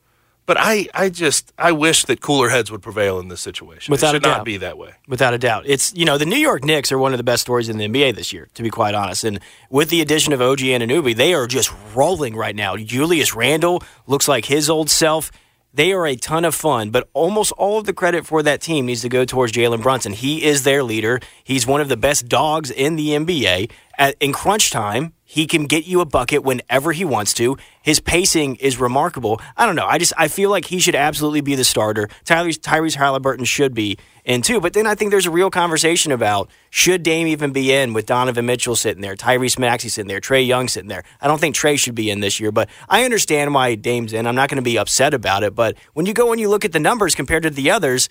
But 0.48 0.56
I, 0.58 0.88
I 0.94 1.10
just, 1.10 1.52
I 1.58 1.72
wish 1.72 2.06
that 2.06 2.22
cooler 2.22 2.48
heads 2.48 2.70
would 2.70 2.80
prevail 2.80 3.18
in 3.18 3.28
this 3.28 3.42
situation. 3.42 3.92
Without 3.92 4.14
it 4.14 4.16
should 4.16 4.22
a 4.22 4.28
doubt. 4.30 4.36
not 4.38 4.44
be 4.46 4.56
that 4.56 4.78
way. 4.78 4.94
Without 5.06 5.34
a 5.34 5.38
doubt. 5.38 5.64
It's, 5.66 5.92
you 5.94 6.06
know, 6.06 6.16
the 6.16 6.24
New 6.24 6.38
York 6.38 6.64
Knicks 6.64 6.90
are 6.90 6.96
one 6.96 7.12
of 7.12 7.18
the 7.18 7.22
best 7.22 7.42
stories 7.42 7.68
in 7.68 7.76
the 7.76 7.86
NBA 7.86 8.14
this 8.14 8.32
year, 8.32 8.48
to 8.54 8.62
be 8.62 8.70
quite 8.70 8.94
honest. 8.94 9.24
And 9.24 9.40
with 9.68 9.90
the 9.90 10.00
addition 10.00 10.32
of 10.32 10.40
OG 10.40 10.60
Anunoby, 10.60 11.14
they 11.14 11.34
are 11.34 11.46
just 11.46 11.70
rolling 11.94 12.34
right 12.34 12.56
now. 12.56 12.78
Julius 12.78 13.34
Randle 13.34 13.82
looks 14.06 14.26
like 14.26 14.46
his 14.46 14.70
old 14.70 14.88
self. 14.88 15.30
They 15.74 15.92
are 15.92 16.06
a 16.06 16.16
ton 16.16 16.46
of 16.46 16.54
fun, 16.54 16.88
but 16.88 17.10
almost 17.12 17.52
all 17.52 17.78
of 17.78 17.84
the 17.84 17.92
credit 17.92 18.26
for 18.26 18.42
that 18.42 18.62
team 18.62 18.86
needs 18.86 19.02
to 19.02 19.10
go 19.10 19.26
towards 19.26 19.52
Jalen 19.52 19.82
Brunson. 19.82 20.14
He 20.14 20.44
is 20.44 20.62
their 20.62 20.82
leader. 20.82 21.20
He's 21.44 21.66
one 21.66 21.82
of 21.82 21.90
the 21.90 21.96
best 21.98 22.26
dogs 22.26 22.70
in 22.70 22.96
the 22.96 23.10
NBA. 23.10 23.70
At, 23.98 24.14
in 24.20 24.32
crunch 24.32 24.70
time, 24.70 25.12
he 25.24 25.46
can 25.46 25.66
get 25.66 25.86
you 25.86 26.00
a 26.00 26.06
bucket 26.06 26.42
whenever 26.42 26.92
he 26.92 27.04
wants 27.04 27.34
to. 27.34 27.58
His 27.82 28.00
pacing 28.00 28.56
is 28.56 28.80
remarkable. 28.80 29.40
I 29.56 29.66
don't 29.66 29.76
know. 29.76 29.86
I 29.86 29.98
just 29.98 30.14
I 30.16 30.28
feel 30.28 30.48
like 30.48 30.66
he 30.66 30.78
should 30.78 30.94
absolutely 30.94 31.42
be 31.42 31.54
the 31.54 31.64
starter. 31.64 32.08
Tyrese, 32.24 32.58
Tyrese 32.58 32.94
Halliburton 32.94 33.44
should 33.44 33.74
be 33.74 33.98
in 34.24 34.40
too. 34.40 34.60
But 34.60 34.72
then 34.72 34.86
I 34.86 34.94
think 34.94 35.10
there's 35.10 35.26
a 35.26 35.30
real 35.30 35.50
conversation 35.50 36.12
about 36.12 36.48
should 36.70 37.02
Dame 37.02 37.26
even 37.26 37.52
be 37.52 37.72
in 37.72 37.92
with 37.92 38.06
Donovan 38.06 38.46
Mitchell 38.46 38.76
sitting 38.76 39.02
there, 39.02 39.16
Tyrese 39.16 39.58
Maxey 39.58 39.90
sitting 39.90 40.08
there, 40.08 40.20
Trae 40.20 40.46
Young 40.46 40.68
sitting 40.68 40.88
there. 40.88 41.02
I 41.20 41.26
don't 41.26 41.40
think 41.40 41.56
Trae 41.56 41.78
should 41.78 41.94
be 41.94 42.08
in 42.08 42.20
this 42.20 42.40
year, 42.40 42.52
but 42.52 42.70
I 42.88 43.04
understand 43.04 43.52
why 43.52 43.74
Dame's 43.74 44.14
in. 44.14 44.26
I'm 44.26 44.36
not 44.36 44.48
going 44.48 44.56
to 44.56 44.62
be 44.62 44.78
upset 44.78 45.12
about 45.12 45.42
it. 45.42 45.54
But 45.54 45.76
when 45.92 46.06
you 46.06 46.14
go 46.14 46.30
and 46.32 46.40
you 46.40 46.48
look 46.48 46.64
at 46.64 46.72
the 46.72 46.80
numbers 46.80 47.14
compared 47.14 47.42
to 47.42 47.50
the 47.50 47.70
others, 47.70 48.08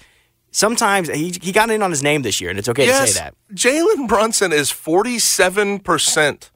sometimes 0.58 1.08
he, 1.10 1.32
he 1.41 1.52
got 1.52 1.70
in 1.70 1.84
on 1.84 1.91
his 1.91 2.02
name 2.02 2.24
this 2.24 2.41
year, 2.41 2.50
and 2.50 2.58
it's 2.58 2.67
okay 2.67 2.88
yes, 2.88 3.10
to 3.10 3.13
say 3.13 3.20
that. 3.20 3.36
Jalen 3.54 4.08
Brunson 4.08 4.52
is 4.52 4.72
47% 4.72 6.50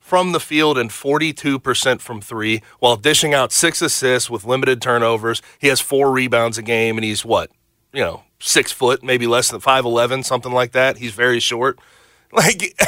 from 0.00 0.32
the 0.32 0.40
field 0.40 0.76
and 0.76 0.90
42% 0.90 2.00
from 2.00 2.20
three 2.20 2.62
while 2.80 2.96
dishing 2.96 3.34
out 3.34 3.52
six 3.52 3.80
assists 3.80 4.28
with 4.28 4.44
limited 4.44 4.82
turnovers. 4.82 5.40
He 5.58 5.68
has 5.68 5.80
four 5.80 6.10
rebounds 6.10 6.58
a 6.58 6.62
game, 6.62 6.98
and 6.98 7.04
he's 7.04 7.24
what? 7.24 7.50
You 7.92 8.02
know, 8.02 8.24
six 8.40 8.72
foot, 8.72 9.04
maybe 9.04 9.26
less 9.26 9.50
than 9.50 9.60
5'11, 9.60 10.24
something 10.24 10.52
like 10.52 10.72
that. 10.72 10.98
He's 10.98 11.12
very 11.12 11.40
short. 11.40 11.78
Like, 12.30 12.78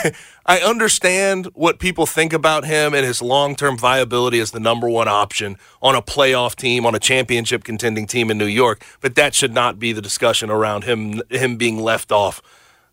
I 0.51 0.59
understand 0.63 1.47
what 1.55 1.79
people 1.79 2.07
think 2.07 2.33
about 2.33 2.65
him 2.65 2.93
and 2.93 3.07
his 3.07 3.23
long 3.23 3.55
term 3.55 3.79
viability 3.79 4.41
as 4.41 4.51
the 4.51 4.59
number 4.59 4.89
one 4.89 5.07
option 5.07 5.57
on 5.81 5.95
a 5.95 6.03
playoff 6.03 6.57
team, 6.57 6.85
on 6.85 6.93
a 6.93 6.99
championship 6.99 7.63
contending 7.63 8.05
team 8.05 8.33
in 8.33 8.39
New 8.39 8.47
York, 8.47 8.85
but 9.01 9.15
that 9.15 9.33
should 9.33 9.55
not 9.55 9.79
be 9.79 9.93
the 9.93 10.03
discussion 10.03 10.51
around 10.51 10.83
him 10.83 11.23
him 11.31 11.57
being 11.57 11.79
left 11.79 12.11
off 12.11 12.43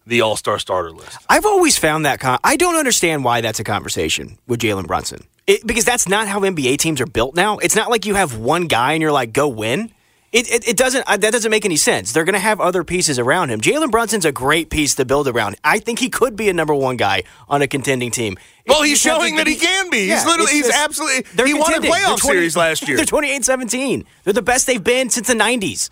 the 0.06 0.22
All 0.22 0.36
Star 0.36 0.60
starter 0.60 0.92
list. 0.92 1.18
I've 1.30 1.48
always 1.48 1.80
found 1.80 2.06
that 2.06 2.20
con- 2.20 2.38
I 2.44 2.58
don't 2.58 2.76
understand 2.76 3.24
why 3.24 3.42
that's 3.42 3.60
a 3.60 3.64
conversation 3.64 4.38
with 4.46 4.60
Jalen 4.60 4.86
Brunson. 4.86 5.24
It, 5.48 5.66
because 5.66 5.84
that's 5.84 6.08
not 6.08 6.28
how 6.28 6.42
NBA 6.42 6.78
teams 6.78 7.02
are 7.02 7.08
built 7.08 7.36
now. 7.36 7.58
It's 7.58 7.76
not 7.76 7.90
like 7.90 8.06
you 8.06 8.14
have 8.14 8.38
one 8.38 8.68
guy 8.68 8.94
and 8.94 9.02
you're 9.02 9.12
like, 9.12 9.34
go 9.34 9.48
win. 9.48 9.92
It, 10.34 10.52
it, 10.52 10.68
it 10.68 10.78
doesn't 10.78 11.06
uh, 11.08 11.16
that 11.16 11.32
doesn't 11.32 11.50
make 11.50 11.64
any 11.64 11.78
sense. 11.78 12.12
They're 12.12 12.26
going 12.26 12.34
to 12.34 12.40
have 12.40 12.60
other 12.60 12.84
pieces 12.84 13.18
around 13.18 13.50
him. 13.50 13.62
Jalen 13.62 13.92
Brunson's 13.92 14.26
a 14.26 14.32
great 14.32 14.70
piece 14.70 14.96
to 14.96 15.06
build 15.06 15.28
around. 15.28 15.56
I 15.64 15.80
think 15.80 16.00
he 16.00 16.10
could 16.10 16.36
be 16.36 16.50
a 16.50 16.54
number 16.54 16.76
one 16.76 16.98
guy 16.98 17.24
on 17.48 17.62
a 17.62 17.68
contending 17.68 18.12
team. 18.12 18.38
Well, 18.68 18.84
he's 18.84 19.00
showing 19.00 19.38
that 19.38 19.48
he 19.48 19.56
can 19.56 19.90
be. 19.90 20.10
He's 20.10 20.26
literally 20.26 20.52
he's 20.52 20.70
absolutely 20.70 21.24
he 21.46 21.54
won 21.54 21.74
a 21.74 21.80
playoff 21.80 22.20
series 22.20 22.58
last 22.58 22.88
year. 22.88 22.98
They're 22.98 23.06
28-17. 23.06 24.06
They're 24.26 24.34
the 24.34 24.42
best 24.42 24.68
they've 24.68 24.84
been 24.84 25.10
since 25.10 25.28
the 25.28 25.34
90s. 25.34 25.90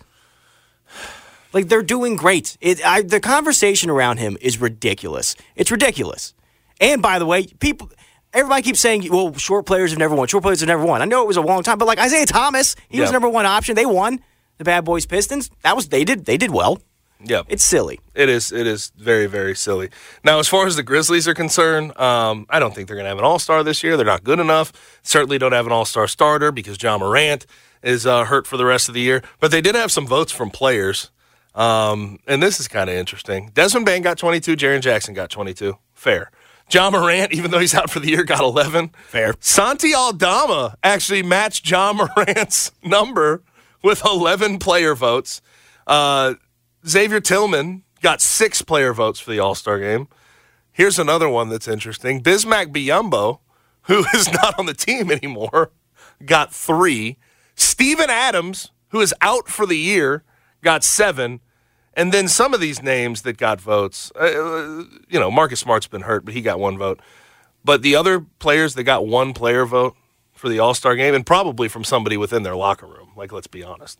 Like 1.54 1.68
they're 1.68 1.82
doing 1.82 2.16
great. 2.16 2.58
It, 2.60 2.86
I, 2.86 3.00
the 3.00 3.20
conversation 3.20 3.88
around 3.88 4.18
him 4.18 4.36
is 4.42 4.60
ridiculous. 4.60 5.34
It's 5.54 5.70
ridiculous. 5.70 6.34
And 6.78 7.00
by 7.00 7.18
the 7.18 7.24
way, 7.24 7.46
people 7.46 7.90
everybody 8.32 8.62
keeps 8.62 8.80
saying, 8.80 9.08
well, 9.10 9.34
short 9.34 9.66
players 9.66 9.90
have 9.90 9.98
never 9.98 10.14
won. 10.14 10.28
Short 10.28 10.42
players 10.42 10.60
have 10.60 10.68
never 10.68 10.84
won. 10.84 11.02
I 11.02 11.04
know 11.04 11.22
it 11.22 11.28
was 11.28 11.36
a 11.36 11.42
long 11.42 11.62
time, 11.62 11.78
but 11.78 11.86
like 11.86 11.98
Isaiah 11.98 12.26
Thomas, 12.26 12.76
he 12.88 13.00
was 13.00 13.12
number 13.12 13.28
one 13.28 13.46
option. 13.46 13.74
They 13.74 13.86
won. 13.86 14.20
The 14.58 14.64
Bad 14.64 14.84
Boys 14.86 15.04
Pistons. 15.04 15.50
That 15.62 15.76
was 15.76 15.88
they 15.88 16.02
did 16.04 16.24
they 16.24 16.38
did 16.38 16.50
well. 16.50 16.80
Yeah, 17.22 17.42
it's 17.48 17.64
silly. 17.64 18.00
It 18.14 18.28
is. 18.28 18.52
It 18.52 18.66
is 18.66 18.92
very, 18.96 19.26
very 19.26 19.54
silly. 19.54 19.88
Now, 20.22 20.38
as 20.38 20.48
far 20.48 20.66
as 20.66 20.76
the 20.76 20.82
Grizzlies 20.82 21.26
are 21.26 21.34
concerned, 21.34 21.98
um, 21.98 22.46
I 22.50 22.58
don't 22.58 22.74
think 22.74 22.88
they're 22.88 22.96
going 22.96 23.04
to 23.04 23.08
have 23.08 23.18
an 23.18 23.24
All 23.24 23.38
Star 23.38 23.62
this 23.62 23.82
year. 23.82 23.96
They're 23.96 24.06
not 24.06 24.22
good 24.22 24.38
enough. 24.38 24.72
Certainly, 25.02 25.38
don't 25.38 25.52
have 25.52 25.66
an 25.66 25.72
All 25.72 25.84
Star 25.84 26.06
starter 26.08 26.52
because 26.52 26.82
Ja 26.82 26.98
Morant 26.98 27.46
is 27.82 28.06
uh, 28.06 28.24
hurt 28.24 28.46
for 28.46 28.56
the 28.56 28.64
rest 28.66 28.88
of 28.88 28.94
the 28.94 29.00
year. 29.00 29.22
But 29.40 29.50
they 29.50 29.60
did 29.60 29.74
have 29.74 29.90
some 29.90 30.06
votes 30.06 30.30
from 30.30 30.50
players, 30.50 31.10
um, 31.54 32.18
and 32.26 32.42
this 32.42 32.60
is 32.60 32.68
kind 32.68 32.90
of 32.90 32.96
interesting. 32.96 33.50
Desmond 33.54 33.86
Bane 33.86 34.02
got 34.02 34.18
22. 34.18 34.56
Jaren 34.56 34.80
Jackson 34.80 35.14
got 35.14 35.30
22. 35.30 35.76
Fair. 35.94 36.30
Ja 36.70 36.90
Morant, 36.90 37.32
even 37.32 37.50
though 37.50 37.60
he's 37.60 37.74
out 37.74 37.90
for 37.90 38.00
the 38.00 38.08
year, 38.08 38.24
got 38.24 38.40
11. 38.40 38.90
Fair. 39.06 39.34
Santi 39.40 39.94
Aldama 39.94 40.76
actually 40.82 41.22
matched 41.22 41.68
Ja 41.70 41.92
Morant's 41.92 42.72
number 42.82 43.42
with 43.82 44.04
11 44.04 44.58
player 44.58 44.94
votes. 44.94 45.40
Uh, 45.86 46.34
Xavier 46.86 47.20
Tillman 47.20 47.84
got 48.02 48.20
six 48.20 48.62
player 48.62 48.92
votes 48.92 49.20
for 49.20 49.30
the 49.30 49.38
All 49.38 49.54
Star 49.54 49.78
game. 49.78 50.08
Here's 50.72 50.98
another 50.98 51.28
one 51.28 51.48
that's 51.48 51.68
interesting. 51.68 52.22
Bismack 52.22 52.72
Biyombo, 52.72 53.38
who 53.82 54.04
is 54.14 54.30
not 54.32 54.58
on 54.58 54.66
the 54.66 54.74
team 54.74 55.10
anymore, 55.10 55.70
got 56.24 56.52
three. 56.52 57.16
Steven 57.54 58.10
Adams, 58.10 58.72
who 58.88 59.00
is 59.00 59.14
out 59.20 59.48
for 59.48 59.66
the 59.66 59.78
year, 59.78 60.24
got 60.62 60.82
seven. 60.84 61.40
And 61.96 62.12
then 62.12 62.28
some 62.28 62.52
of 62.52 62.60
these 62.60 62.82
names 62.82 63.22
that 63.22 63.38
got 63.38 63.58
votes, 63.58 64.12
uh, 64.20 64.84
you 65.08 65.18
know, 65.18 65.30
Marcus 65.30 65.60
Smart's 65.60 65.86
been 65.86 66.02
hurt, 66.02 66.26
but 66.26 66.34
he 66.34 66.42
got 66.42 66.60
one 66.60 66.76
vote. 66.76 67.00
But 67.64 67.80
the 67.80 67.96
other 67.96 68.20
players 68.38 68.74
that 68.74 68.84
got 68.84 69.06
one 69.06 69.32
player 69.32 69.64
vote 69.64 69.96
for 70.34 70.50
the 70.50 70.58
All 70.58 70.74
Star 70.74 70.94
game, 70.94 71.14
and 71.14 71.24
probably 71.24 71.68
from 71.68 71.84
somebody 71.84 72.18
within 72.18 72.42
their 72.42 72.54
locker 72.54 72.86
room, 72.86 73.12
like, 73.16 73.32
let's 73.32 73.46
be 73.46 73.64
honest. 73.64 73.98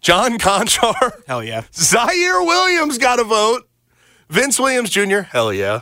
John 0.00 0.38
Konchar. 0.38 1.26
Hell 1.26 1.42
yeah. 1.42 1.62
Ziaire 1.72 2.46
Williams 2.46 2.96
got 2.96 3.18
a 3.18 3.24
vote. 3.24 3.68
Vince 4.30 4.58
Williams 4.58 4.90
Jr. 4.90 5.20
Hell 5.20 5.52
yeah. 5.52 5.80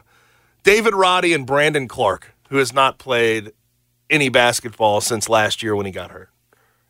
David 0.62 0.94
Roddy 0.94 1.34
and 1.34 1.46
Brandon 1.46 1.86
Clarke, 1.88 2.34
who 2.48 2.56
has 2.56 2.72
not 2.72 2.98
played 2.98 3.52
any 4.08 4.30
basketball 4.30 5.02
since 5.02 5.28
last 5.28 5.62
year 5.62 5.76
when 5.76 5.84
he 5.84 5.92
got 5.92 6.10
hurt 6.10 6.30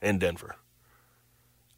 in 0.01 0.19
Denver. 0.19 0.57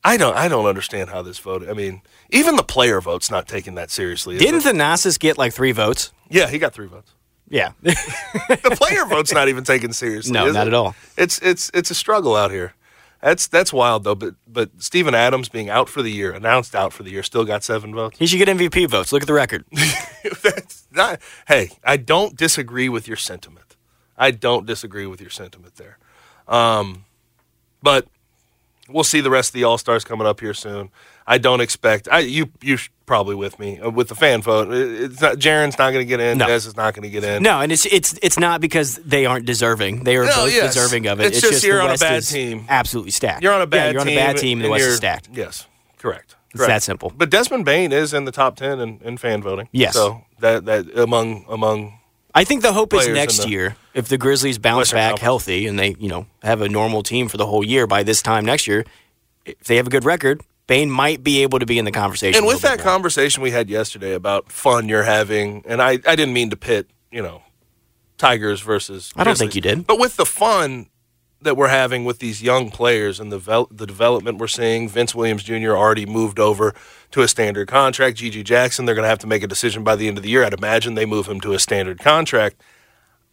I 0.05 0.17
don't 0.17 0.37
I 0.37 0.49
don't 0.49 0.67
understand 0.67 1.11
how 1.11 1.23
this 1.23 1.39
vote. 1.39 1.69
I 1.69 1.73
mean, 1.73 2.03
even 2.31 2.57
the 2.57 2.62
player 2.62 3.01
vote's 3.01 3.31
not 3.31 3.47
taken 3.47 3.75
that 3.77 3.91
seriously. 3.91 4.39
Didn't 4.39 4.65
the 4.65 4.71
Thanasis 4.71 5.19
get 5.19 5.39
like 5.39 5.53
three 5.53 5.73
votes? 5.73 6.12
Yeah, 6.29 6.49
he 6.49 6.59
got 6.59 6.75
three 6.75 6.87
votes. 6.87 7.12
Yeah. 7.49 7.73
the 7.83 8.77
player 8.81 9.05
vote's 9.07 9.33
not 9.33 9.49
even 9.49 9.65
taken 9.65 9.93
seriously. 9.93 10.33
No, 10.33 10.51
not 10.51 10.67
it? 10.67 10.71
at 10.71 10.75
all. 10.75 10.95
It's 11.17 11.39
it's 11.41 11.71
it's 11.73 11.91
a 11.91 11.95
struggle 11.95 12.35
out 12.35 12.51
here. 12.51 12.75
That's 13.23 13.47
that's 13.47 13.73
wild 13.73 14.05
though. 14.05 14.15
But 14.15 14.35
but 14.47 14.71
Steven 14.79 15.15
Adams 15.15 15.49
being 15.49 15.71
out 15.71 15.89
for 15.89 16.03
the 16.03 16.11
year, 16.11 16.33
announced 16.33 16.75
out 16.75 16.93
for 16.93 17.03
the 17.03 17.11
year, 17.11 17.23
still 17.23 17.45
got 17.45 17.62
seven 17.65 17.95
votes. 17.95 18.19
He 18.19 18.27
should 18.27 18.39
get 18.39 18.49
MVP 18.49 18.89
votes. 18.89 19.12
Look 19.12 19.23
at 19.23 19.27
the 19.27 19.35
record. 19.35 19.65
that's 20.43 20.87
not, 20.93 21.21
hey, 21.49 21.71
I 21.85 21.97
don't 21.97 22.37
disagree 22.37 22.89
with 22.89 23.09
your 23.09 23.17
sentiment. 23.17 23.77
I 24.17 24.31
don't 24.31 24.67
disagree 24.67 25.07
with 25.07 25.21
your 25.21 25.31
sentiment 25.31 25.77
there. 25.77 25.99
Um, 26.49 27.05
but 27.83 28.07
we'll 28.88 29.05
see 29.05 29.20
the 29.20 29.31
rest 29.31 29.51
of 29.51 29.55
the 29.55 29.64
All 29.64 29.79
Stars 29.79 30.05
coming 30.05 30.27
up 30.27 30.40
here 30.40 30.55
soon. 30.55 30.90
I 31.27 31.38
don't 31.38 31.61
expect. 31.61 32.09
I 32.11 32.20
you 32.20 32.51
you 32.62 32.79
probably 33.05 33.35
with 33.35 33.59
me 33.59 33.81
uh, 33.81 33.90
with 33.90 34.09
the 34.09 34.14
fan 34.14 34.42
vote. 34.42 34.68
It's 34.72 35.20
not 35.20 35.37
Jaren's 35.38 35.77
not 35.79 35.90
going 35.92 36.05
to 36.05 36.09
get 36.09 36.20
in. 36.20 36.38
No. 36.38 36.46
Des 36.46 36.55
is 36.68 36.77
not 36.77 36.94
going 36.94 37.03
to 37.03 37.11
get 37.11 37.25
in. 37.25 37.42
No, 37.42 37.61
and 37.61 37.72
it's 37.72 37.85
it's 37.87 38.18
it's 38.22 38.38
not 38.38 38.61
because 38.61 38.96
they 38.96 39.27
aren't 39.27 39.44
deserving. 39.46 40.05
They 40.05 40.16
are 40.16 40.25
No, 40.25 40.35
both 40.35 40.53
yes. 40.53 40.75
deserving 40.75 41.07
of 41.07 41.20
it. 41.20 41.27
It's 41.27 41.40
just 41.40 41.64
you're 41.64 41.77
the 41.79 41.83
on 41.83 41.88
a 41.88 41.92
West 41.92 42.03
bad 42.03 42.16
is 42.18 42.31
team. 42.31 42.64
Absolutely 42.68 43.11
stacked. 43.11 43.42
You're 43.42 43.53
on 43.53 43.62
a 43.62 43.66
bad 43.66 43.87
yeah, 43.87 43.90
you're 43.92 44.05
team. 44.05 44.18
on 44.18 44.22
a 44.25 44.27
bad 44.27 44.37
team, 44.37 44.59
and 44.59 44.64
the 44.66 44.70
West 44.70 44.85
is 44.85 44.96
stacked. 44.96 45.29
Yes, 45.33 45.66
correct. 45.99 46.37
It's 46.51 46.59
correct. 46.59 46.68
that 46.68 46.83
simple. 46.85 47.12
But 47.16 47.31
Desmond 47.31 47.64
Bane 47.64 47.92
is 47.92 48.14
in 48.14 48.25
the 48.25 48.33
top 48.33 48.57
ten 48.57 48.79
in, 48.81 49.01
in 49.03 49.16
fan 49.16 49.42
voting. 49.42 49.68
Yes. 49.72 49.94
So 49.94 50.22
that 50.38 50.64
that 50.66 50.96
among 50.96 51.44
among 51.49 51.99
I 52.37 52.44
think 52.44 52.61
the 52.61 52.72
hope 52.72 52.92
is 52.92 53.09
next 53.09 53.44
the 53.44 53.49
year 53.49 53.77
if 53.94 54.09
the 54.09 54.18
Grizzlies 54.18 54.59
bounce 54.59 54.92
Western 54.92 54.99
back 54.99 55.11
Conference. 55.12 55.22
healthy 55.22 55.66
and 55.66 55.79
they, 55.79 55.96
you 55.99 56.09
know, 56.09 56.27
have 56.42 56.61
a 56.61 56.68
normal 56.68 57.03
team 57.03 57.29
for 57.29 57.38
the 57.38 57.46
whole 57.46 57.64
year 57.64 57.87
by 57.87 58.03
this 58.03 58.20
time 58.20 58.44
next 58.44 58.66
year, 58.66 58.85
if 59.46 59.64
they 59.64 59.77
have 59.77 59.87
a 59.87 59.90
good 59.90 60.05
record, 60.05 60.42
Bane 60.66 60.90
might 60.90 61.25
be 61.25 61.42
able 61.42 61.59
to 61.59 61.66
be 61.66 61.79
in 61.79 61.87
the 61.87 61.92
conversation. 61.92 62.38
and 62.38 62.46
with 62.46 62.61
that 62.61 62.79
more. 62.79 62.85
conversation 62.85 63.42
we 63.42 63.53
had 63.53 63.70
yesterday 63.70 64.12
about 64.12 64.53
fun 64.53 64.87
you're 64.88 65.05
having, 65.05 65.64
and 65.66 65.81
I, 65.81 65.92
I 65.92 66.14
didn't 66.14 66.35
mean 66.35 66.51
to 66.51 66.57
pit, 66.57 66.90
you 67.11 67.22
know, 67.22 67.42
Tigers 68.18 68.61
versus. 68.61 69.12
I 69.16 69.25
don't 69.25 69.38
think 69.38 69.55
you 69.55 69.61
did. 69.61 69.87
But 69.87 69.99
with 69.99 70.16
the 70.16 70.27
fun 70.27 70.88
that 71.40 71.57
we're 71.57 71.68
having 71.68 72.05
with 72.05 72.18
these 72.18 72.42
young 72.42 72.70
players 72.70 73.20
and 73.20 73.31
the 73.31 73.66
the 73.70 73.87
development 73.87 74.38
we're 74.38 74.46
seeing, 74.46 74.88
Vince 74.88 75.14
Williams 75.14 75.42
Jr. 75.42 75.77
already 75.77 76.07
moved 76.07 76.38
over 76.38 76.75
to 77.11 77.22
a 77.22 77.29
standard 77.29 77.68
contract. 77.68 78.18
GG 78.18 78.44
Jackson, 78.44 78.85
they're 78.85 78.94
going 78.94 79.05
to 79.05 79.09
have 79.09 79.18
to 79.20 79.27
make 79.27 79.42
a 79.42 79.46
decision 79.46 79.85
by 79.85 79.96
the 79.96 80.09
end 80.09 80.16
of 80.16 80.22
the 80.22 80.31
year. 80.31 80.44
I'd 80.44 80.55
imagine 80.55 80.94
they 80.94 81.07
move 81.07 81.27
him 81.27 81.40
to 81.40 81.53
a 81.53 81.59
standard 81.59 81.99
contract. 81.99 82.62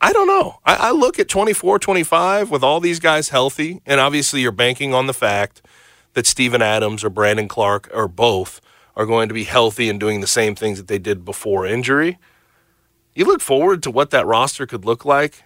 I 0.01 0.11
don't 0.11 0.27
know. 0.27 0.59
I, 0.65 0.75
I 0.75 0.91
look 0.91 1.17
at 1.17 1.29
24, 1.29 1.79
25 1.79 2.51
with 2.51 2.61
all 2.63 2.81
these 2.81 2.99
guys 2.99 3.29
healthy, 3.29 3.81
and 3.85 4.01
obviously 4.01 4.41
you're 4.41 4.51
banking 4.51 4.93
on 4.93 5.07
the 5.07 5.13
fact 5.13 5.61
that 6.13 6.27
Steven 6.27 6.61
Adams 6.61 7.03
or 7.03 7.09
Brandon 7.09 7.47
Clarke 7.47 7.89
or 7.93 8.07
both 8.07 8.59
are 8.95 9.05
going 9.05 9.27
to 9.29 9.33
be 9.33 9.45
healthy 9.45 9.89
and 9.89 9.99
doing 9.99 10.21
the 10.21 10.27
same 10.27 10.55
things 10.55 10.77
that 10.77 10.87
they 10.87 10.99
did 10.99 11.23
before 11.25 11.65
injury. 11.65 12.19
You 13.15 13.25
look 13.25 13.41
forward 13.41 13.81
to 13.83 13.91
what 13.91 14.09
that 14.11 14.25
roster 14.25 14.65
could 14.65 14.85
look 14.85 15.05
like. 15.05 15.43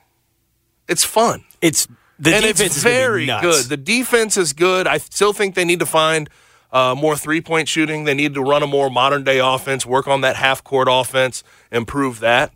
It's 0.87 1.03
fun. 1.03 1.43
It's 1.61 1.87
the 2.19 2.33
and 2.33 2.41
defense 2.43 2.61
it's 2.61 2.77
is 2.77 2.83
gonna 2.83 2.95
be 2.95 2.99
very 2.99 3.25
good. 3.25 3.65
The 3.65 3.77
defense 3.77 4.37
is 4.37 4.53
good. 4.53 4.87
I 4.87 4.97
still 4.97 5.33
think 5.33 5.55
they 5.55 5.65
need 5.65 5.79
to 5.79 5.85
find 5.85 6.29
uh, 6.71 6.95
more 6.97 7.15
three 7.15 7.41
point 7.41 7.67
shooting. 7.67 8.03
They 8.05 8.13
need 8.13 8.33
to 8.33 8.41
run 8.41 8.63
a 8.63 8.67
more 8.67 8.89
modern 8.89 9.23
day 9.23 9.39
offense, 9.39 9.85
work 9.85 10.07
on 10.07 10.21
that 10.21 10.35
half 10.35 10.63
court 10.63 10.87
offense, 10.89 11.43
improve 11.71 12.19
that. 12.19 12.53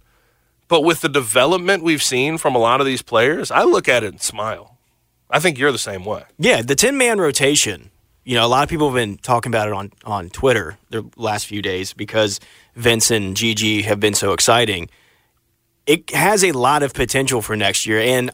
But 0.67 0.83
with 0.83 1.01
the 1.01 1.09
development 1.09 1.83
we've 1.83 2.01
seen 2.03 2.37
from 2.37 2.55
a 2.55 2.57
lot 2.57 2.79
of 2.79 2.85
these 2.85 3.01
players, 3.01 3.51
I 3.51 3.63
look 3.63 3.89
at 3.89 4.03
it 4.03 4.07
and 4.07 4.21
smile. 4.21 4.77
I 5.29 5.39
think 5.39 5.57
you're 5.57 5.71
the 5.71 5.77
same 5.77 6.05
way. 6.05 6.23
Yeah, 6.37 6.61
the 6.61 6.75
10 6.75 6.97
man 6.97 7.19
rotation. 7.19 7.89
You 8.23 8.35
know, 8.35 8.45
a 8.45 8.47
lot 8.47 8.63
of 8.63 8.69
people 8.69 8.87
have 8.89 8.95
been 8.95 9.17
talking 9.17 9.51
about 9.51 9.67
it 9.67 9.73
on, 9.73 9.91
on 10.05 10.29
Twitter 10.29 10.77
the 10.91 11.03
last 11.17 11.47
few 11.47 11.61
days 11.61 11.91
because 11.91 12.39
Vince 12.75 13.09
and 13.11 13.35
GG 13.35 13.83
have 13.83 13.99
been 13.99 14.13
so 14.13 14.31
exciting. 14.33 14.89
it 15.87 16.09
has 16.11 16.43
a 16.43 16.51
lot 16.51 16.83
of 16.83 16.93
potential 16.93 17.41
for 17.41 17.55
next 17.55 17.85
year. 17.85 17.99
And 17.99 18.31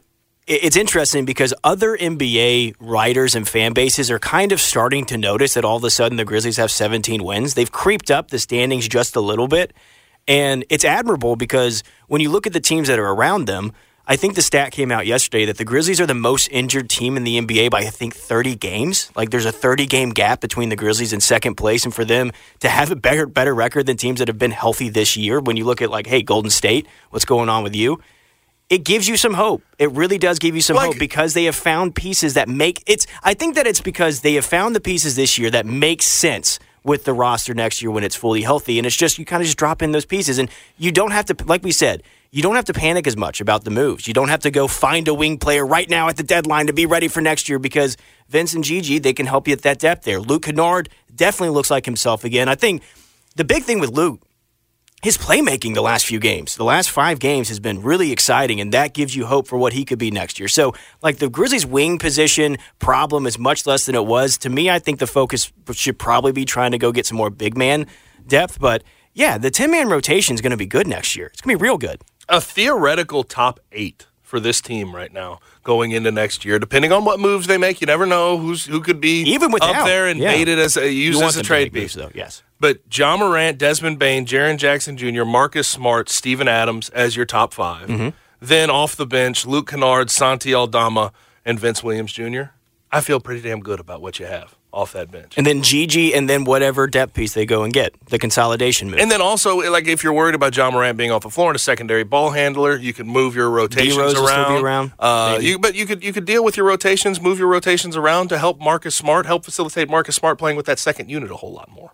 it's 0.48 0.76
interesting 0.76 1.26
because 1.26 1.52
other 1.62 1.94
NBA 1.94 2.76
writers 2.80 3.34
and 3.34 3.46
fan 3.46 3.74
bases 3.74 4.10
are 4.10 4.18
kind 4.18 4.50
of 4.50 4.62
starting 4.62 5.04
to 5.06 5.18
notice 5.18 5.54
that 5.54 5.64
all 5.64 5.76
of 5.76 5.84
a 5.84 5.90
sudden 5.90 6.16
the 6.16 6.24
Grizzlies 6.24 6.56
have 6.56 6.70
17 6.70 7.22
wins. 7.22 7.52
They've 7.52 7.70
creeped 7.70 8.10
up 8.10 8.30
the 8.30 8.38
standings 8.38 8.88
just 8.88 9.14
a 9.14 9.20
little 9.20 9.46
bit. 9.46 9.74
And 10.26 10.64
it's 10.70 10.86
admirable 10.86 11.36
because 11.36 11.84
when 12.06 12.22
you 12.22 12.30
look 12.30 12.46
at 12.46 12.54
the 12.54 12.60
teams 12.60 12.88
that 12.88 12.98
are 12.98 13.12
around 13.12 13.44
them, 13.44 13.72
I 14.06 14.16
think 14.16 14.36
the 14.36 14.42
stat 14.42 14.72
came 14.72 14.90
out 14.90 15.06
yesterday 15.06 15.44
that 15.44 15.58
the 15.58 15.66
Grizzlies 15.66 16.00
are 16.00 16.06
the 16.06 16.14
most 16.14 16.48
injured 16.48 16.88
team 16.88 17.18
in 17.18 17.24
the 17.24 17.38
NBA 17.38 17.70
by 17.70 17.80
I 17.80 17.90
think 17.90 18.16
30 18.16 18.56
games. 18.56 19.12
Like 19.14 19.28
there's 19.28 19.44
a 19.44 19.52
30 19.52 19.84
game 19.84 20.10
gap 20.10 20.40
between 20.40 20.70
the 20.70 20.76
Grizzlies 20.76 21.12
and 21.12 21.22
second 21.22 21.56
place, 21.56 21.84
and 21.84 21.94
for 21.94 22.06
them 22.06 22.32
to 22.60 22.70
have 22.70 22.90
a 22.90 22.96
better 22.96 23.26
better 23.26 23.54
record 23.54 23.84
than 23.84 23.98
teams 23.98 24.20
that 24.20 24.28
have 24.28 24.38
been 24.38 24.50
healthy 24.50 24.88
this 24.88 25.14
year. 25.14 25.40
When 25.40 25.58
you 25.58 25.66
look 25.66 25.82
at 25.82 25.90
like, 25.90 26.06
hey, 26.06 26.22
Golden 26.22 26.50
State, 26.50 26.86
what's 27.10 27.26
going 27.26 27.50
on 27.50 27.62
with 27.62 27.76
you? 27.76 28.00
It 28.70 28.84
gives 28.84 29.08
you 29.08 29.16
some 29.16 29.34
hope. 29.34 29.62
It 29.78 29.90
really 29.92 30.18
does 30.18 30.38
give 30.38 30.54
you 30.54 30.60
some 30.60 30.76
Like- 30.76 30.86
hope 30.88 30.98
because 30.98 31.32
they 31.32 31.44
have 31.44 31.56
found 31.56 31.94
pieces 31.94 32.34
that 32.34 32.48
make 32.48 32.82
it's. 32.86 33.06
I 33.22 33.34
think 33.34 33.54
that 33.54 33.66
it's 33.66 33.80
because 33.80 34.20
they 34.20 34.34
have 34.34 34.44
found 34.44 34.76
the 34.76 34.80
pieces 34.80 35.16
this 35.16 35.38
year 35.38 35.50
that 35.50 35.64
make 35.64 36.02
sense 36.02 36.58
with 36.84 37.04
the 37.04 37.12
roster 37.12 37.54
next 37.54 37.82
year 37.82 37.90
when 37.90 38.04
it's 38.04 38.14
fully 38.14 38.42
healthy. 38.42 38.78
And 38.78 38.86
it's 38.86 38.96
just 38.96 39.18
you 39.18 39.24
kind 39.24 39.40
of 39.42 39.46
just 39.46 39.58
drop 39.58 39.82
in 39.82 39.92
those 39.92 40.04
pieces, 40.04 40.38
and 40.38 40.50
you 40.76 40.92
don't 40.92 41.12
have 41.12 41.24
to, 41.26 41.36
like 41.46 41.62
we 41.64 41.72
said, 41.72 42.02
you 42.30 42.42
don't 42.42 42.56
have 42.56 42.66
to 42.66 42.74
panic 42.74 43.06
as 43.06 43.16
much 43.16 43.40
about 43.40 43.64
the 43.64 43.70
moves. 43.70 44.06
You 44.06 44.12
don't 44.12 44.28
have 44.28 44.40
to 44.40 44.50
go 44.50 44.68
find 44.68 45.08
a 45.08 45.14
wing 45.14 45.38
player 45.38 45.64
right 45.64 45.88
now 45.88 46.08
at 46.08 46.18
the 46.18 46.22
deadline 46.22 46.66
to 46.66 46.74
be 46.74 46.84
ready 46.84 47.08
for 47.08 47.22
next 47.22 47.48
year 47.48 47.58
because 47.58 47.96
Vince 48.28 48.52
and 48.52 48.62
GG 48.62 49.02
they 49.02 49.14
can 49.14 49.24
help 49.24 49.48
you 49.48 49.54
at 49.54 49.62
that 49.62 49.78
depth 49.78 50.04
there. 50.04 50.20
Luke 50.20 50.42
Kennard 50.42 50.90
definitely 51.14 51.54
looks 51.54 51.70
like 51.70 51.86
himself 51.86 52.24
again. 52.24 52.48
I 52.48 52.54
think 52.54 52.82
the 53.36 53.44
big 53.44 53.62
thing 53.64 53.80
with 53.80 53.90
Luke 53.90 54.20
his 55.02 55.16
playmaking 55.16 55.74
the 55.74 55.80
last 55.82 56.06
few 56.06 56.18
games, 56.18 56.56
the 56.56 56.64
last 56.64 56.90
five 56.90 57.20
games 57.20 57.48
has 57.48 57.60
been 57.60 57.82
really 57.82 58.10
exciting, 58.10 58.60
and 58.60 58.72
that 58.72 58.94
gives 58.94 59.14
you 59.14 59.26
hope 59.26 59.46
for 59.46 59.56
what 59.56 59.72
he 59.72 59.84
could 59.84 59.98
be 59.98 60.10
next 60.10 60.40
year. 60.40 60.48
So, 60.48 60.74
like 61.02 61.18
the 61.18 61.28
Grizzlies' 61.28 61.64
wing 61.64 61.98
position 61.98 62.56
problem 62.80 63.26
is 63.26 63.38
much 63.38 63.66
less 63.66 63.86
than 63.86 63.94
it 63.94 64.06
was. 64.06 64.38
To 64.38 64.48
me, 64.48 64.70
I 64.70 64.78
think 64.78 64.98
the 64.98 65.06
focus 65.06 65.52
should 65.72 65.98
probably 65.98 66.32
be 66.32 66.44
trying 66.44 66.72
to 66.72 66.78
go 66.78 66.90
get 66.90 67.06
some 67.06 67.16
more 67.16 67.30
big 67.30 67.56
man 67.56 67.86
depth. 68.26 68.58
But 68.58 68.82
yeah, 69.14 69.38
the 69.38 69.50
10 69.50 69.70
man 69.70 69.88
rotation 69.88 70.34
is 70.34 70.40
going 70.40 70.50
to 70.50 70.56
be 70.56 70.66
good 70.66 70.86
next 70.86 71.16
year. 71.16 71.26
It's 71.26 71.40
going 71.40 71.54
to 71.54 71.58
be 71.58 71.62
real 71.62 71.78
good. 71.78 72.02
a 72.28 72.40
theoretical 72.40 73.22
top 73.22 73.60
eight 73.72 74.06
for 74.28 74.38
this 74.38 74.60
team 74.60 74.94
right 74.94 75.12
now 75.12 75.40
going 75.64 75.92
into 75.92 76.10
next 76.12 76.44
year. 76.44 76.58
Depending 76.58 76.92
on 76.92 77.04
what 77.04 77.18
moves 77.18 77.46
they 77.46 77.56
make, 77.56 77.80
you 77.80 77.86
never 77.86 78.04
know 78.04 78.36
who's 78.36 78.66
who 78.66 78.80
could 78.82 79.00
be 79.00 79.22
Even 79.22 79.50
without, 79.50 79.74
up 79.74 79.86
there 79.86 80.06
and 80.06 80.20
yeah. 80.20 80.32
baited 80.32 80.58
as 80.58 80.76
a 80.76 80.92
used 80.92 81.22
as 81.22 81.36
a 81.36 81.42
trade 81.42 81.72
moves, 81.72 81.84
piece. 81.84 81.94
though, 81.94 82.10
yes. 82.14 82.42
But 82.60 82.80
Ja 82.94 83.16
Morant, 83.16 83.56
Desmond 83.56 83.98
Bane, 83.98 84.26
Jaren 84.26 84.58
Jackson 84.58 84.96
Jr., 84.96 85.24
Marcus 85.24 85.66
Smart, 85.66 86.08
Steven 86.10 86.46
Adams 86.46 86.90
as 86.90 87.16
your 87.16 87.24
top 87.24 87.54
5 87.54 87.88
Mm-hmm. 87.88 88.08
Then 88.40 88.70
off 88.70 88.94
the 88.94 89.06
bench, 89.06 89.46
Luke 89.46 89.68
Kennard, 89.70 90.10
Santi 90.10 90.54
Aldama, 90.54 91.12
and 91.44 91.58
Vince 91.58 91.82
Williams 91.82 92.12
Jr. 92.12 92.42
I 92.92 93.00
feel 93.00 93.18
pretty 93.18 93.40
damn 93.40 93.60
good 93.60 93.80
about 93.80 94.00
what 94.02 94.18
you 94.20 94.26
have 94.26 94.57
off 94.72 94.92
that 94.92 95.10
bench. 95.10 95.34
And 95.36 95.46
then 95.46 95.62
GG, 95.62 96.14
and 96.14 96.28
then 96.28 96.44
whatever 96.44 96.86
depth 96.86 97.14
piece 97.14 97.32
they 97.34 97.46
go 97.46 97.62
and 97.62 97.72
get, 97.72 97.94
the 98.06 98.18
consolidation 98.18 98.90
move. 98.90 99.00
And 99.00 99.10
then 99.10 99.20
also, 99.20 99.58
like 99.70 99.86
if 99.86 100.04
you're 100.04 100.12
worried 100.12 100.34
about 100.34 100.56
Ja 100.56 100.70
Morant 100.70 100.96
being 100.98 101.10
off 101.10 101.22
the 101.22 101.30
floor 101.30 101.48
and 101.50 101.56
a 101.56 101.58
secondary 101.58 102.04
ball 102.04 102.30
handler, 102.30 102.76
you 102.76 102.92
can 102.92 103.06
move 103.06 103.34
your 103.34 103.50
rotations 103.50 103.94
D-Rose 103.94 104.14
around. 104.14 104.62
around, 104.62 104.92
Uh, 104.98 105.38
you, 105.40 105.58
but 105.58 105.74
you 105.74 105.86
could 105.86 106.02
you 106.04 106.12
could 106.12 106.24
deal 106.24 106.44
with 106.44 106.56
your 106.56 106.66
rotations, 106.66 107.20
move 107.20 107.38
your 107.38 107.48
rotations 107.48 107.96
around 107.96 108.28
to 108.28 108.38
help 108.38 108.60
Marcus 108.60 108.94
Smart, 108.94 109.26
help 109.26 109.44
facilitate 109.44 109.88
Marcus 109.88 110.16
Smart 110.16 110.38
playing 110.38 110.56
with 110.56 110.66
that 110.66 110.78
second 110.78 111.08
unit 111.08 111.30
a 111.30 111.36
whole 111.36 111.52
lot 111.52 111.70
more. 111.70 111.92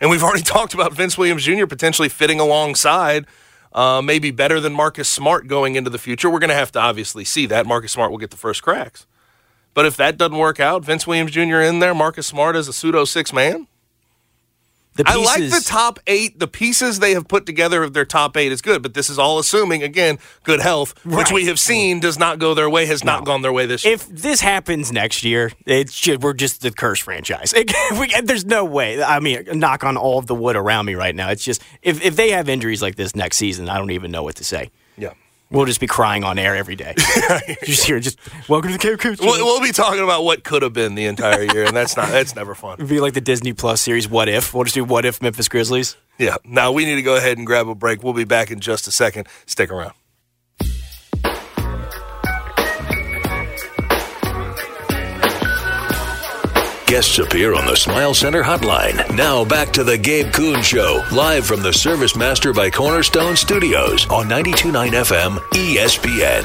And 0.00 0.10
we've 0.10 0.22
already 0.24 0.42
talked 0.42 0.74
about 0.74 0.92
Vince 0.92 1.18
Williams 1.18 1.44
Jr. 1.44 1.66
potentially 1.66 2.08
fitting 2.08 2.40
alongside. 2.40 3.26
Uh, 3.74 4.02
maybe 4.02 4.30
better 4.30 4.60
than 4.60 4.74
Marcus 4.74 5.08
Smart 5.08 5.46
going 5.46 5.76
into 5.76 5.88
the 5.88 5.96
future. 5.96 6.28
We're 6.28 6.40
going 6.40 6.50
to 6.50 6.54
have 6.54 6.70
to 6.72 6.78
obviously 6.78 7.24
see 7.24 7.46
that. 7.46 7.64
Marcus 7.64 7.90
Smart 7.90 8.10
will 8.10 8.18
get 8.18 8.30
the 8.30 8.36
first 8.36 8.62
cracks. 8.62 9.06
But 9.74 9.86
if 9.86 9.96
that 9.96 10.18
doesn't 10.18 10.36
work 10.36 10.60
out, 10.60 10.84
Vince 10.84 11.06
Williams 11.06 11.30
Jr. 11.32 11.60
in 11.60 11.78
there, 11.78 11.94
Marcus 11.94 12.26
Smart 12.26 12.56
as 12.56 12.68
a 12.68 12.72
pseudo 12.72 13.04
six 13.04 13.32
man, 13.32 13.66
the 14.94 15.04
I 15.06 15.14
like 15.14 15.40
the 15.50 15.62
top 15.64 15.98
eight. 16.06 16.38
The 16.38 16.46
pieces 16.46 16.98
they 16.98 17.14
have 17.14 17.26
put 17.26 17.46
together 17.46 17.82
of 17.82 17.94
their 17.94 18.04
top 18.04 18.36
eight 18.36 18.52
is 18.52 18.60
good, 18.60 18.82
but 18.82 18.92
this 18.92 19.08
is 19.08 19.18
all 19.18 19.38
assuming 19.38 19.82
again 19.82 20.18
good 20.44 20.60
health, 20.60 20.92
which 21.06 21.32
we 21.32 21.46
have 21.46 21.58
seen 21.58 21.98
does 21.98 22.18
not 22.18 22.38
go 22.38 22.52
their 22.52 22.68
way, 22.68 22.84
has 22.84 23.02
not 23.02 23.24
gone 23.24 23.40
their 23.40 23.54
way 23.54 23.64
this 23.64 23.86
year. 23.86 23.94
if 23.94 24.06
this 24.08 24.42
happens 24.42 24.92
next 24.92 25.24
year, 25.24 25.50
it 25.64 25.90
should, 25.90 26.22
we're 26.22 26.34
just 26.34 26.60
the 26.60 26.70
curse 26.70 27.00
franchise. 27.00 27.54
It- 27.56 27.72
we, 27.98 28.08
there's 28.20 28.44
no 28.44 28.66
way. 28.66 29.02
I 29.02 29.18
mean, 29.20 29.44
knock 29.54 29.82
on 29.82 29.96
all 29.96 30.18
of 30.18 30.26
the 30.26 30.34
wood 30.34 30.56
around 30.56 30.84
me 30.84 30.94
right 30.94 31.14
now. 31.14 31.30
It's 31.30 31.42
just 31.44 31.62
if, 31.80 32.04
if 32.04 32.14
they 32.16 32.30
have 32.32 32.50
injuries 32.50 32.82
like 32.82 32.96
this 32.96 33.16
next 33.16 33.38
season, 33.38 33.70
I 33.70 33.78
don't 33.78 33.92
even 33.92 34.10
know 34.10 34.22
what 34.22 34.34
to 34.36 34.44
say. 34.44 34.70
Yeah, 34.98 35.14
We'll 35.52 35.66
just 35.66 35.80
be 35.80 35.86
crying 35.86 36.24
on 36.24 36.38
air 36.38 36.56
every 36.56 36.76
day. 36.76 36.94
just 37.64 37.84
here, 37.84 38.00
just 38.00 38.18
welcome 38.48 38.70
to 38.70 38.78
the 38.78 38.82
Cape 38.82 38.98
Coast. 38.98 39.20
we'll, 39.20 39.44
we'll 39.44 39.60
be 39.60 39.72
talking 39.72 40.02
about 40.02 40.24
what 40.24 40.44
could 40.44 40.62
have 40.62 40.72
been 40.72 40.94
the 40.94 41.04
entire 41.04 41.42
year, 41.42 41.64
and 41.64 41.76
that's 41.76 41.96
not 41.96 42.08
that's 42.08 42.34
never 42.34 42.54
fun. 42.54 42.74
It'd 42.74 42.88
be 42.88 43.00
like 43.00 43.12
the 43.12 43.20
Disney 43.20 43.52
Plus 43.52 43.80
series, 43.82 44.08
What 44.08 44.28
If? 44.28 44.54
We'll 44.54 44.64
just 44.64 44.74
do 44.74 44.84
What 44.84 45.04
If 45.04 45.20
Memphis 45.20 45.48
Grizzlies. 45.48 45.96
Yeah. 46.18 46.36
Now 46.44 46.72
we 46.72 46.84
need 46.84 46.96
to 46.96 47.02
go 47.02 47.16
ahead 47.16 47.36
and 47.36 47.46
grab 47.46 47.68
a 47.68 47.74
break. 47.74 48.02
We'll 48.02 48.12
be 48.12 48.24
back 48.24 48.50
in 48.50 48.60
just 48.60 48.86
a 48.86 48.90
second. 48.90 49.28
Stick 49.46 49.70
around. 49.70 49.92
Guests 56.92 57.18
appear 57.18 57.54
on 57.54 57.64
the 57.64 57.74
Smile 57.74 58.12
Center 58.12 58.42
hotline. 58.42 59.16
Now 59.16 59.46
back 59.46 59.70
to 59.72 59.82
the 59.82 59.96
Gabe 59.96 60.30
Kuhn 60.30 60.60
Show, 60.60 61.02
live 61.10 61.46
from 61.46 61.62
the 61.62 61.72
Service 61.72 62.14
Master 62.14 62.52
by 62.52 62.68
Cornerstone 62.68 63.34
Studios 63.34 64.06
on 64.10 64.28
92.9 64.28 64.90
FM 64.90 65.38
ESPN. 65.54 66.44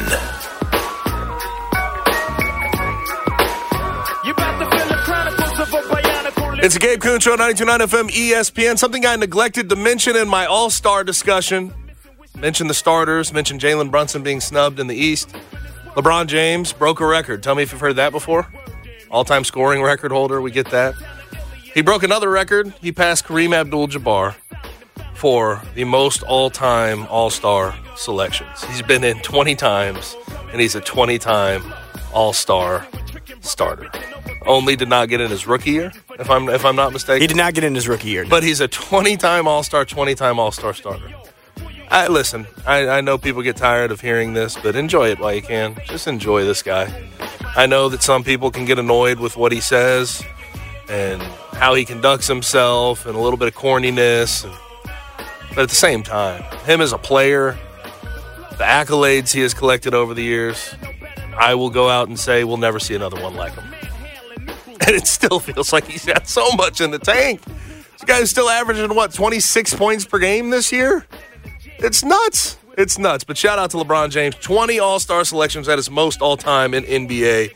It's 6.64 6.78
a 6.78 6.80
Gabe 6.80 7.02
Kuhn 7.02 7.20
Show, 7.20 7.36
92.9 7.36 7.80
FM 7.80 8.10
ESPN. 8.10 8.78
Something 8.78 9.06
I 9.06 9.18
neglected 9.18 9.68
to 9.68 9.76
mention 9.76 10.16
in 10.16 10.30
my 10.30 10.46
All 10.46 10.70
Star 10.70 11.04
discussion. 11.04 11.74
Mention 12.38 12.68
the 12.70 12.74
starters, 12.74 13.34
mention 13.34 13.60
Jalen 13.60 13.92
Brunson 13.92 14.24
being 14.24 14.40
snubbed 14.40 14.80
in 14.80 14.88
the 14.88 14.96
East. 14.96 15.28
LeBron 15.96 16.28
James 16.28 16.72
broke 16.72 17.02
a 17.02 17.06
record. 17.06 17.44
Tell 17.44 17.54
me 17.56 17.64
if 17.64 17.74
you've 17.74 17.82
heard 17.82 17.98
that 17.98 18.14
before. 18.14 18.48
All 19.10 19.24
time 19.24 19.44
scoring 19.44 19.82
record 19.82 20.12
holder, 20.12 20.42
we 20.42 20.52
get 20.52 20.70
that. 20.72 20.96
He 21.74 21.82
broke 21.82 22.04
another 22.04 22.30
record. 22.30 22.74
He 22.82 22.92
passed 22.92 23.26
Kareem 23.26 23.54
Abdul 23.54 23.88
Jabbar 23.88 24.36
for 25.14 25.62
the 25.76 25.84
most 25.84 26.24
all 26.24 26.50
time 26.50 27.06
All 27.08 27.30
Star 27.30 27.76
selections. 27.96 28.64
He's 28.66 28.82
been 28.82 29.04
in 29.04 29.20
20 29.20 29.56
times, 29.56 30.16
and 30.52 30.60
he's 30.60 30.76
a 30.76 30.82
20 30.82 31.18
time 31.20 31.74
All 32.14 32.34
Star 32.34 32.88
starter. 33.42 33.90
Only 34.46 34.76
did 34.76 34.90
not 34.90 35.10
get 35.10 35.22
in 35.22 35.30
his 35.30 35.48
rookie 35.48 35.72
year, 35.72 35.92
if 36.20 36.30
I'm 36.30 36.50
if 36.50 36.66
I'm 36.66 36.76
not 36.76 36.94
mistaken. 36.94 37.22
He 37.22 37.28
did 37.28 37.38
not 37.38 37.54
get 37.54 37.64
in 37.64 37.76
his 37.76 37.88
rookie 37.88 38.10
year. 38.10 38.26
But 38.30 38.44
he's 38.44 38.62
a 38.62 38.68
20 38.68 39.18
time 39.18 39.48
All 39.48 39.64
Star, 39.64 39.86
20 39.86 40.16
time 40.16 40.40
All 40.40 40.52
Star 40.52 40.74
starter. 40.74 41.12
I, 41.90 42.08
listen, 42.08 42.48
I, 42.66 42.88
I 42.90 43.02
know 43.02 43.18
people 43.18 43.42
get 43.42 43.56
tired 43.56 43.92
of 43.92 44.02
hearing 44.02 44.34
this, 44.34 44.58
but 44.62 44.76
enjoy 44.76 45.10
it 45.12 45.20
while 45.20 45.34
you 45.34 45.42
can. 45.42 45.78
Just 45.86 46.06
enjoy 46.08 46.44
this 46.44 46.62
guy. 46.62 46.92
I 47.58 47.66
know 47.66 47.90
that 47.90 48.04
some 48.04 48.24
people 48.24 48.52
can 48.52 48.66
get 48.66 48.78
annoyed 48.78 49.20
with 49.20 49.36
what 49.36 49.52
he 49.52 49.62
says 49.62 50.24
and 50.88 51.20
how 51.54 51.74
he 51.74 51.86
conducts 51.86 52.28
himself 52.28 53.08
and 53.08 53.16
a 53.16 53.20
little 53.20 53.36
bit 53.36 53.48
of 53.48 53.56
corniness. 53.56 54.44
But 55.50 55.64
at 55.64 55.70
the 55.70 55.76
same 55.76 56.04
time, 56.04 56.44
him 56.66 56.82
as 56.82 56.94
a 56.94 57.00
player, 57.00 57.58
the 58.52 58.64
accolades 58.64 59.34
he 59.34 59.42
has 59.42 59.56
collected 59.56 59.96
over 59.96 60.14
the 60.14 60.22
years, 60.22 60.76
I 61.36 61.56
will 61.56 61.72
go 61.72 61.90
out 61.90 62.10
and 62.10 62.20
say 62.20 62.44
we'll 62.44 62.58
never 62.58 62.80
see 62.80 62.94
another 62.94 63.20
one 63.20 63.36
like 63.36 63.54
him. 63.54 63.64
And 64.88 64.96
it 64.96 65.08
still 65.08 65.40
feels 65.40 65.74
like 65.74 65.86
he's 65.86 66.06
got 66.06 66.28
so 66.30 66.50
much 66.52 66.80
in 66.80 66.92
the 66.92 67.00
tank. 67.00 67.42
This 67.44 68.04
guy's 68.06 68.30
still 68.30 68.48
averaging, 68.48 68.96
what, 68.96 69.12
26 69.12 69.74
points 69.74 70.06
per 70.06 70.20
game 70.20 70.52
this 70.52 70.72
year? 70.72 71.06
It's 71.80 72.06
nuts. 72.06 72.58
It's 72.78 73.00
nuts. 73.00 73.24
But 73.24 73.38
shout 73.38 73.58
out 73.58 73.72
to 73.72 73.78
LeBron 73.78 74.12
James. 74.12 74.36
20 74.36 74.80
All 74.80 75.00
Star 75.00 75.26
selections 75.26 75.68
at 75.68 75.80
his 75.80 75.90
most 75.90 76.22
all 76.22 76.38
time 76.38 76.76
in 76.76 76.84
NBA 76.84 77.54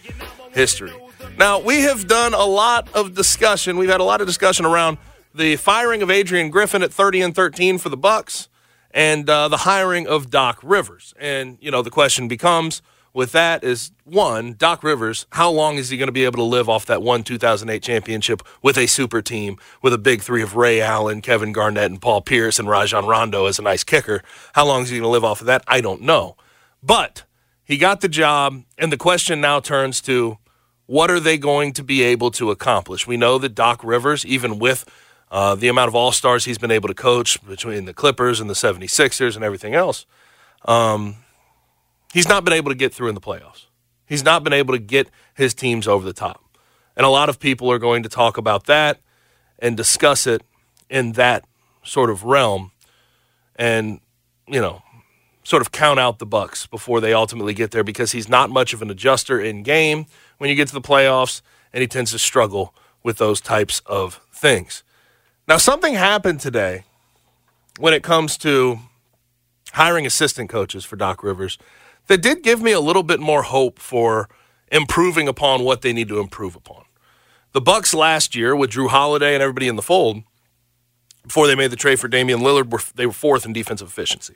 history. 0.52 0.92
Now, 1.38 1.60
we 1.60 1.82
have 1.82 2.08
done 2.08 2.34
a 2.34 2.44
lot 2.44 2.90
of 2.96 3.14
discussion. 3.14 3.78
We've 3.78 3.90
had 3.90 4.02
a 4.02 4.04
lot 4.04 4.20
of 4.20 4.28
discussion 4.28 4.66
around 4.66 4.98
the 5.34 5.56
firing 5.58 6.02
of 6.02 6.10
Adrian 6.10 6.50
Griffin 6.50 6.82
at 6.82 6.92
30 6.92 7.22
and 7.22 7.36
13 7.36 7.78
for 7.78 7.90
the 7.90 7.98
Bucks 7.98 8.50
and 8.90 9.30
uh, 9.30 9.48
the 9.48 9.58
hiring 9.58 10.08
of 10.08 10.32
Doc 10.32 10.60
Rivers. 10.64 11.14
And, 11.20 11.58
you 11.62 11.70
know, 11.70 11.84
the 11.84 11.92
question 11.92 12.28
becomes 12.28 12.82
with 13.14 13.32
that 13.34 13.64
is 13.64 13.92
one, 14.04 14.54
Doc 14.58 14.84
Rivers, 14.84 15.26
how 15.32 15.50
long 15.50 15.76
is 15.76 15.90
he 15.90 15.98
going 15.98 16.08
to 16.08 16.14
be 16.14 16.24
able 16.24 16.38
to 16.38 16.44
live 16.44 16.70
off 16.70 16.86
that 16.86 17.02
one 17.02 17.24
2008 17.24 17.84
championship 17.84 18.42
with 18.62 18.78
a 18.78 18.88
super 18.88 19.22
team 19.22 19.58
with 19.82 19.94
a 19.94 19.98
big 19.98 20.22
three 20.22 20.42
of 20.42 20.56
Ray 20.56 20.82
Allen, 20.82 21.22
Kevin 21.22 21.52
Garnett, 21.52 21.92
and 21.92 22.02
Paul 22.02 22.22
Pierce, 22.22 22.58
and 22.58 22.70
Rajon 22.70 23.06
Rondo 23.06 23.46
as 23.48 23.60
a 23.60 23.64
nice 23.64 23.84
kicker? 23.84 24.22
How 24.54 24.66
long 24.66 24.84
is 24.84 24.90
he 24.90 24.98
going 24.98 25.04
to 25.04 25.10
live 25.10 25.26
off 25.26 25.42
of 25.42 25.48
that? 25.48 25.64
I 25.68 25.82
don't 25.82 26.02
know. 26.02 26.38
But 26.82 27.24
he 27.64 27.78
got 27.78 28.02
the 28.02 28.10
job, 28.10 28.64
and 28.78 28.92
the 28.92 28.98
question 28.98 29.42
now 29.42 29.60
turns 29.60 30.02
to 30.02 30.38
what 30.86 31.12
are 31.12 31.20
they 31.20 31.38
going 31.38 31.74
to 31.74 31.84
be 31.84 32.04
able 32.04 32.32
to 32.32 32.52
accomplish? 32.52 33.08
We 33.08 33.18
know 33.18 33.38
that 33.38 33.56
Doc 33.56 33.84
Rivers, 33.84 34.26
even 34.26 34.60
with 34.60 34.86
uh, 35.32 35.56
the 35.56 35.70
amount 35.70 35.88
of 35.88 35.96
all 35.96 36.12
stars 36.12 36.46
he's 36.46 36.58
been 36.58 36.72
able 36.72 36.90
to 36.90 36.94
coach 36.94 37.44
between 37.46 37.86
the 37.86 37.94
Clippers 37.94 38.42
and 38.42 38.50
the 38.50 38.54
76ers 38.54 39.36
and 39.36 39.44
everything 39.44 39.74
else, 39.74 40.06
um, 40.66 41.16
he's 42.14 42.28
not 42.28 42.44
been 42.44 42.54
able 42.54 42.72
to 42.72 42.76
get 42.76 42.94
through 42.94 43.10
in 43.10 43.16
the 43.16 43.22
playoffs. 43.22 43.66
He's 44.06 44.24
not 44.24 44.44
been 44.44 44.54
able 44.54 44.74
to 44.74 44.80
get 44.80 45.10
his 45.34 45.54
teams 45.54 45.88
over 45.88 46.06
the 46.06 46.14
top. 46.14 46.44
And 46.96 47.06
a 47.06 47.10
lot 47.10 47.30
of 47.30 47.40
people 47.40 47.72
are 47.72 47.80
going 47.80 48.04
to 48.04 48.10
talk 48.10 48.38
about 48.38 48.66
that 48.66 49.00
and 49.60 49.78
discuss 49.78 50.28
it 50.28 50.44
in 50.90 51.14
that 51.14 51.46
sort 51.84 52.10
of 52.10 52.24
realm 52.24 52.72
and, 53.56 54.02
you 54.48 54.60
know, 54.60 54.84
sort 55.44 55.62
of 55.62 55.72
count 55.72 56.00
out 56.00 56.20
the 56.20 56.26
Bucks 56.26 56.68
before 56.68 57.00
they 57.00 57.14
ultimately 57.14 57.54
get 57.54 57.72
there 57.72 57.84
because 57.84 58.12
he's 58.12 58.30
not 58.30 58.50
much 58.50 58.74
of 58.74 58.82
an 58.82 58.90
adjuster 58.90 59.40
in 59.40 59.64
game 59.64 60.06
when 60.38 60.50
you 60.50 60.56
get 60.56 60.68
to 60.68 60.74
the 60.74 60.82
playoffs 60.82 61.42
and 61.74 61.82
he 61.82 61.88
tends 61.88 62.12
to 62.12 62.20
struggle 62.20 62.76
with 63.04 63.18
those 63.18 63.42
types 63.42 63.82
of 63.86 64.22
things. 64.32 64.84
Now, 65.48 65.58
something 65.58 65.96
happened 65.96 66.40
today 66.40 66.84
when 67.80 67.94
it 67.94 68.04
comes 68.04 68.38
to 68.40 68.80
hiring 69.74 70.06
assistant 70.06 70.50
coaches 70.50 70.86
for 70.86 70.96
Doc 70.96 71.24
Rivers 71.24 71.58
that 72.12 72.22
did 72.22 72.44
give 72.44 72.62
me 72.62 72.74
a 72.74 72.82
little 72.82 73.04
bit 73.04 73.22
more 73.22 73.42
hope 73.42 73.80
for 73.80 74.28
improving 74.70 75.30
upon 75.30 75.64
what 75.64 75.82
they 75.82 75.94
need 75.94 76.10
to 76.10 76.20
improve 76.20 76.58
upon. 76.58 76.84
The 77.54 77.62
Bucks 77.62 77.94
last 77.94 78.36
year 78.36 78.54
with 78.54 78.72
Jrue 78.72 78.90
Holiday 78.90 79.34
and 79.34 79.42
everybody 79.42 79.70
in 79.70 79.78
the 79.78 79.82
fold 79.82 80.24
before 81.24 81.48
they 81.48 81.56
made 81.56 81.72
the 81.72 81.78
trade 81.78 82.02
for 82.02 82.10
Damian 82.10 82.42
Lillard 82.42 82.70
were 82.70 82.82
they 82.96 83.06
were 83.06 83.14
fourth 83.14 83.46
in 83.46 83.54
defensive 83.54 83.88
efficiency. 83.88 84.36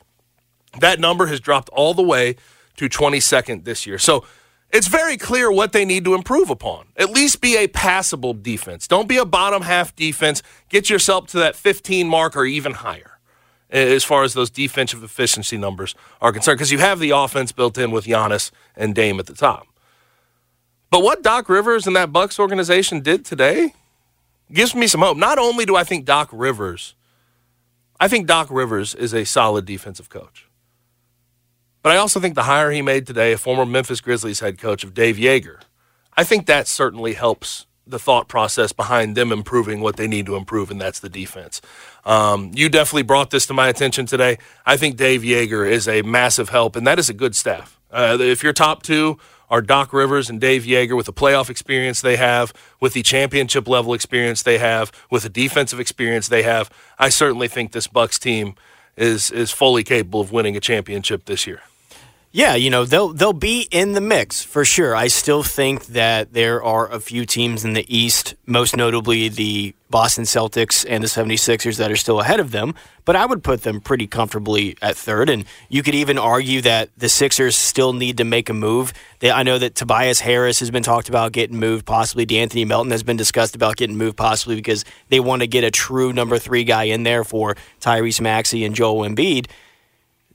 That 0.79 1.01
number 1.01 1.25
has 1.25 1.41
dropped 1.41 1.67
all 1.69 1.93
the 1.93 2.01
way 2.01 2.37
to 2.77 2.87
22nd 2.87 3.65
this 3.65 3.85
year. 3.85 3.99
So 3.99 4.25
it's 4.69 4.87
very 4.87 5.17
clear 5.17 5.51
what 5.51 5.73
they 5.73 5.83
need 5.83 6.05
to 6.05 6.15
improve 6.15 6.49
upon. 6.49 6.87
At 6.95 7.09
least 7.09 7.41
be 7.41 7.57
a 7.57 7.67
passable 7.67 8.33
defense. 8.33 8.87
Don't 8.87 9.09
be 9.09 9.17
a 9.17 9.25
bottom 9.25 9.63
half 9.63 9.93
defense. 9.97 10.41
Get 10.69 10.89
yourself 10.89 11.27
to 11.27 11.39
that 11.39 11.57
15 11.57 12.07
mark 12.07 12.37
or 12.37 12.45
even 12.45 12.71
higher 12.71 13.14
as 13.69 14.03
far 14.03 14.23
as 14.23 14.33
those 14.33 14.49
defensive 14.49 15.03
efficiency 15.03 15.57
numbers 15.57 15.95
are 16.21 16.31
concerned, 16.31 16.57
because 16.57 16.71
you 16.71 16.77
have 16.77 16.99
the 16.99 17.11
offense 17.11 17.51
built 17.51 17.77
in 17.77 17.91
with 17.91 18.05
Giannis 18.05 18.51
and 18.75 18.93
Dame 18.93 19.19
at 19.19 19.25
the 19.25 19.33
top. 19.33 19.67
But 20.91 21.03
what 21.03 21.23
Doc 21.23 21.49
Rivers 21.49 21.87
and 21.87 21.95
that 21.95 22.13
Bucks 22.13 22.39
organization 22.39 23.01
did 23.01 23.25
today 23.25 23.73
gives 24.51 24.75
me 24.75 24.87
some 24.87 25.01
hope. 25.01 25.17
Not 25.17 25.39
only 25.39 25.65
do 25.65 25.75
I 25.75 25.83
think 25.83 26.05
Doc 26.05 26.29
Rivers, 26.31 26.95
I 27.99 28.07
think 28.07 28.27
Doc 28.27 28.47
Rivers 28.51 28.93
is 28.93 29.13
a 29.13 29.25
solid 29.25 29.65
defensive 29.65 30.09
coach. 30.09 30.47
But 31.81 31.91
I 31.91 31.97
also 31.97 32.19
think 32.19 32.35
the 32.35 32.43
hire 32.43 32.71
he 32.71 32.81
made 32.81 33.05
today, 33.05 33.33
a 33.33 33.37
former 33.37 33.65
Memphis 33.65 34.01
Grizzlies 34.01 34.39
head 34.39 34.57
coach 34.57 34.83
of 34.83 34.93
Dave 34.93 35.17
Joerger, 35.17 35.61
I 36.17 36.23
think 36.23 36.45
that 36.45 36.67
certainly 36.67 37.13
helps 37.13 37.65
the 37.87 37.99
thought 37.99 38.27
process 38.27 38.73
behind 38.73 39.15
them 39.15 39.31
improving 39.31 39.81
what 39.81 39.95
they 39.95 40.07
need 40.07 40.25
to 40.25 40.35
improve, 40.35 40.71
and 40.71 40.81
that's 40.81 40.99
the 40.99 41.09
defense. 41.09 41.61
Um, 42.05 42.51
you 42.53 42.69
definitely 42.69 43.03
brought 43.03 43.31
this 43.31 43.45
to 43.47 43.53
my 43.53 43.67
attention 43.67 44.05
today. 44.05 44.37
I 44.65 44.77
think 44.77 44.95
Dave 44.95 45.21
Joerger 45.21 45.69
is 45.69 45.87
a 45.87 46.01
massive 46.03 46.49
help, 46.49 46.75
and 46.75 46.85
that 46.85 46.99
is 46.99 47.09
a 47.09 47.13
good 47.13 47.35
staff. 47.35 47.79
Uh, 47.91 48.17
if 48.19 48.43
your 48.43 48.53
top 48.53 48.83
two 48.83 49.17
are 49.49 49.61
Doc 49.61 49.93
Rivers 49.93 50.29
and 50.29 50.39
Dave 50.39 50.63
Joerger 50.63 50.95
with 50.95 51.05
the 51.05 51.13
playoff 51.13 51.49
experience 51.49 52.01
they 52.01 52.15
have, 52.17 52.53
with 52.79 52.93
the 52.93 53.01
championship 53.01 53.67
level 53.67 53.93
experience 53.93 54.43
they 54.43 54.57
have, 54.57 54.91
with 55.09 55.23
the 55.23 55.29
defensive 55.29 55.79
experience 55.79 56.27
they 56.27 56.43
have, 56.43 56.69
I 56.99 57.09
certainly 57.09 57.47
think 57.47 57.71
this 57.71 57.87
Bucks 57.87 58.19
team 58.19 58.55
is 58.97 59.31
is 59.31 59.51
fully 59.51 59.83
capable 59.83 60.21
of 60.21 60.31
winning 60.31 60.55
a 60.55 60.59
championship 60.59 61.25
this 61.25 61.45
year. 61.45 61.61
Yeah, 62.35 62.55
you 62.55 62.69
know, 62.69 62.83
they'll 62.83 63.13
they'll 63.13 63.31
be 63.31 63.65
in 63.71 63.93
the 63.93 64.01
mix 64.01 64.43
for 64.43 64.65
sure. 64.65 64.93
I 64.93 65.07
still 65.07 65.41
think 65.41 65.85
that 65.85 66.33
there 66.33 66.61
are 66.61 66.91
a 66.91 66.99
few 66.99 67.25
teams 67.25 67.63
in 67.63 67.71
the 67.71 67.85
East, 67.87 68.35
most 68.45 68.75
notably 68.75 69.29
the 69.29 69.73
Boston 69.89 70.25
Celtics 70.25 70.85
and 70.85 71.01
the 71.01 71.07
76ers 71.07 71.77
that 71.77 71.89
are 71.89 71.95
still 71.95 72.19
ahead 72.19 72.41
of 72.41 72.51
them, 72.51 72.75
but 73.05 73.15
I 73.15 73.25
would 73.25 73.41
put 73.41 73.63
them 73.63 73.79
pretty 73.79 74.05
comfortably 74.05 74.77
at 74.81 74.97
third 74.97 75.29
and 75.29 75.45
you 75.69 75.81
could 75.81 75.95
even 75.95 76.17
argue 76.17 76.59
that 76.63 76.89
the 76.97 77.07
Sixers 77.07 77.55
still 77.55 77.93
need 77.93 78.17
to 78.17 78.25
make 78.25 78.49
a 78.49 78.53
move. 78.53 78.91
They, 79.19 79.31
I 79.31 79.43
know 79.43 79.57
that 79.57 79.75
Tobias 79.75 80.19
Harris 80.19 80.59
has 80.59 80.69
been 80.69 80.83
talked 80.83 81.07
about 81.07 81.31
getting 81.31 81.57
moved, 81.57 81.85
possibly 81.85 82.25
De'Anthony 82.25 82.67
Melton 82.67 82.91
has 82.91 83.03
been 83.03 83.15
discussed 83.15 83.55
about 83.55 83.77
getting 83.77 83.95
moved 83.95 84.17
possibly 84.17 84.57
because 84.57 84.83
they 85.07 85.21
want 85.21 85.41
to 85.41 85.47
get 85.47 85.63
a 85.63 85.71
true 85.71 86.11
number 86.11 86.37
3 86.37 86.65
guy 86.65 86.83
in 86.83 87.03
there 87.03 87.23
for 87.23 87.55
Tyrese 87.79 88.19
Maxey 88.19 88.65
and 88.65 88.75
Joel 88.75 89.07
Embiid. 89.07 89.47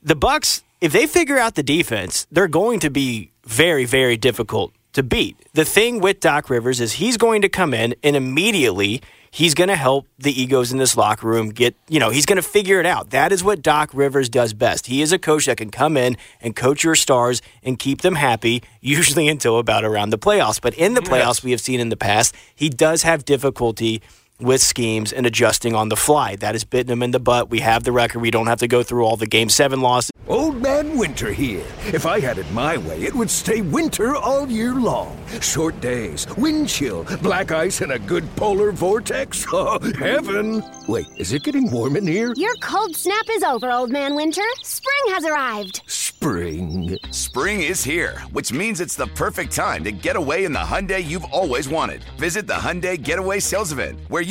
The 0.01 0.15
Bucks 0.15 0.63
if 0.81 0.91
they 0.91 1.05
figure 1.05 1.37
out 1.37 1.53
the 1.53 1.63
defense, 1.63 2.25
they're 2.31 2.47
going 2.47 2.79
to 2.79 2.89
be 2.89 3.31
very, 3.45 3.85
very 3.85 4.17
difficult 4.17 4.73
to 4.93 5.03
beat. 5.03 5.37
The 5.53 5.63
thing 5.63 6.01
with 6.01 6.19
Doc 6.19 6.49
Rivers 6.49 6.81
is 6.81 6.93
he's 6.93 7.17
going 7.17 7.43
to 7.43 7.49
come 7.49 7.73
in 7.73 7.95
and 8.03 8.15
immediately 8.15 9.01
he's 9.29 9.53
going 9.53 9.69
to 9.69 9.75
help 9.75 10.07
the 10.17 10.41
egos 10.41 10.71
in 10.71 10.79
this 10.79 10.97
locker 10.97 11.27
room 11.27 11.49
get, 11.49 11.75
you 11.87 11.99
know, 11.99 12.09
he's 12.09 12.25
going 12.25 12.37
to 12.37 12.41
figure 12.41 12.79
it 12.79 12.85
out. 12.85 13.11
That 13.11 13.31
is 13.31 13.43
what 13.43 13.61
Doc 13.61 13.91
Rivers 13.93 14.27
does 14.27 14.53
best. 14.53 14.87
He 14.87 15.01
is 15.01 15.13
a 15.13 15.19
coach 15.19 15.45
that 15.45 15.57
can 15.57 15.69
come 15.69 15.95
in 15.95 16.17
and 16.41 16.55
coach 16.55 16.83
your 16.83 16.95
stars 16.95 17.41
and 17.63 17.79
keep 17.79 18.01
them 18.01 18.15
happy, 18.15 18.63
usually 18.81 19.29
until 19.29 19.59
about 19.59 19.85
around 19.85 20.09
the 20.09 20.17
playoffs. 20.17 20.59
But 20.59 20.73
in 20.73 20.95
the 20.95 21.01
playoffs, 21.01 21.43
we 21.43 21.51
have 21.51 21.61
seen 21.61 21.79
in 21.79 21.89
the 21.89 21.95
past, 21.95 22.35
he 22.53 22.69
does 22.69 23.03
have 23.03 23.23
difficulty 23.23 24.01
with 24.43 24.61
schemes 24.61 25.13
and 25.13 25.25
adjusting 25.25 25.75
on 25.75 25.89
the 25.89 25.95
fly. 25.95 26.35
That 26.35 26.55
has 26.55 26.63
bitten 26.63 26.91
him 26.91 27.03
in 27.03 27.11
the 27.11 27.19
butt. 27.19 27.49
We 27.49 27.59
have 27.59 27.83
the 27.83 27.91
record. 27.91 28.19
We 28.19 28.31
don't 28.31 28.47
have 28.47 28.59
to 28.59 28.67
go 28.67 28.83
through 28.83 29.05
all 29.05 29.17
the 29.17 29.27
game 29.27 29.49
seven 29.49 29.81
losses. 29.81 30.11
Old 30.27 30.61
Man 30.61 30.97
Winter 30.97 31.31
here. 31.33 31.65
If 31.87 32.05
I 32.05 32.19
had 32.19 32.37
it 32.37 32.49
my 32.51 32.77
way, 32.77 33.01
it 33.01 33.13
would 33.13 33.29
stay 33.29 33.61
winter 33.61 34.15
all 34.15 34.47
year 34.49 34.73
long. 34.75 35.17
Short 35.41 35.79
days, 35.81 36.25
wind 36.37 36.69
chill, 36.69 37.03
black 37.21 37.51
ice, 37.51 37.81
and 37.81 37.91
a 37.91 37.99
good 37.99 38.27
polar 38.35 38.71
vortex. 38.71 39.45
Oh, 39.53 39.79
heaven! 39.99 40.63
Wait, 40.87 41.05
is 41.17 41.33
it 41.33 41.43
getting 41.43 41.69
warm 41.69 41.95
in 41.97 42.07
here? 42.07 42.33
Your 42.35 42.55
cold 42.55 42.95
snap 42.95 43.25
is 43.29 43.43
over, 43.43 43.69
Old 43.71 43.89
Man 43.89 44.15
Winter. 44.15 44.43
Spring 44.63 45.13
has 45.13 45.23
arrived. 45.25 45.81
Spring. 45.87 46.97
Spring 47.09 47.63
is 47.63 47.83
here, 47.83 48.19
which 48.31 48.53
means 48.53 48.79
it's 48.79 48.95
the 48.95 49.07
perfect 49.07 49.51
time 49.51 49.83
to 49.83 49.91
get 49.91 50.15
away 50.15 50.45
in 50.45 50.53
the 50.53 50.59
Hyundai 50.59 51.03
you've 51.03 51.25
always 51.25 51.67
wanted. 51.67 52.03
Visit 52.19 52.45
the 52.45 52.53
Hyundai 52.53 53.01
Getaway 53.01 53.39
Sales 53.39 53.71
Event, 53.71 53.99
where 54.07 54.21
you 54.21 54.30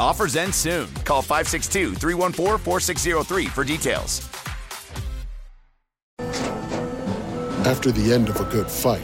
Offers 0.00 0.36
end 0.36 0.54
soon. 0.54 0.88
Call 1.04 1.22
562 1.22 1.94
314 1.94 2.58
4603 2.58 3.46
for 3.46 3.64
details. 3.64 4.28
After 7.64 7.92
the 7.92 8.12
end 8.12 8.28
of 8.28 8.40
a 8.40 8.44
good 8.44 8.68
fight, 8.68 9.02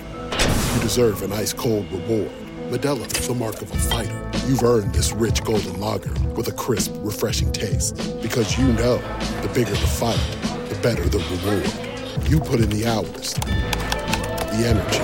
you 0.74 0.80
deserve 0.80 1.22
an 1.22 1.32
ice 1.32 1.52
cold 1.52 1.90
reward. 1.92 2.30
Modelo 2.70 3.06
is 3.16 3.28
the 3.28 3.34
mark 3.34 3.62
of 3.62 3.70
a 3.72 3.76
fighter. 3.76 4.30
You've 4.46 4.62
earned 4.62 4.92
this 4.92 5.12
rich 5.12 5.42
golden 5.44 5.80
lager 5.80 6.12
with 6.34 6.48
a 6.48 6.52
crisp, 6.52 6.92
refreshing 6.98 7.52
taste. 7.52 7.96
Because 8.20 8.58
you 8.58 8.66
know 8.72 8.98
the 9.42 9.50
bigger 9.54 9.70
the 9.70 9.76
fight, 9.76 10.20
the 10.68 10.74
better 10.82 11.08
the 11.08 11.18
reward. 11.18 12.28
You 12.28 12.40
put 12.40 12.60
in 12.60 12.68
the 12.70 12.86
hours, 12.86 13.34
the 13.34 14.66
energy, 14.66 14.98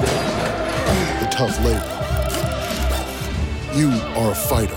the 1.20 1.28
tough 1.30 1.56
labor. 1.64 1.90
You 3.78 3.90
are 4.20 4.32
a 4.32 4.34
fighter, 4.34 4.76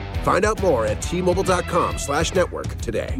Find 0.23 0.45
out 0.45 0.61
more 0.61 0.85
at 0.85 1.01
T-Mobile.com 1.01 1.97
slash 1.97 2.33
network 2.33 2.67
today. 2.79 3.17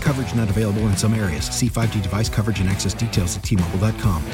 Coverage 0.00 0.34
not 0.34 0.50
available 0.50 0.82
in 0.82 0.96
some 0.96 1.14
areas. 1.14 1.46
See 1.46 1.68
5G 1.68 2.02
device 2.02 2.28
coverage 2.28 2.60
and 2.60 2.68
access 2.68 2.94
details 2.94 3.36
at 3.36 3.44
T-Mobile.com. 3.44 4.24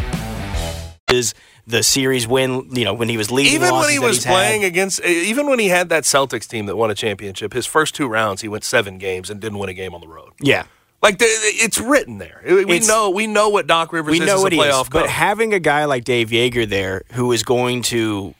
Is 1.11 1.34
the 1.66 1.82
series 1.82 2.26
win, 2.26 2.68
you 2.72 2.84
know, 2.84 2.93
when 2.93 3.09
he 3.09 3.16
was 3.16 3.30
leading 3.30 3.55
even 3.55 3.72
when 3.74 3.89
he 3.91 3.99
was 3.99 4.24
playing 4.24 4.62
had. 4.62 4.68
against, 4.68 5.03
even 5.05 5.47
when 5.47 5.59
he 5.59 5.68
had 5.68 5.89
that 5.89 6.05
Celtics 6.05 6.47
team 6.47 6.66
that 6.66 6.76
won 6.76 6.91
a 6.91 6.95
championship, 6.95 7.53
his 7.55 7.64
first 7.66 7.95
two 7.95 8.07
rounds 8.09 8.43
he 8.43 8.49
went 8.49 8.62
seven 8.64 8.99
games 8.99 9.30
and 9.30 9.41
didn't 9.41 9.59
win 9.59 9.68
a 9.70 9.74
game 9.74 9.95
on 9.95 10.01
the 10.03 10.09
road. 10.09 10.32
Yeah. 10.41 10.64
Like 11.01 11.18
the, 11.18 11.24
it's 11.26 11.78
written 11.78 12.18
there. 12.18 12.43
We 12.45 12.61
It's- 12.62 12.89
know 12.89 13.09
we 13.11 13.26
know 13.26 13.49
what 13.49 13.66
Doc 13.66 13.93
Rivers 13.93 14.11
we 14.12 14.20
is 14.20 14.26
know 14.26 14.34
as 14.34 14.41
a 14.41 14.43
what 14.43 14.53
he 14.53 14.59
playoff 14.59 14.82
is, 14.82 14.89
but 14.91 15.09
having 15.09 15.55
a 15.55 15.61
guy 15.61 15.84
like 15.86 16.05
Dave 16.05 16.28
Joerger 16.30 16.68
there 16.68 17.05
who 17.12 17.32
is 17.32 17.43
going 17.43 17.82
to 17.82 18.34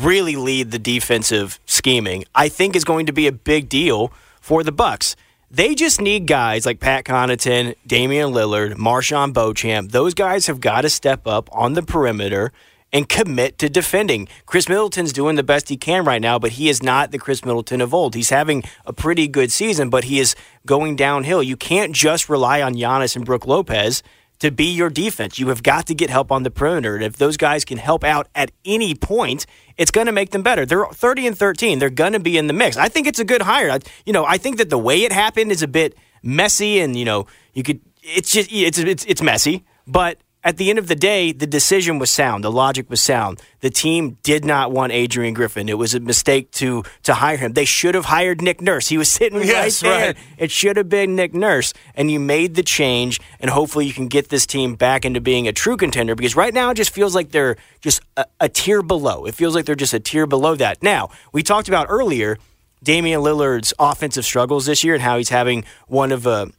really 0.00 0.36
lead 0.36 0.70
the 0.70 0.78
defensive 0.78 1.60
scheming, 1.66 2.24
I 2.34 2.48
think 2.48 2.76
is 2.76 2.84
going 2.84 3.06
to 3.06 3.12
be 3.12 3.26
a 3.26 3.32
big 3.32 3.68
deal 3.68 4.12
for 4.40 4.62
the 4.62 4.72
Bucks. 4.72 5.16
They 5.50 5.74
just 5.74 6.00
need 6.00 6.26
guys 6.26 6.64
like 6.64 6.80
Pat 6.80 7.04
Connaughton, 7.04 7.74
Damian 7.86 8.30
Lillard, 8.30 8.74
MarJon 8.76 9.34
Beauchamp. 9.34 9.92
Those 9.92 10.14
guys 10.14 10.46
have 10.46 10.60
got 10.60 10.80
to 10.80 10.90
step 10.90 11.26
up 11.26 11.50
on 11.52 11.74
the 11.74 11.82
perimeter 11.82 12.52
and 12.92 13.08
commit 13.08 13.58
to 13.58 13.68
defending. 13.68 14.28
Khris 14.46 14.68
Middleton's 14.68 15.12
doing 15.12 15.36
the 15.36 15.42
best 15.42 15.68
he 15.68 15.76
can 15.76 16.04
right 16.04 16.20
now, 16.20 16.38
but 16.38 16.52
he 16.52 16.68
is 16.68 16.82
not 16.82 17.10
the 17.10 17.18
Khris 17.18 17.44
Middleton 17.44 17.80
of 17.80 17.92
old. 17.92 18.14
He's 18.14 18.30
having 18.30 18.62
a 18.86 18.92
pretty 18.92 19.28
good 19.28 19.52
season, 19.52 19.90
but 19.90 20.04
he 20.04 20.20
is 20.20 20.34
going 20.66 20.96
downhill. 20.96 21.42
You 21.42 21.56
can't 21.56 21.94
just 21.94 22.28
rely 22.28 22.60
on 22.62 22.74
Giannis 22.74 23.16
and 23.16 23.24
Brook 23.24 23.46
Lopez 23.46 24.02
to 24.42 24.50
be 24.50 24.66
your 24.66 24.90
defense. 24.90 25.38
You 25.38 25.48
have 25.48 25.62
got 25.62 25.86
to 25.86 25.94
get 25.94 26.10
help 26.10 26.30
on 26.30 26.42
the 26.42 26.50
perimeter. 26.50 26.96
And 26.96 27.04
if 27.04 27.16
those 27.16 27.36
guys 27.36 27.64
can 27.64 27.78
help 27.78 28.02
out 28.02 28.28
at 28.34 28.50
any 28.64 28.94
point, 28.94 29.46
it's 29.76 29.90
going 29.90 30.06
to 30.06 30.12
make 30.12 30.30
them 30.30 30.42
better. 30.42 30.66
They're 30.66 30.84
30 30.84 31.28
and 31.28 31.38
13. 31.38 31.78
They're 31.78 31.90
going 31.90 32.12
to 32.12 32.20
be 32.20 32.36
in 32.36 32.48
the 32.48 32.52
mix. 32.52 32.76
I 32.76 32.88
think 32.88 33.06
it's 33.06 33.20
a 33.20 33.24
good 33.24 33.42
hire. 33.42 33.70
I, 33.70 33.78
you 34.04 34.12
know, 34.12 34.24
I 34.24 34.38
think 34.38 34.58
that 34.58 34.68
the 34.68 34.78
way 34.78 35.02
it 35.04 35.12
happened 35.12 35.52
is 35.52 35.62
a 35.62 35.68
bit 35.68 35.96
messy 36.22 36.80
and, 36.80 36.96
you 36.96 37.04
know, 37.04 37.26
you 37.54 37.62
could 37.62 37.80
it's 38.02 38.32
just 38.32 38.52
it's 38.52 38.78
it's 38.78 39.04
it's 39.04 39.22
messy, 39.22 39.64
but 39.86 40.18
at 40.44 40.56
the 40.56 40.70
end 40.70 40.78
of 40.78 40.88
the 40.88 40.96
day, 40.96 41.30
the 41.32 41.46
decision 41.46 41.98
was 41.98 42.10
sound. 42.10 42.42
The 42.42 42.50
logic 42.50 42.90
was 42.90 43.00
sound. 43.00 43.40
The 43.60 43.70
team 43.70 44.18
did 44.24 44.44
not 44.44 44.72
want 44.72 44.92
Adrian 44.92 45.34
Griffin. 45.34 45.68
It 45.68 45.78
was 45.78 45.94
a 45.94 46.00
mistake 46.00 46.50
to 46.52 46.82
to 47.04 47.14
hire 47.14 47.36
him. 47.36 47.52
They 47.52 47.64
should 47.64 47.94
have 47.94 48.06
hired 48.06 48.42
Nick 48.42 48.60
Nurse. 48.60 48.88
He 48.88 48.98
was 48.98 49.08
sitting 49.10 49.40
Yes, 49.42 49.82
right 49.82 49.88
there. 49.88 50.06
right. 50.08 50.16
It 50.38 50.50
should 50.50 50.76
have 50.76 50.88
been 50.88 51.14
Nick 51.14 51.32
Nurse. 51.32 51.72
And 51.94 52.10
you 52.10 52.18
made 52.18 52.54
the 52.56 52.62
change, 52.62 53.20
and 53.40 53.50
hopefully 53.50 53.86
you 53.86 53.92
can 53.92 54.08
get 54.08 54.30
this 54.30 54.44
team 54.46 54.74
back 54.74 55.04
into 55.04 55.20
being 55.20 55.46
a 55.46 55.52
true 55.52 55.76
contender 55.76 56.14
because 56.16 56.34
right 56.34 56.52
now 56.52 56.70
it 56.70 56.74
just 56.74 56.90
feels 56.90 57.14
like 57.14 57.30
they're 57.30 57.56
just 57.80 58.00
a, 58.16 58.24
a 58.40 58.48
tier 58.48 58.82
below. 58.82 59.26
It 59.26 59.34
feels 59.34 59.54
like 59.54 59.64
they're 59.64 59.74
just 59.76 59.94
a 59.94 60.00
tier 60.00 60.26
below 60.26 60.56
that. 60.56 60.82
Now, 60.82 61.10
we 61.32 61.42
talked 61.42 61.68
about 61.68 61.86
earlier 61.88 62.38
Damian 62.82 63.20
Lillard's 63.20 63.72
offensive 63.78 64.24
struggles 64.24 64.66
this 64.66 64.82
year 64.82 64.94
and 64.94 65.02
how 65.04 65.18
he's 65.18 65.28
having 65.28 65.64
one 65.86 66.10
of 66.10 66.26
a 66.26 66.50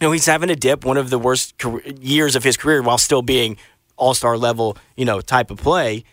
you 0.00 0.06
know, 0.06 0.12
he's 0.12 0.26
having 0.26 0.50
a 0.50 0.56
dip, 0.56 0.84
one 0.84 0.96
of 0.96 1.10
the 1.10 1.18
worst 1.18 1.58
career, 1.58 1.82
years 2.00 2.36
of 2.36 2.44
his 2.44 2.56
career 2.56 2.82
while 2.82 2.98
still 2.98 3.22
being 3.22 3.56
all 3.96 4.14
star 4.14 4.36
level, 4.36 4.76
you 4.96 5.04
know, 5.04 5.20
type 5.20 5.50
of 5.50 5.58
play. 5.58 6.04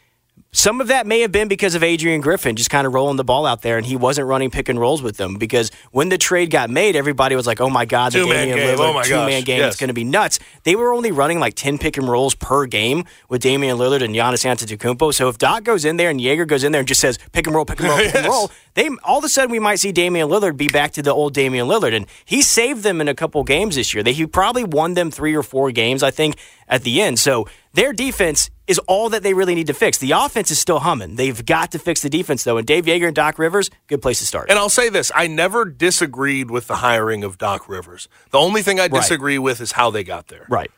Some 0.55 0.79
of 0.81 0.87
that 0.87 1.07
may 1.07 1.21
have 1.21 1.31
been 1.31 1.47
because 1.47 1.73
of 1.73 1.81
Adrian 1.83 2.21
Griffin 2.21 2.55
just 2.55 2.69
kind 2.69 2.85
of 2.85 2.93
rolling 2.93 3.17
the 3.17 3.23
ball 3.23 3.45
out 3.47 3.63
there, 3.63 3.77
and 3.77 3.85
he 3.85 3.95
wasn't 3.95 4.27
running 4.27 4.51
pick 4.51 4.69
and 4.69 4.79
rolls 4.79 5.01
with 5.01 5.17
them. 5.17 5.35
Because 5.37 5.71
when 5.91 6.09
the 6.09 6.17
trade 6.17 6.51
got 6.51 6.69
made, 6.69 6.95
everybody 6.95 7.35
was 7.35 7.47
like, 7.47 7.59
"Oh 7.59 7.71
my 7.71 7.85
god, 7.85 8.11
the 8.13 8.19
Two-man 8.19 8.47
Damian 8.49 8.57
game. 8.67 8.77
Lillard 8.77 8.89
Oh 8.89 8.93
my 8.93 9.03
two 9.03 9.15
man 9.15 9.41
game 9.43 9.59
Yes. 9.59 9.73
is 9.73 9.79
going 9.79 9.87
to 9.87 9.93
be 9.95 10.03
nuts." 10.03 10.37
They 10.63 10.75
were 10.75 10.93
only 10.93 11.11
running 11.11 11.39
like 11.39 11.55
ten 11.55 11.79
pick 11.79 11.97
and 11.97 12.07
rolls 12.07 12.35
per 12.35 12.67
game 12.67 13.03
with 13.29 13.41
Damian 13.41 13.77
Lillard 13.77 14.03
and 14.03 14.13
Giannis 14.13 14.45
Antetokounmpo. 14.45 15.11
So 15.13 15.27
if 15.27 15.39
Doc 15.39 15.63
goes 15.63 15.85
in 15.85 15.97
there 15.97 16.11
and 16.11 16.19
Joerger 16.19 16.47
goes 16.47 16.63
in 16.63 16.71
there 16.71 16.79
and 16.81 16.87
just 16.87 17.01
says 17.01 17.17
pick 17.31 17.47
and 17.47 17.55
roll, 17.55 17.65
pick 17.65 17.79
and 17.79 17.89
roll, 17.89 17.97
pick 18.01 18.13
and 18.15 18.27
roll, 18.27 18.51
they 18.75 18.89
all 19.03 19.17
of 19.17 19.23
a 19.23 19.29
sudden 19.29 19.49
we 19.49 19.59
might 19.59 19.77
see 19.79 19.91
Damian 19.91 20.29
Lillard 20.29 20.55
be 20.55 20.67
back 20.67 20.91
to 20.93 21.01
the 21.01 21.11
old 21.11 21.33
Damian 21.33 21.67
Lillard, 21.67 21.95
and 21.95 22.05
he 22.25 22.43
saved 22.43 22.83
them 22.83 23.01
in 23.01 23.07
a 23.07 23.15
couple 23.15 23.43
games 23.43 23.75
this 23.75 23.93
year. 23.93 24.03
They 24.03 24.13
he 24.13 24.27
probably 24.27 24.63
won 24.63 24.93
them 24.93 25.09
three 25.09 25.35
or 25.35 25.41
four 25.41 25.71
games, 25.71 26.03
I 26.03 26.11
think, 26.11 26.37
at 26.69 26.83
the 26.83 27.01
end. 27.01 27.17
So 27.17 27.47
their 27.73 27.91
defense 27.93 28.49
is 28.67 28.79
all 28.79 29.09
that 29.09 29.23
they 29.23 29.33
really 29.33 29.55
need 29.55 29.67
to 29.67 29.73
fix. 29.73 29.97
The 29.97 30.11
offense 30.11 30.51
is 30.51 30.59
still 30.59 30.79
humming. 30.79 31.15
They've 31.15 31.45
got 31.45 31.71
to 31.71 31.79
fix 31.79 32.01
the 32.01 32.09
defense 32.09 32.43
though, 32.43 32.57
and 32.57 32.65
Dave 32.67 32.85
Joerger 32.85 33.07
and 33.07 33.15
Doc 33.15 33.37
Rivers, 33.39 33.69
good 33.87 34.01
place 34.01 34.19
to 34.19 34.25
start. 34.25 34.49
And 34.49 34.57
I'll 34.59 34.69
say 34.69 34.89
this: 34.89 35.11
I 35.15 35.27
never 35.27 35.65
disagreed 35.65 36.49
with 36.51 36.67
the 36.67 36.75
hiring 36.77 37.23
of 37.23 37.37
Doc 37.37 37.67
Rivers. 37.67 38.07
The 38.31 38.39
only 38.39 38.61
thing 38.61 38.79
I 38.79 38.83
Right. 38.83 38.91
disagree 39.01 39.37
with 39.39 39.59
is 39.59 39.73
how 39.73 39.89
they 39.89 40.03
got 40.03 40.27
there. 40.27 40.45
Right. 40.49 40.71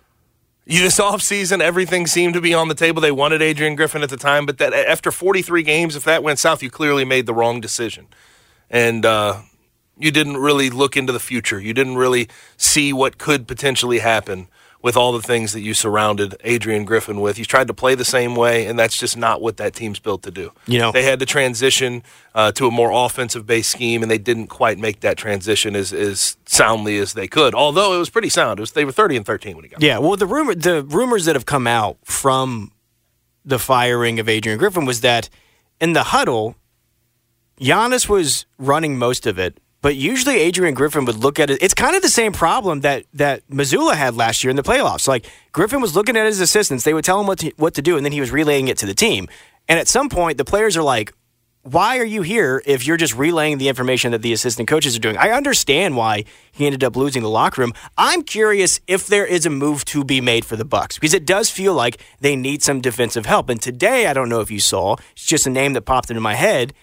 You, 0.68 0.82
this 0.82 1.00
offseason, 1.00 1.60
everything 1.62 2.08
seemed 2.08 2.34
to 2.34 2.42
be 2.42 2.54
on 2.54 2.70
the 2.70 2.74
table. 2.76 3.00
They 3.00 3.12
wanted 3.12 3.40
Adrian 3.42 3.76
Griffin 3.76 4.02
at 4.02 4.10
the 4.10 4.18
time, 4.18 4.48
but 4.48 4.58
that 4.58 4.74
after 4.74 5.12
43 5.12 5.62
games, 5.62 5.96
if 5.96 6.04
that 6.06 6.24
went 6.24 6.40
south, 6.40 6.64
you 6.64 6.72
clearly 6.72 7.06
made 7.06 7.28
the 7.28 7.36
wrong 7.36 7.62
decision. 7.62 8.08
And 8.68 9.06
uh, 9.06 9.42
you 9.96 10.10
didn't 10.10 10.38
really 10.38 10.72
look 10.72 10.98
into 10.98 11.14
the 11.14 11.20
future. 11.20 11.60
You 11.60 11.74
didn't 11.76 11.98
really 11.98 12.28
see 12.58 12.94
what 12.94 13.20
could 13.20 13.48
potentially 13.48 14.00
happen 14.00 14.48
with 14.86 14.96
all 14.96 15.12
the 15.14 15.22
things 15.22 15.52
that 15.54 15.62
you 15.62 15.74
surrounded 15.74 16.36
Adrian 16.44 16.86
Griffin 16.86 17.20
with. 17.20 17.40
You 17.40 17.46
tried 17.46 17.66
to 17.70 17.74
play 17.74 17.96
the 17.96 18.06
same 18.06 18.36
way, 18.36 18.68
and 18.68 18.78
that's 18.78 18.96
just 18.96 19.18
not 19.18 19.42
what 19.42 19.58
that 19.58 19.74
team's 19.74 19.98
built 19.98 20.22
to 20.22 20.30
do. 20.30 20.52
You 20.68 20.78
know- 20.78 20.92
they 20.92 21.02
had 21.02 21.18
to 21.22 21.26
transition 21.26 22.04
uh, 22.36 22.52
to 22.52 22.68
a 22.68 22.72
more 22.72 22.92
offensive 22.94 23.48
based 23.48 23.72
scheme, 23.72 24.04
and 24.04 24.12
they 24.12 24.20
didn't 24.20 24.46
quite 24.46 24.78
make 24.78 25.00
that 25.00 25.18
transition 25.18 25.76
as, 25.76 25.92
as 25.92 26.38
soundly 26.46 27.00
as 27.00 27.14
they 27.14 27.28
could. 27.28 27.56
Although 27.56 27.96
it 27.96 27.98
was 27.98 28.12
pretty 28.12 28.30
sound. 28.30 28.60
It 28.60 28.62
was, 28.62 28.74
they 28.74 28.86
were 28.86 28.92
30 28.92 29.18
and 29.18 29.26
13 29.26 29.56
when 29.56 29.64
he 29.66 29.70
got 29.70 29.82
Yeah, 29.82 29.98
well, 29.98 30.18
the 30.18 30.28
rumor, 30.28 30.54
the 30.54 30.84
rumors 30.84 31.26
that 31.26 31.36
have 31.36 31.48
come 31.48 31.66
out 31.66 31.98
from 32.04 32.72
the 33.44 33.58
firing 33.58 34.20
of 34.20 34.30
Adrian 34.30 34.60
Griffin 34.60 34.86
was 34.86 35.02
that 35.02 35.30
in 35.82 35.94
the 35.94 36.04
huddle, 36.04 36.58
Giannis 37.60 38.08
was 38.08 38.46
running 38.60 39.00
most 39.00 39.26
of 39.26 39.40
it, 39.40 39.60
but 39.86 39.96
usually 39.96 40.40
Adrian 40.40 40.74
Griffin 40.74 41.06
would 41.06 41.18
look 41.18 41.40
at 41.40 41.52
it. 41.52 41.62
It's 41.62 41.76
kind 41.76 41.96
of 41.96 42.02
the 42.02 42.10
same 42.10 42.32
problem 42.32 42.80
that 42.80 43.06
that 43.14 43.48
Mazzulla 43.50 43.94
had 43.94 44.16
last 44.16 44.44
year 44.44 44.50
in 44.50 44.56
the 44.56 44.64
playoffs. 44.64 45.08
Like 45.08 45.28
Griffin 45.52 45.80
was 45.80 45.96
looking 45.96 46.18
at 46.18 46.26
his 46.26 46.40
assistants; 46.40 46.84
they 46.84 46.94
would 46.96 47.06
tell 47.06 47.20
him 47.20 47.28
what 47.28 47.38
to, 47.38 47.54
what 47.58 47.76
to 47.76 47.84
do, 47.84 47.96
and 47.96 48.04
then 48.04 48.12
he 48.12 48.20
was 48.20 48.32
relaying 48.32 48.68
it 48.68 48.80
to 48.80 48.88
the 48.88 48.96
team. 48.96 49.28
And 49.68 49.78
at 49.78 49.88
some 49.88 50.10
point, 50.10 50.40
the 50.40 50.44
players 50.44 50.76
are 50.76 50.82
like, 50.82 51.14
why 51.62 52.00
are 52.00 52.04
you 52.04 52.24
here 52.24 52.64
if 52.66 52.88
you're 52.88 52.98
just 52.98 53.16
relaying 53.16 53.60
the 53.60 53.70
information 53.70 54.12
that 54.14 54.24
the 54.24 54.34
assistant 54.34 54.68
coaches 54.68 54.98
are 54.98 55.00
doing? 55.00 55.18
I 55.18 55.30
understand 55.30 55.96
why 55.96 56.26
he 56.52 56.66
ended 56.66 56.84
up 56.84 56.96
losing 56.96 57.22
the 57.22 57.30
locker 57.30 57.62
room. 57.62 57.74
I'm 57.96 58.24
curious 58.24 58.80
if 58.88 59.06
there 59.06 59.28
is 59.28 59.46
a 59.46 59.52
move 59.52 59.86
to 59.86 60.04
be 60.04 60.20
made 60.20 60.46
for 60.46 60.56
the 60.56 60.66
Bucks 60.66 60.96
because 60.96 61.14
it 61.14 61.28
does 61.28 61.52
feel 61.52 61.76
like 61.76 62.02
they 62.22 62.36
need 62.36 62.64
some 62.64 62.82
defensive 62.82 63.28
help. 63.28 63.50
And 63.50 63.62
today, 63.62 64.08
I 64.08 64.14
don't 64.14 64.30
know 64.30 64.42
if 64.42 64.50
you 64.50 64.60
saw, 64.60 64.96
it's 65.12 65.28
just 65.28 65.46
a 65.46 65.52
name 65.52 65.74
that 65.74 65.84
popped 65.84 66.10
into 66.10 66.22
my 66.22 66.34
head. 66.34 66.74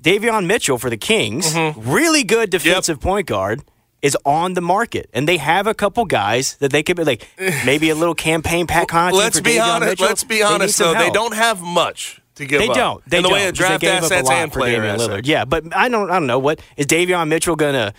Davion 0.00 0.46
Mitchell 0.46 0.78
for 0.78 0.90
the 0.90 0.96
Kings, 0.96 1.52
mm-hmm. 1.54 1.90
really 1.90 2.24
good 2.24 2.50
defensive 2.50 3.00
point 3.00 3.26
guard, 3.26 3.62
is 4.02 4.16
on 4.24 4.54
the 4.54 4.60
market, 4.60 5.10
and 5.12 5.28
they 5.28 5.36
have 5.36 5.66
a 5.66 5.74
couple 5.74 6.04
guys 6.06 6.56
that 6.56 6.72
they 6.72 6.82
could 6.82 6.96
be 6.96 7.04
like 7.04 7.28
maybe 7.66 7.90
a 7.90 7.94
little 7.94 8.14
campaign 8.14 8.66
pack. 8.66 8.88
Connaughton. 8.88 9.12
Let's 9.12 9.38
for 9.38 9.44
be 9.44 9.50
Davion 9.52 9.74
honest. 9.74 9.90
Mitchell. 9.90 10.06
Let's 10.06 10.24
be 10.24 10.36
They 10.36 10.42
honest, 10.42 10.76
some 10.76 10.94
though. 10.94 11.00
They 11.00 11.10
don't 11.10 11.34
have 11.34 11.60
much 11.60 12.20
to 12.36 12.46
give 12.46 12.60
They 12.60 12.68
up. 12.68 12.74
don't. 12.74 13.10
They 13.10 13.18
in 13.18 13.22
the 13.22 13.28
don't. 13.28 13.38
way 13.38 13.48
of 13.48 13.54
because 13.54 13.68
draft 13.68 13.80
they 13.82 13.86
gave 13.86 13.96
up 13.96 14.02
a 14.02 14.04
assets 14.06 14.28
lot 14.28 14.36
and 14.38 14.52
for 14.52 14.58
player 14.60 14.76
Damian 14.76 14.94
assets. 14.94 15.12
Lillard. 15.12 15.26
Yeah, 15.26 15.44
but 15.44 15.76
I 15.76 15.88
don't. 15.88 16.10
I 16.10 16.14
don't 16.14 16.26
know 16.26 16.38
what 16.38 16.60
is 16.76 16.86
Davion 16.86 17.28
Mitchell 17.28 17.56
gonna. 17.56 17.92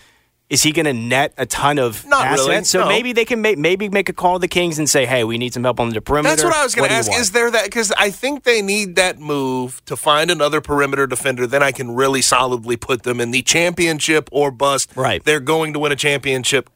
Is 0.52 0.62
he 0.62 0.70
going 0.70 0.84
to 0.84 0.92
net 0.92 1.32
a 1.38 1.46
ton 1.46 1.78
of 1.78 2.04
Not 2.06 2.26
assets? 2.26 2.46
really, 2.48 2.64
So 2.64 2.80
no. 2.80 2.88
maybe 2.88 3.12
they 3.14 3.24
can 3.24 3.40
make 3.40 3.56
maybe 3.56 3.88
make 3.88 4.08
a 4.10 4.12
call 4.12 4.34
to 4.34 4.38
the 4.38 4.48
Kings 4.48 4.78
and 4.78 4.88
say, 4.88 5.06
"Hey, 5.06 5.24
we 5.24 5.38
need 5.38 5.54
some 5.54 5.64
help 5.64 5.80
on 5.80 5.88
the 5.88 6.00
perimeter." 6.02 6.28
That's 6.36 6.44
what 6.44 6.54
I 6.54 6.62
was 6.62 6.74
going 6.74 6.90
to 6.90 6.94
ask. 6.94 7.10
Is 7.10 7.30
there 7.32 7.50
that? 7.50 7.64
Because 7.64 7.90
I 7.92 8.10
think 8.10 8.44
they 8.44 8.60
need 8.60 8.96
that 8.96 9.18
move 9.18 9.82
to 9.86 9.96
find 9.96 10.30
another 10.30 10.60
perimeter 10.60 11.06
defender. 11.06 11.46
Then 11.46 11.62
I 11.62 11.72
can 11.72 11.94
really 11.94 12.20
solidly 12.20 12.76
put 12.76 13.02
them 13.02 13.18
in 13.18 13.30
the 13.30 13.40
championship 13.40 14.28
or 14.30 14.50
bust. 14.50 14.92
Right. 14.94 15.24
They're 15.24 15.40
going 15.40 15.72
to 15.72 15.78
win 15.78 15.90
a 15.90 15.96
championship 15.96 16.68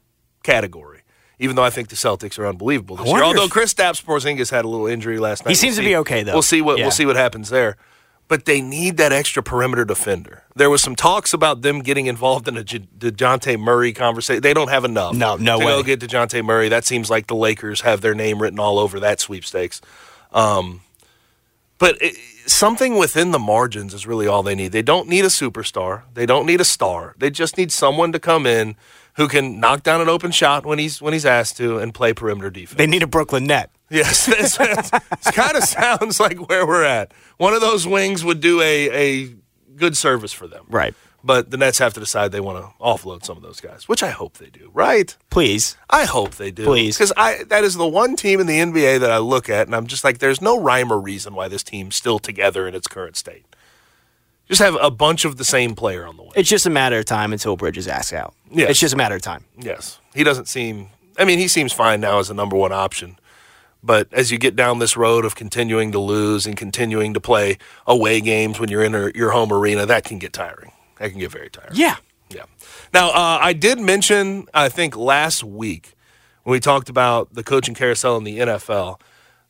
category. 0.42 1.02
Even 1.38 1.54
though 1.54 1.64
I 1.64 1.68
think 1.70 1.88
the 1.88 1.96
Celtics 1.96 2.38
are 2.38 2.46
unbelievable 2.46 2.96
this 2.96 3.06
year. 3.08 3.22
Although 3.22 3.48
Kristaps 3.48 4.02
Porzingis 4.02 4.50
had 4.50 4.64
a 4.64 4.68
little 4.68 4.86
injury 4.86 5.18
last 5.18 5.44
night. 5.44 5.50
He 5.50 5.54
seems 5.54 5.76
to 5.76 5.82
see- 5.82 5.88
be 5.88 5.96
okay, 5.96 6.22
though. 6.22 6.32
We'll 6.32 6.40
see 6.40 6.62
what 6.62 6.78
Yeah. 6.78 6.84
we'll 6.84 6.92
see 6.92 7.04
what 7.04 7.16
happens 7.16 7.50
there. 7.50 7.76
But 8.28 8.44
they 8.44 8.60
need 8.60 8.96
that 8.96 9.12
extra 9.12 9.40
perimeter 9.40 9.84
defender. 9.84 10.42
There 10.56 10.68
was 10.68 10.82
some 10.82 10.96
talks 10.96 11.32
about 11.32 11.62
them 11.62 11.80
getting 11.80 12.06
involved 12.06 12.48
in 12.48 12.56
a 12.56 12.64
J- 12.64 12.88
DeJounte 12.98 13.58
Murray 13.60 13.92
conversation. 13.92 14.42
They 14.42 14.52
don't 14.52 14.68
have 14.68 14.84
enough. 14.84 15.14
No, 15.14 15.36
no 15.36 15.60
to 15.60 15.64
way. 15.64 15.72
go 15.72 15.82
get 15.84 16.00
DeJounte 16.00 16.44
Murray. 16.44 16.68
That 16.68 16.84
seems 16.84 17.08
like 17.08 17.28
the 17.28 17.36
Lakers 17.36 17.82
have 17.82 18.00
their 18.00 18.14
name 18.14 18.42
written 18.42 18.58
all 18.58 18.80
over 18.80 18.98
that 18.98 19.20
sweepstakes. 19.20 19.80
Um, 20.32 20.80
but 21.78 21.96
it, 22.00 22.16
something 22.46 22.96
within 22.96 23.30
the 23.30 23.38
margins 23.38 23.94
is 23.94 24.06
really 24.06 24.26
all 24.26 24.42
they 24.42 24.54
need. 24.54 24.72
They 24.72 24.82
don't 24.82 25.08
need 25.08 25.24
a 25.24 25.28
superstar. 25.28 26.02
They 26.14 26.26
don't 26.26 26.46
need 26.46 26.60
a 26.60 26.64
star. 26.64 27.14
They 27.18 27.30
just 27.30 27.56
need 27.56 27.70
someone 27.70 28.12
to 28.12 28.18
come 28.18 28.46
in 28.46 28.76
who 29.14 29.28
can 29.28 29.60
knock 29.60 29.82
down 29.82 30.00
an 30.00 30.08
open 30.08 30.30
shot 30.30 30.64
when 30.64 30.78
he's 30.78 31.00
when 31.00 31.12
he's 31.12 31.26
asked 31.26 31.56
to 31.58 31.78
and 31.78 31.94
play 31.94 32.12
perimeter 32.12 32.50
defense. 32.50 32.78
They 32.78 32.86
need 32.86 33.02
a 33.02 33.06
Brooklyn 33.06 33.44
net. 33.44 33.70
Yes, 33.88 34.26
this, 34.26 34.56
kind 35.32 35.56
of 35.56 35.64
sounds 35.64 36.18
like 36.18 36.48
where 36.48 36.66
we're 36.66 36.84
at. 36.84 37.12
One 37.36 37.54
of 37.54 37.60
those 37.60 37.86
wings 37.86 38.24
would 38.24 38.40
do 38.40 38.60
a, 38.60 38.90
a 38.90 39.34
good 39.76 39.96
service 39.96 40.32
for 40.32 40.46
them. 40.46 40.64
Right. 40.68 40.94
But 41.22 41.50
the 41.50 41.56
Nets 41.56 41.78
have 41.78 41.92
to 41.94 42.00
decide 42.00 42.30
they 42.30 42.40
want 42.40 42.64
to 42.64 42.72
offload 42.80 43.24
some 43.24 43.36
of 43.36 43.42
those 43.42 43.60
guys, 43.60 43.88
which 43.88 44.02
I 44.02 44.10
hope 44.10 44.38
they 44.38 44.46
do. 44.48 44.70
Right? 44.72 45.16
Please. 45.30 45.76
I 45.90 46.04
hope 46.04 46.36
they 46.36 46.52
do. 46.52 46.64
Please. 46.64 46.96
Because 46.96 47.12
I 47.16 47.42
that 47.48 47.64
is 47.64 47.74
the 47.74 47.86
one 47.86 48.14
team 48.14 48.38
in 48.38 48.46
the 48.46 48.58
NBA 48.58 49.00
that 49.00 49.10
I 49.10 49.18
look 49.18 49.48
at 49.48 49.66
and 49.66 49.74
I'm 49.74 49.88
just 49.88 50.04
like, 50.04 50.18
there's 50.18 50.40
no 50.40 50.60
rhyme 50.60 50.92
or 50.92 51.00
reason 51.00 51.34
why 51.34 51.48
this 51.48 51.64
team's 51.64 51.96
still 51.96 52.20
together 52.20 52.68
in 52.68 52.76
its 52.76 52.86
current 52.86 53.16
state. 53.16 53.44
Just 54.48 54.62
have 54.62 54.76
a 54.80 54.90
bunch 54.90 55.24
of 55.24 55.36
the 55.36 55.44
same 55.44 55.74
player 55.74 56.06
on 56.06 56.16
the 56.16 56.22
way. 56.22 56.30
It's 56.36 56.48
just 56.48 56.66
a 56.66 56.70
matter 56.70 56.98
of 56.98 57.06
time 57.06 57.32
until 57.32 57.56
Bridges 57.56 57.88
asks 57.88 58.12
out. 58.12 58.32
Yes. 58.48 58.70
It's 58.70 58.80
just 58.80 58.94
a 58.94 58.96
matter 58.96 59.16
of 59.16 59.22
time. 59.22 59.44
Yes. 59.58 59.98
He 60.14 60.22
doesn't 60.22 60.46
seem 60.46 60.90
I 61.18 61.24
mean, 61.24 61.38
he 61.38 61.48
seems 61.48 61.72
fine 61.72 62.00
now 62.00 62.18
as 62.18 62.30
a 62.30 62.34
number 62.34 62.56
one 62.56 62.72
option. 62.72 63.18
But 63.86 64.12
as 64.12 64.32
you 64.32 64.38
get 64.38 64.56
down 64.56 64.80
this 64.80 64.96
road 64.96 65.24
of 65.24 65.36
continuing 65.36 65.92
to 65.92 65.98
lose 65.98 66.44
and 66.44 66.56
continuing 66.56 67.14
to 67.14 67.20
play 67.20 67.58
away 67.86 68.20
games 68.20 68.58
when 68.58 68.68
you're 68.68 68.82
in 68.82 68.94
a, 68.94 69.12
your 69.14 69.30
home 69.30 69.52
arena, 69.52 69.86
that 69.86 70.04
can 70.04 70.18
get 70.18 70.32
tiring. 70.32 70.72
That 70.98 71.10
can 71.10 71.20
get 71.20 71.30
very 71.30 71.48
tiring. 71.48 71.72
Yeah. 71.74 71.96
Yeah. 72.28 72.44
Now, 72.92 73.10
uh, 73.10 73.38
I 73.40 73.52
did 73.52 73.78
mention, 73.78 74.46
I 74.52 74.68
think 74.68 74.96
last 74.96 75.44
week 75.44 75.94
when 76.42 76.52
we 76.52 76.60
talked 76.60 76.88
about 76.88 77.34
the 77.34 77.44
coaching 77.44 77.74
carousel 77.74 78.16
in 78.16 78.24
the 78.24 78.38
NFL, 78.38 79.00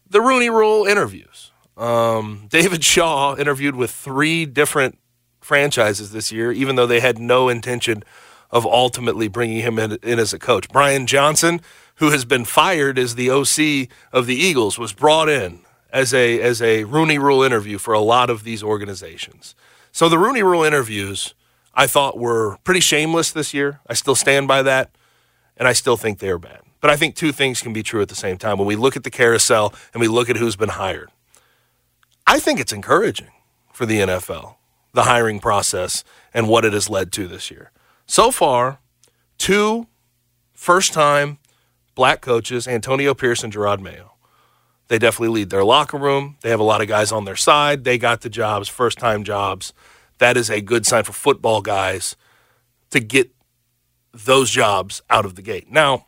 the 0.08 0.20
Rooney 0.20 0.50
Rule 0.50 0.84
interviews. 0.84 1.52
Um, 1.76 2.46
David 2.50 2.84
Shaw 2.84 3.36
interviewed 3.36 3.76
with 3.76 3.90
three 3.90 4.44
different 4.46 4.98
franchises 5.40 6.12
this 6.12 6.32
year, 6.32 6.52
even 6.52 6.76
though 6.76 6.86
they 6.86 7.00
had 7.00 7.18
no 7.18 7.48
intention 7.48 8.02
of 8.50 8.64
ultimately 8.66 9.28
bringing 9.28 9.62
him 9.62 9.78
in, 9.78 9.98
in 10.02 10.18
as 10.18 10.32
a 10.32 10.38
coach. 10.38 10.68
Brian 10.68 11.06
Johnson, 11.06 11.60
who 11.96 12.10
has 12.10 12.24
been 12.24 12.44
fired 12.44 12.98
as 12.98 13.14
the 13.14 13.30
OC 13.30 13.88
of 14.12 14.26
the 14.26 14.36
Eagles, 14.36 14.78
was 14.78 14.92
brought 14.92 15.28
in 15.28 15.60
as 15.90 16.12
a 16.12 16.40
as 16.40 16.60
a 16.60 16.84
Rooney 16.84 17.18
Rule 17.18 17.42
interview 17.42 17.78
for 17.78 17.94
a 17.94 18.00
lot 18.00 18.30
of 18.30 18.44
these 18.44 18.62
organizations. 18.62 19.54
So 19.92 20.08
the 20.08 20.18
Rooney 20.18 20.42
Rule 20.42 20.62
interviews 20.62 21.34
I 21.76 21.86
thought 21.86 22.18
were 22.18 22.56
pretty 22.64 22.80
shameless 22.80 23.30
this 23.32 23.52
year. 23.52 23.80
I 23.86 23.94
still 23.94 24.14
stand 24.14 24.48
by 24.48 24.62
that, 24.62 24.90
and 25.56 25.68
I 25.68 25.74
still 25.74 25.98
think 25.98 26.18
they're 26.18 26.38
bad. 26.38 26.60
But 26.80 26.90
I 26.90 26.96
think 26.96 27.14
two 27.14 27.32
things 27.32 27.60
can 27.60 27.72
be 27.72 27.82
true 27.82 28.00
at 28.00 28.08
the 28.08 28.14
same 28.14 28.38
time. 28.38 28.58
When 28.58 28.66
we 28.66 28.76
look 28.76 28.96
at 28.96 29.04
the 29.04 29.10
carousel 29.10 29.74
and 29.92 30.00
we 30.00 30.08
look 30.08 30.30
at 30.30 30.36
who's 30.36 30.56
been 30.56 30.70
hired, 30.70 31.10
I 32.26 32.38
think 32.38 32.60
it's 32.60 32.72
encouraging 32.72 33.30
for 33.72 33.86
the 33.86 34.00
NFL, 34.00 34.56
the 34.92 35.02
hiring 35.02 35.38
process, 35.38 36.02
and 36.32 36.48
what 36.48 36.64
it 36.64 36.72
has 36.72 36.88
led 36.88 37.12
to 37.12 37.28
this 37.28 37.50
year. 37.50 37.70
So 38.06 38.30
far, 38.30 38.78
two 39.36 39.86
first 40.54 40.92
time 40.92 41.38
black 41.96 42.20
coaches, 42.20 42.68
Antonio 42.68 43.12
Pierce 43.14 43.42
and 43.42 43.52
Jerod 43.52 43.80
Mayo. 43.80 44.12
They 44.86 45.00
definitely 45.00 45.40
lead 45.40 45.50
their 45.50 45.64
locker 45.64 45.98
room. 45.98 46.36
They 46.42 46.50
have 46.50 46.60
a 46.60 46.64
lot 46.64 46.80
of 46.80 46.86
guys 46.86 47.10
on 47.10 47.24
their 47.24 47.34
side. 47.34 47.82
They 47.82 47.98
got 47.98 48.20
the 48.20 48.30
jobs, 48.30 48.68
first 48.68 48.98
time 48.98 49.24
jobs 49.24 49.72
that 50.18 50.36
is 50.36 50.50
a 50.50 50.60
good 50.60 50.86
sign 50.86 51.04
for 51.04 51.12
football 51.12 51.60
guys 51.60 52.16
to 52.90 53.00
get 53.00 53.30
those 54.12 54.50
jobs 54.50 55.02
out 55.10 55.24
of 55.24 55.34
the 55.34 55.42
gate. 55.42 55.70
Now, 55.70 56.06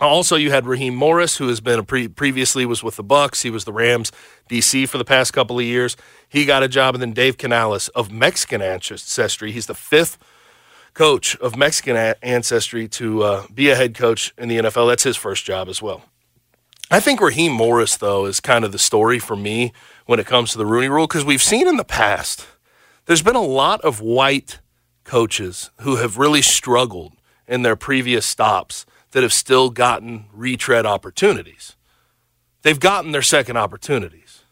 also 0.00 0.36
you 0.36 0.50
had 0.50 0.66
Raheem 0.66 0.94
Morris, 0.94 1.38
who 1.38 1.48
has 1.48 1.60
been 1.60 1.84
pre- 1.84 2.08
previously 2.08 2.64
was 2.64 2.84
with 2.84 2.96
the 2.96 3.04
Bucs. 3.04 3.42
He 3.42 3.50
was 3.50 3.64
the 3.64 3.72
Rams 3.72 4.12
DC 4.48 4.88
for 4.88 4.98
the 4.98 5.04
past 5.04 5.32
couple 5.32 5.58
of 5.58 5.64
years. 5.64 5.96
He 6.28 6.44
got 6.44 6.62
a 6.62 6.68
job, 6.68 6.94
and 6.94 7.02
then 7.02 7.12
Dave 7.12 7.38
Canales 7.38 7.88
of 7.88 8.12
Mexican 8.12 8.62
ancestry. 8.62 9.50
He's 9.50 9.66
the 9.66 9.74
fifth 9.74 10.18
coach 10.98 11.36
of 11.36 11.56
Mexican 11.56 11.96
ancestry 12.22 12.88
to 12.88 13.22
uh, 13.22 13.46
be 13.54 13.70
a 13.70 13.76
head 13.76 13.94
coach 13.94 14.34
in 14.36 14.48
the 14.48 14.58
NFL. 14.58 14.88
That's 14.88 15.04
his 15.04 15.16
first 15.16 15.44
job 15.44 15.68
as 15.68 15.80
well. 15.80 16.02
I 16.90 17.00
think 17.00 17.20
Raheem 17.20 17.52
Morris, 17.52 17.96
though, 17.96 18.26
is 18.26 18.40
kind 18.40 18.64
of 18.64 18.72
the 18.72 18.78
story 18.78 19.18
for 19.18 19.36
me 19.36 19.72
when 20.06 20.18
it 20.18 20.26
comes 20.26 20.52
to 20.52 20.58
the 20.58 20.66
Rooney 20.66 20.88
Rule 20.88 21.06
because 21.06 21.24
we've 21.24 21.42
seen 21.42 21.66
in 21.66 21.76
the 21.78 21.84
past– 21.84 22.46
there's 23.08 23.22
been 23.22 23.36
a 23.36 23.40
lot 23.40 23.80
of 23.80 24.02
white 24.02 24.60
coaches 25.02 25.70
who 25.80 25.96
have 25.96 26.18
really 26.18 26.42
struggled 26.42 27.14
in 27.48 27.62
their 27.62 27.74
previous 27.74 28.26
stops 28.26 28.84
that 29.12 29.22
have 29.22 29.32
still 29.32 29.70
gotten 29.70 30.26
retread 30.30 30.84
opportunities. 30.84 31.74
They've 32.60 32.78
gotten 32.78 33.12
their 33.12 33.22
second 33.22 33.56
opportunities. 33.56 34.42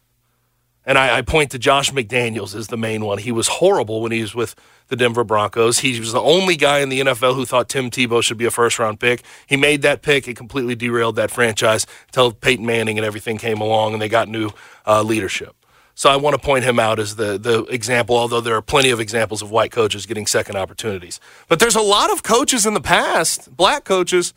And 0.86 0.96
I, 0.96 1.18
I, 1.18 1.22
point 1.22 1.50
to 1.50 1.58
Josh 1.58 1.92
McDaniels 1.92 2.54
as 2.54 2.68
the 2.68 2.78
main 2.78 3.04
one. 3.04 3.18
He 3.18 3.30
was 3.30 3.48
horrible 3.48 4.00
when 4.00 4.10
he 4.10 4.22
was 4.22 4.34
with 4.34 4.54
the 4.88 4.96
Denver 4.96 5.24
Broncos. 5.24 5.80
He 5.80 5.98
was 5.98 6.12
the 6.12 6.20
only 6.20 6.56
guy 6.56 6.78
in 6.80 6.88
the 6.88 7.00
NFL 7.00 7.34
who 7.34 7.44
thought 7.44 7.68
Tim 7.68 7.90
Tebow 7.90 8.22
should 8.22 8.38
be 8.38 8.44
a 8.44 8.50
first 8.50 8.78
round 8.78 9.00
pick. 9.00 9.22
He 9.46 9.56
made 9.56 9.82
that 9.82 10.02
pick. 10.02 10.28
It 10.28 10.36
completely 10.36 10.74
derailed 10.74 11.16
that 11.16 11.30
franchise 11.30 11.86
until 12.08 12.32
Peyton 12.32 12.64
Manning 12.64 12.98
and 12.98 13.04
everything 13.04 13.38
came 13.38 13.60
along 13.60 13.92
and 13.92 14.02
they 14.02 14.08
got 14.08 14.28
new 14.28 14.50
uh, 14.86 15.02
leadership. 15.02 15.54
So 15.94 16.10
I 16.10 16.16
want 16.16 16.34
to 16.34 16.38
point 16.38 16.64
him 16.64 16.78
out 16.78 16.98
as 16.98 17.16
the 17.16 17.38
the 17.38 17.64
example, 17.64 18.16
although 18.16 18.42
there 18.42 18.54
are 18.54 18.62
plenty 18.62 18.90
of 18.90 19.00
examples 19.00 19.40
of 19.40 19.50
white 19.50 19.70
coaches 19.70 20.04
getting 20.04 20.26
second 20.26 20.56
opportunities. 20.56 21.20
But 21.48 21.58
there's 21.58 21.74
a 21.74 21.80
lot 21.80 22.12
of 22.12 22.22
coaches 22.22 22.66
in 22.66 22.74
the 22.74 22.82
past, 22.82 23.56
black 23.56 23.84
coaches, 23.84 24.34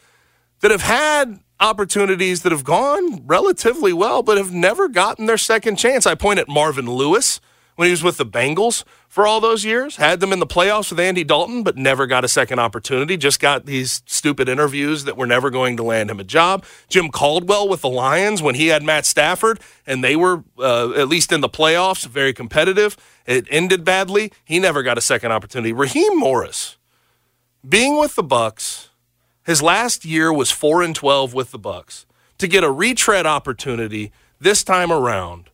that 0.61 0.71
have 0.71 0.83
had 0.83 1.41
opportunities 1.59 2.43
that 2.43 2.53
have 2.53 2.63
gone 2.63 3.27
relatively 3.27 3.91
well, 3.91 4.23
but 4.23 4.37
have 4.37 4.53
never 4.53 4.87
gotten 4.87 5.25
their 5.25 5.37
second 5.37 5.75
chance. 5.75 6.05
I 6.05 6.15
point 6.15 6.39
at 6.39 6.47
Marvin 6.47 6.89
Lewis 6.89 7.41
when 7.79 7.85
he 7.85 7.91
was 7.91 8.03
with 8.03 8.17
the 8.17 8.25
Bengals 8.25 8.83
for 9.07 9.25
all 9.25 9.39
those 9.39 9.63
years. 9.63 9.95
Had 9.95 10.19
them 10.19 10.33
in 10.33 10.39
the 10.39 10.45
playoffs 10.45 10.89
with 10.89 10.99
Andy 10.99 11.23
Dalton, 11.23 11.63
but 11.63 11.77
never 11.77 12.07
got 12.07 12.25
a 12.25 12.27
second 12.27 12.59
opportunity. 12.59 13.15
Just 13.15 13.39
got 13.39 13.65
these 13.65 14.03
stupid 14.05 14.49
interviews 14.49 15.05
that 15.05 15.15
were 15.15 15.25
never 15.25 15.49
going 15.49 15.77
to 15.77 15.83
land 15.83 16.11
him 16.11 16.19
a 16.19 16.25
job. 16.25 16.65
Jim 16.89 17.07
Caldwell 17.07 17.69
with 17.69 17.79
the 17.79 17.87
Lions 17.87 18.41
when 18.41 18.55
he 18.55 18.67
had 18.67 18.83
Matt 18.83 19.05
Stafford 19.05 19.61
and 19.87 20.03
they 20.03 20.17
were, 20.17 20.43
uh, 20.57 20.91
at 20.91 21.07
least 21.07 21.31
in 21.31 21.39
the 21.39 21.47
playoffs, 21.47 22.05
very 22.05 22.33
competitive. 22.33 22.97
It 23.25 23.47
ended 23.49 23.85
badly. 23.85 24.33
He 24.43 24.59
never 24.59 24.83
got 24.83 24.97
a 24.97 25.01
second 25.01 25.31
opportunity. 25.31 25.71
Raheem 25.71 26.19
Morris, 26.19 26.75
being 27.65 27.97
with 27.97 28.15
the 28.15 28.25
Bucs, 28.25 28.89
his 29.45 29.61
last 29.61 30.03
year 30.03 30.33
was 30.33 30.51
4 30.51 30.83
and 30.83 30.93
12 30.93 31.33
with 31.33 31.51
the 31.51 31.59
Bucs. 31.59 32.03
To 32.39 32.47
get 32.49 32.65
a 32.65 32.71
retread 32.71 33.25
opportunity 33.25 34.11
this 34.37 34.65
time 34.65 34.91
around 34.91 35.49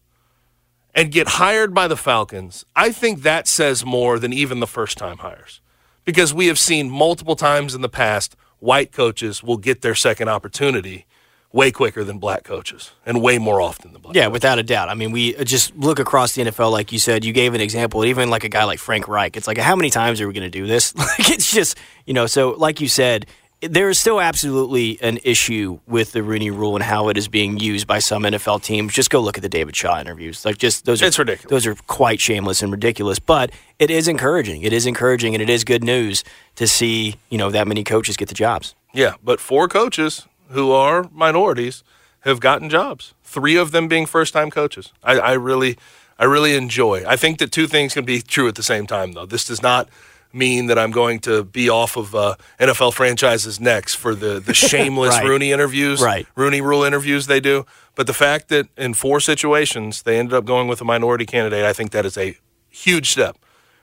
and 0.95 1.11
get 1.11 1.27
hired 1.27 1.73
by 1.73 1.87
the 1.87 1.97
Falcons, 1.97 2.65
I 2.75 2.91
think 2.91 3.21
that 3.21 3.47
says 3.47 3.85
more 3.85 4.17
than 4.17 4.31
even 4.33 4.61
the 4.61 4.67
first 4.67 4.97
time 4.97 5.17
hires. 5.17 5.59
Because 6.05 6.33
we 6.33 6.47
have 6.47 6.57
seen 6.57 6.89
multiple 6.89 7.35
times 7.35 7.75
in 7.75 7.81
the 7.81 7.89
past, 7.89 8.35
white 8.59 8.91
coaches 8.91 9.43
will 9.43 9.57
get 9.57 9.81
their 9.81 9.95
second 9.95 10.29
opportunity 10.29 11.05
way 11.51 11.71
quicker 11.71 12.03
than 12.03 12.19
black 12.19 12.43
coaches 12.43 12.91
and 13.05 13.21
way 13.21 13.37
more 13.37 13.61
often 13.61 13.93
than 13.93 14.01
black. 14.01 14.15
Yeah, 14.15 14.23
coaches. 14.23 14.33
without 14.33 14.59
a 14.59 14.63
doubt. 14.63 14.89
I 14.89 14.93
mean, 14.93 15.11
we 15.11 15.35
uh, 15.35 15.43
just 15.43 15.75
look 15.75 15.99
across 15.99 16.33
the 16.33 16.43
NFL, 16.43 16.71
like 16.71 16.91
you 16.91 16.99
said. 16.99 17.25
You 17.25 17.33
gave 17.33 17.53
an 17.53 17.61
example, 17.61 18.05
even 18.05 18.29
like 18.29 18.43
a 18.43 18.49
guy 18.49 18.65
like 18.65 18.79
Frank 18.79 19.07
Reich. 19.07 19.35
It's 19.35 19.47
like, 19.47 19.57
how 19.57 19.75
many 19.75 19.89
times 19.89 20.21
are 20.21 20.27
we 20.27 20.33
going 20.33 20.49
to 20.49 20.49
do 20.49 20.67
this? 20.67 20.95
like, 20.97 21.31
it's 21.31 21.51
just 21.51 21.77
you 22.05 22.13
know. 22.13 22.27
So, 22.27 22.51
like 22.51 22.81
you 22.81 22.87
said, 22.87 23.25
there 23.61 23.89
is 23.89 23.99
still 23.99 24.19
absolutely 24.19 24.99
an 25.01 25.19
issue 25.23 25.79
with 25.87 26.11
the 26.11 26.21
Rooney 26.21 26.51
Rule 26.51 26.75
and 26.75 26.83
how 26.83 27.09
it 27.09 27.17
is 27.17 27.27
being 27.27 27.57
used 27.59 27.87
by 27.87 27.99
some 27.99 28.23
NFL 28.23 28.61
teams. 28.61 28.93
Just 28.93 29.09
go 29.09 29.19
look 29.19 29.37
at 29.37 29.41
the 29.41 29.49
David 29.49 29.75
Shaw 29.75 29.99
interviews. 29.99 30.45
Like, 30.45 30.57
just 30.57 30.85
those 30.85 31.01
are 31.01 31.05
it's 31.05 31.19
ridiculous. 31.19 31.49
Those 31.49 31.67
are 31.67 31.75
quite 31.87 32.19
shameless 32.19 32.61
and 32.61 32.71
ridiculous. 32.71 33.19
But 33.19 33.51
it 33.79 33.89
is 33.89 34.07
encouraging. 34.07 34.61
It 34.61 34.73
is 34.73 34.85
encouraging, 34.85 35.33
and 35.33 35.41
it 35.41 35.49
is 35.49 35.63
good 35.63 35.83
news 35.83 36.23
to 36.55 36.67
see 36.67 37.15
you 37.29 37.37
know 37.37 37.49
that 37.51 37.67
many 37.67 37.83
coaches 37.83 38.17
get 38.17 38.27
the 38.27 38.35
jobs. 38.35 38.75
Yeah, 38.93 39.15
but 39.23 39.39
four 39.39 39.67
coaches 39.67 40.27
who 40.49 40.71
are 40.71 41.09
minorities 41.11 41.83
have 42.21 42.39
gotten 42.39 42.69
jobs. 42.69 43.13
Three 43.23 43.55
of 43.55 43.71
them 43.71 43.87
being 43.87 44.05
first-time 44.05 44.49
coaches. 44.49 44.91
I, 45.03 45.19
I 45.19 45.33
really, 45.33 45.77
I 46.17 46.25
really 46.25 46.55
enjoy. 46.55 47.03
I 47.05 47.15
think 47.15 47.39
that 47.39 47.51
two 47.51 47.67
things 47.67 47.93
can 47.93 48.05
be 48.05 48.21
true 48.21 48.47
at 48.47 48.55
the 48.55 48.63
same 48.63 48.87
time, 48.87 49.11
though. 49.11 49.25
This 49.25 49.45
does 49.45 49.61
not 49.61 49.89
mean 50.35 50.67
that 50.67 50.77
I'm 50.77 50.91
going 50.91 51.19
to 51.21 51.43
be 51.43 51.69
off 51.69 51.95
of 51.95 52.13
uh, 52.13 52.35
NFL 52.59 52.93
franchises 52.93 53.59
next 53.59 53.95
for 53.95 54.13
the 54.13 54.39
the 54.39 54.53
shameless 54.69 55.15
right. 55.15 55.25
Rooney 55.25 55.51
interviews, 55.51 56.01
right. 56.01 56.27
Rooney 56.35 56.61
Rule 56.61 56.83
interviews 56.83 57.27
they 57.27 57.39
do. 57.39 57.65
But 57.95 58.07
the 58.07 58.13
fact 58.13 58.49
that 58.49 58.67
in 58.77 58.93
four 58.93 59.19
situations 59.19 60.03
they 60.03 60.19
ended 60.19 60.33
up 60.33 60.45
going 60.45 60.67
with 60.67 60.81
a 60.81 60.85
minority 60.85 61.25
candidate, 61.25 61.63
I 61.63 61.73
think 61.73 61.91
that 61.91 62.05
is 62.05 62.17
a 62.17 62.37
huge 62.69 63.11
step 63.11 63.37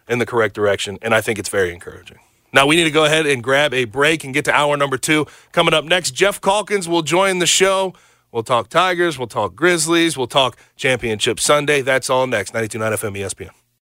in 0.09 0.19
the 0.19 0.27
correct 0.27 0.55
direction, 0.55 0.99
and 1.01 1.15
I 1.15 1.21
think 1.21 1.39
it's 1.39 1.49
very 1.49 1.73
encouraging. 1.73 2.19
Now 2.53 2.67
we 2.67 2.77
need 2.77 2.85
to 2.85 2.91
go 2.91 3.05
ahead 3.05 3.27
and 3.27 3.43
grab 3.43 3.73
a 3.73 3.87
break 3.87 4.25
and 4.25 4.35
get 4.35 4.45
to 4.45 4.53
hour 4.55 4.77
number 4.77 4.99
two. 4.99 5.27
Coming 5.53 5.73
up 5.73 5.85
next, 5.85 6.11
Geoff 6.11 6.41
Calkins 6.41 6.87
will 6.87 7.03
join 7.03 7.39
the 7.39 7.47
show. 7.47 7.95
We'll 8.31 8.43
talk 8.43 8.69
Tigers, 8.69 9.19
we'll 9.19 9.29
talk 9.29 9.55
Grizzlies, 9.55 10.17
we'll 10.17 10.27
talk 10.27 10.57
Championship 10.77 11.39
Sunday. 11.39 11.83
That's 11.83 12.09
all 12.09 12.27
next. 12.27 12.55
92.9 12.55 12.93
FM 12.93 13.19
ESPN. 13.19 13.62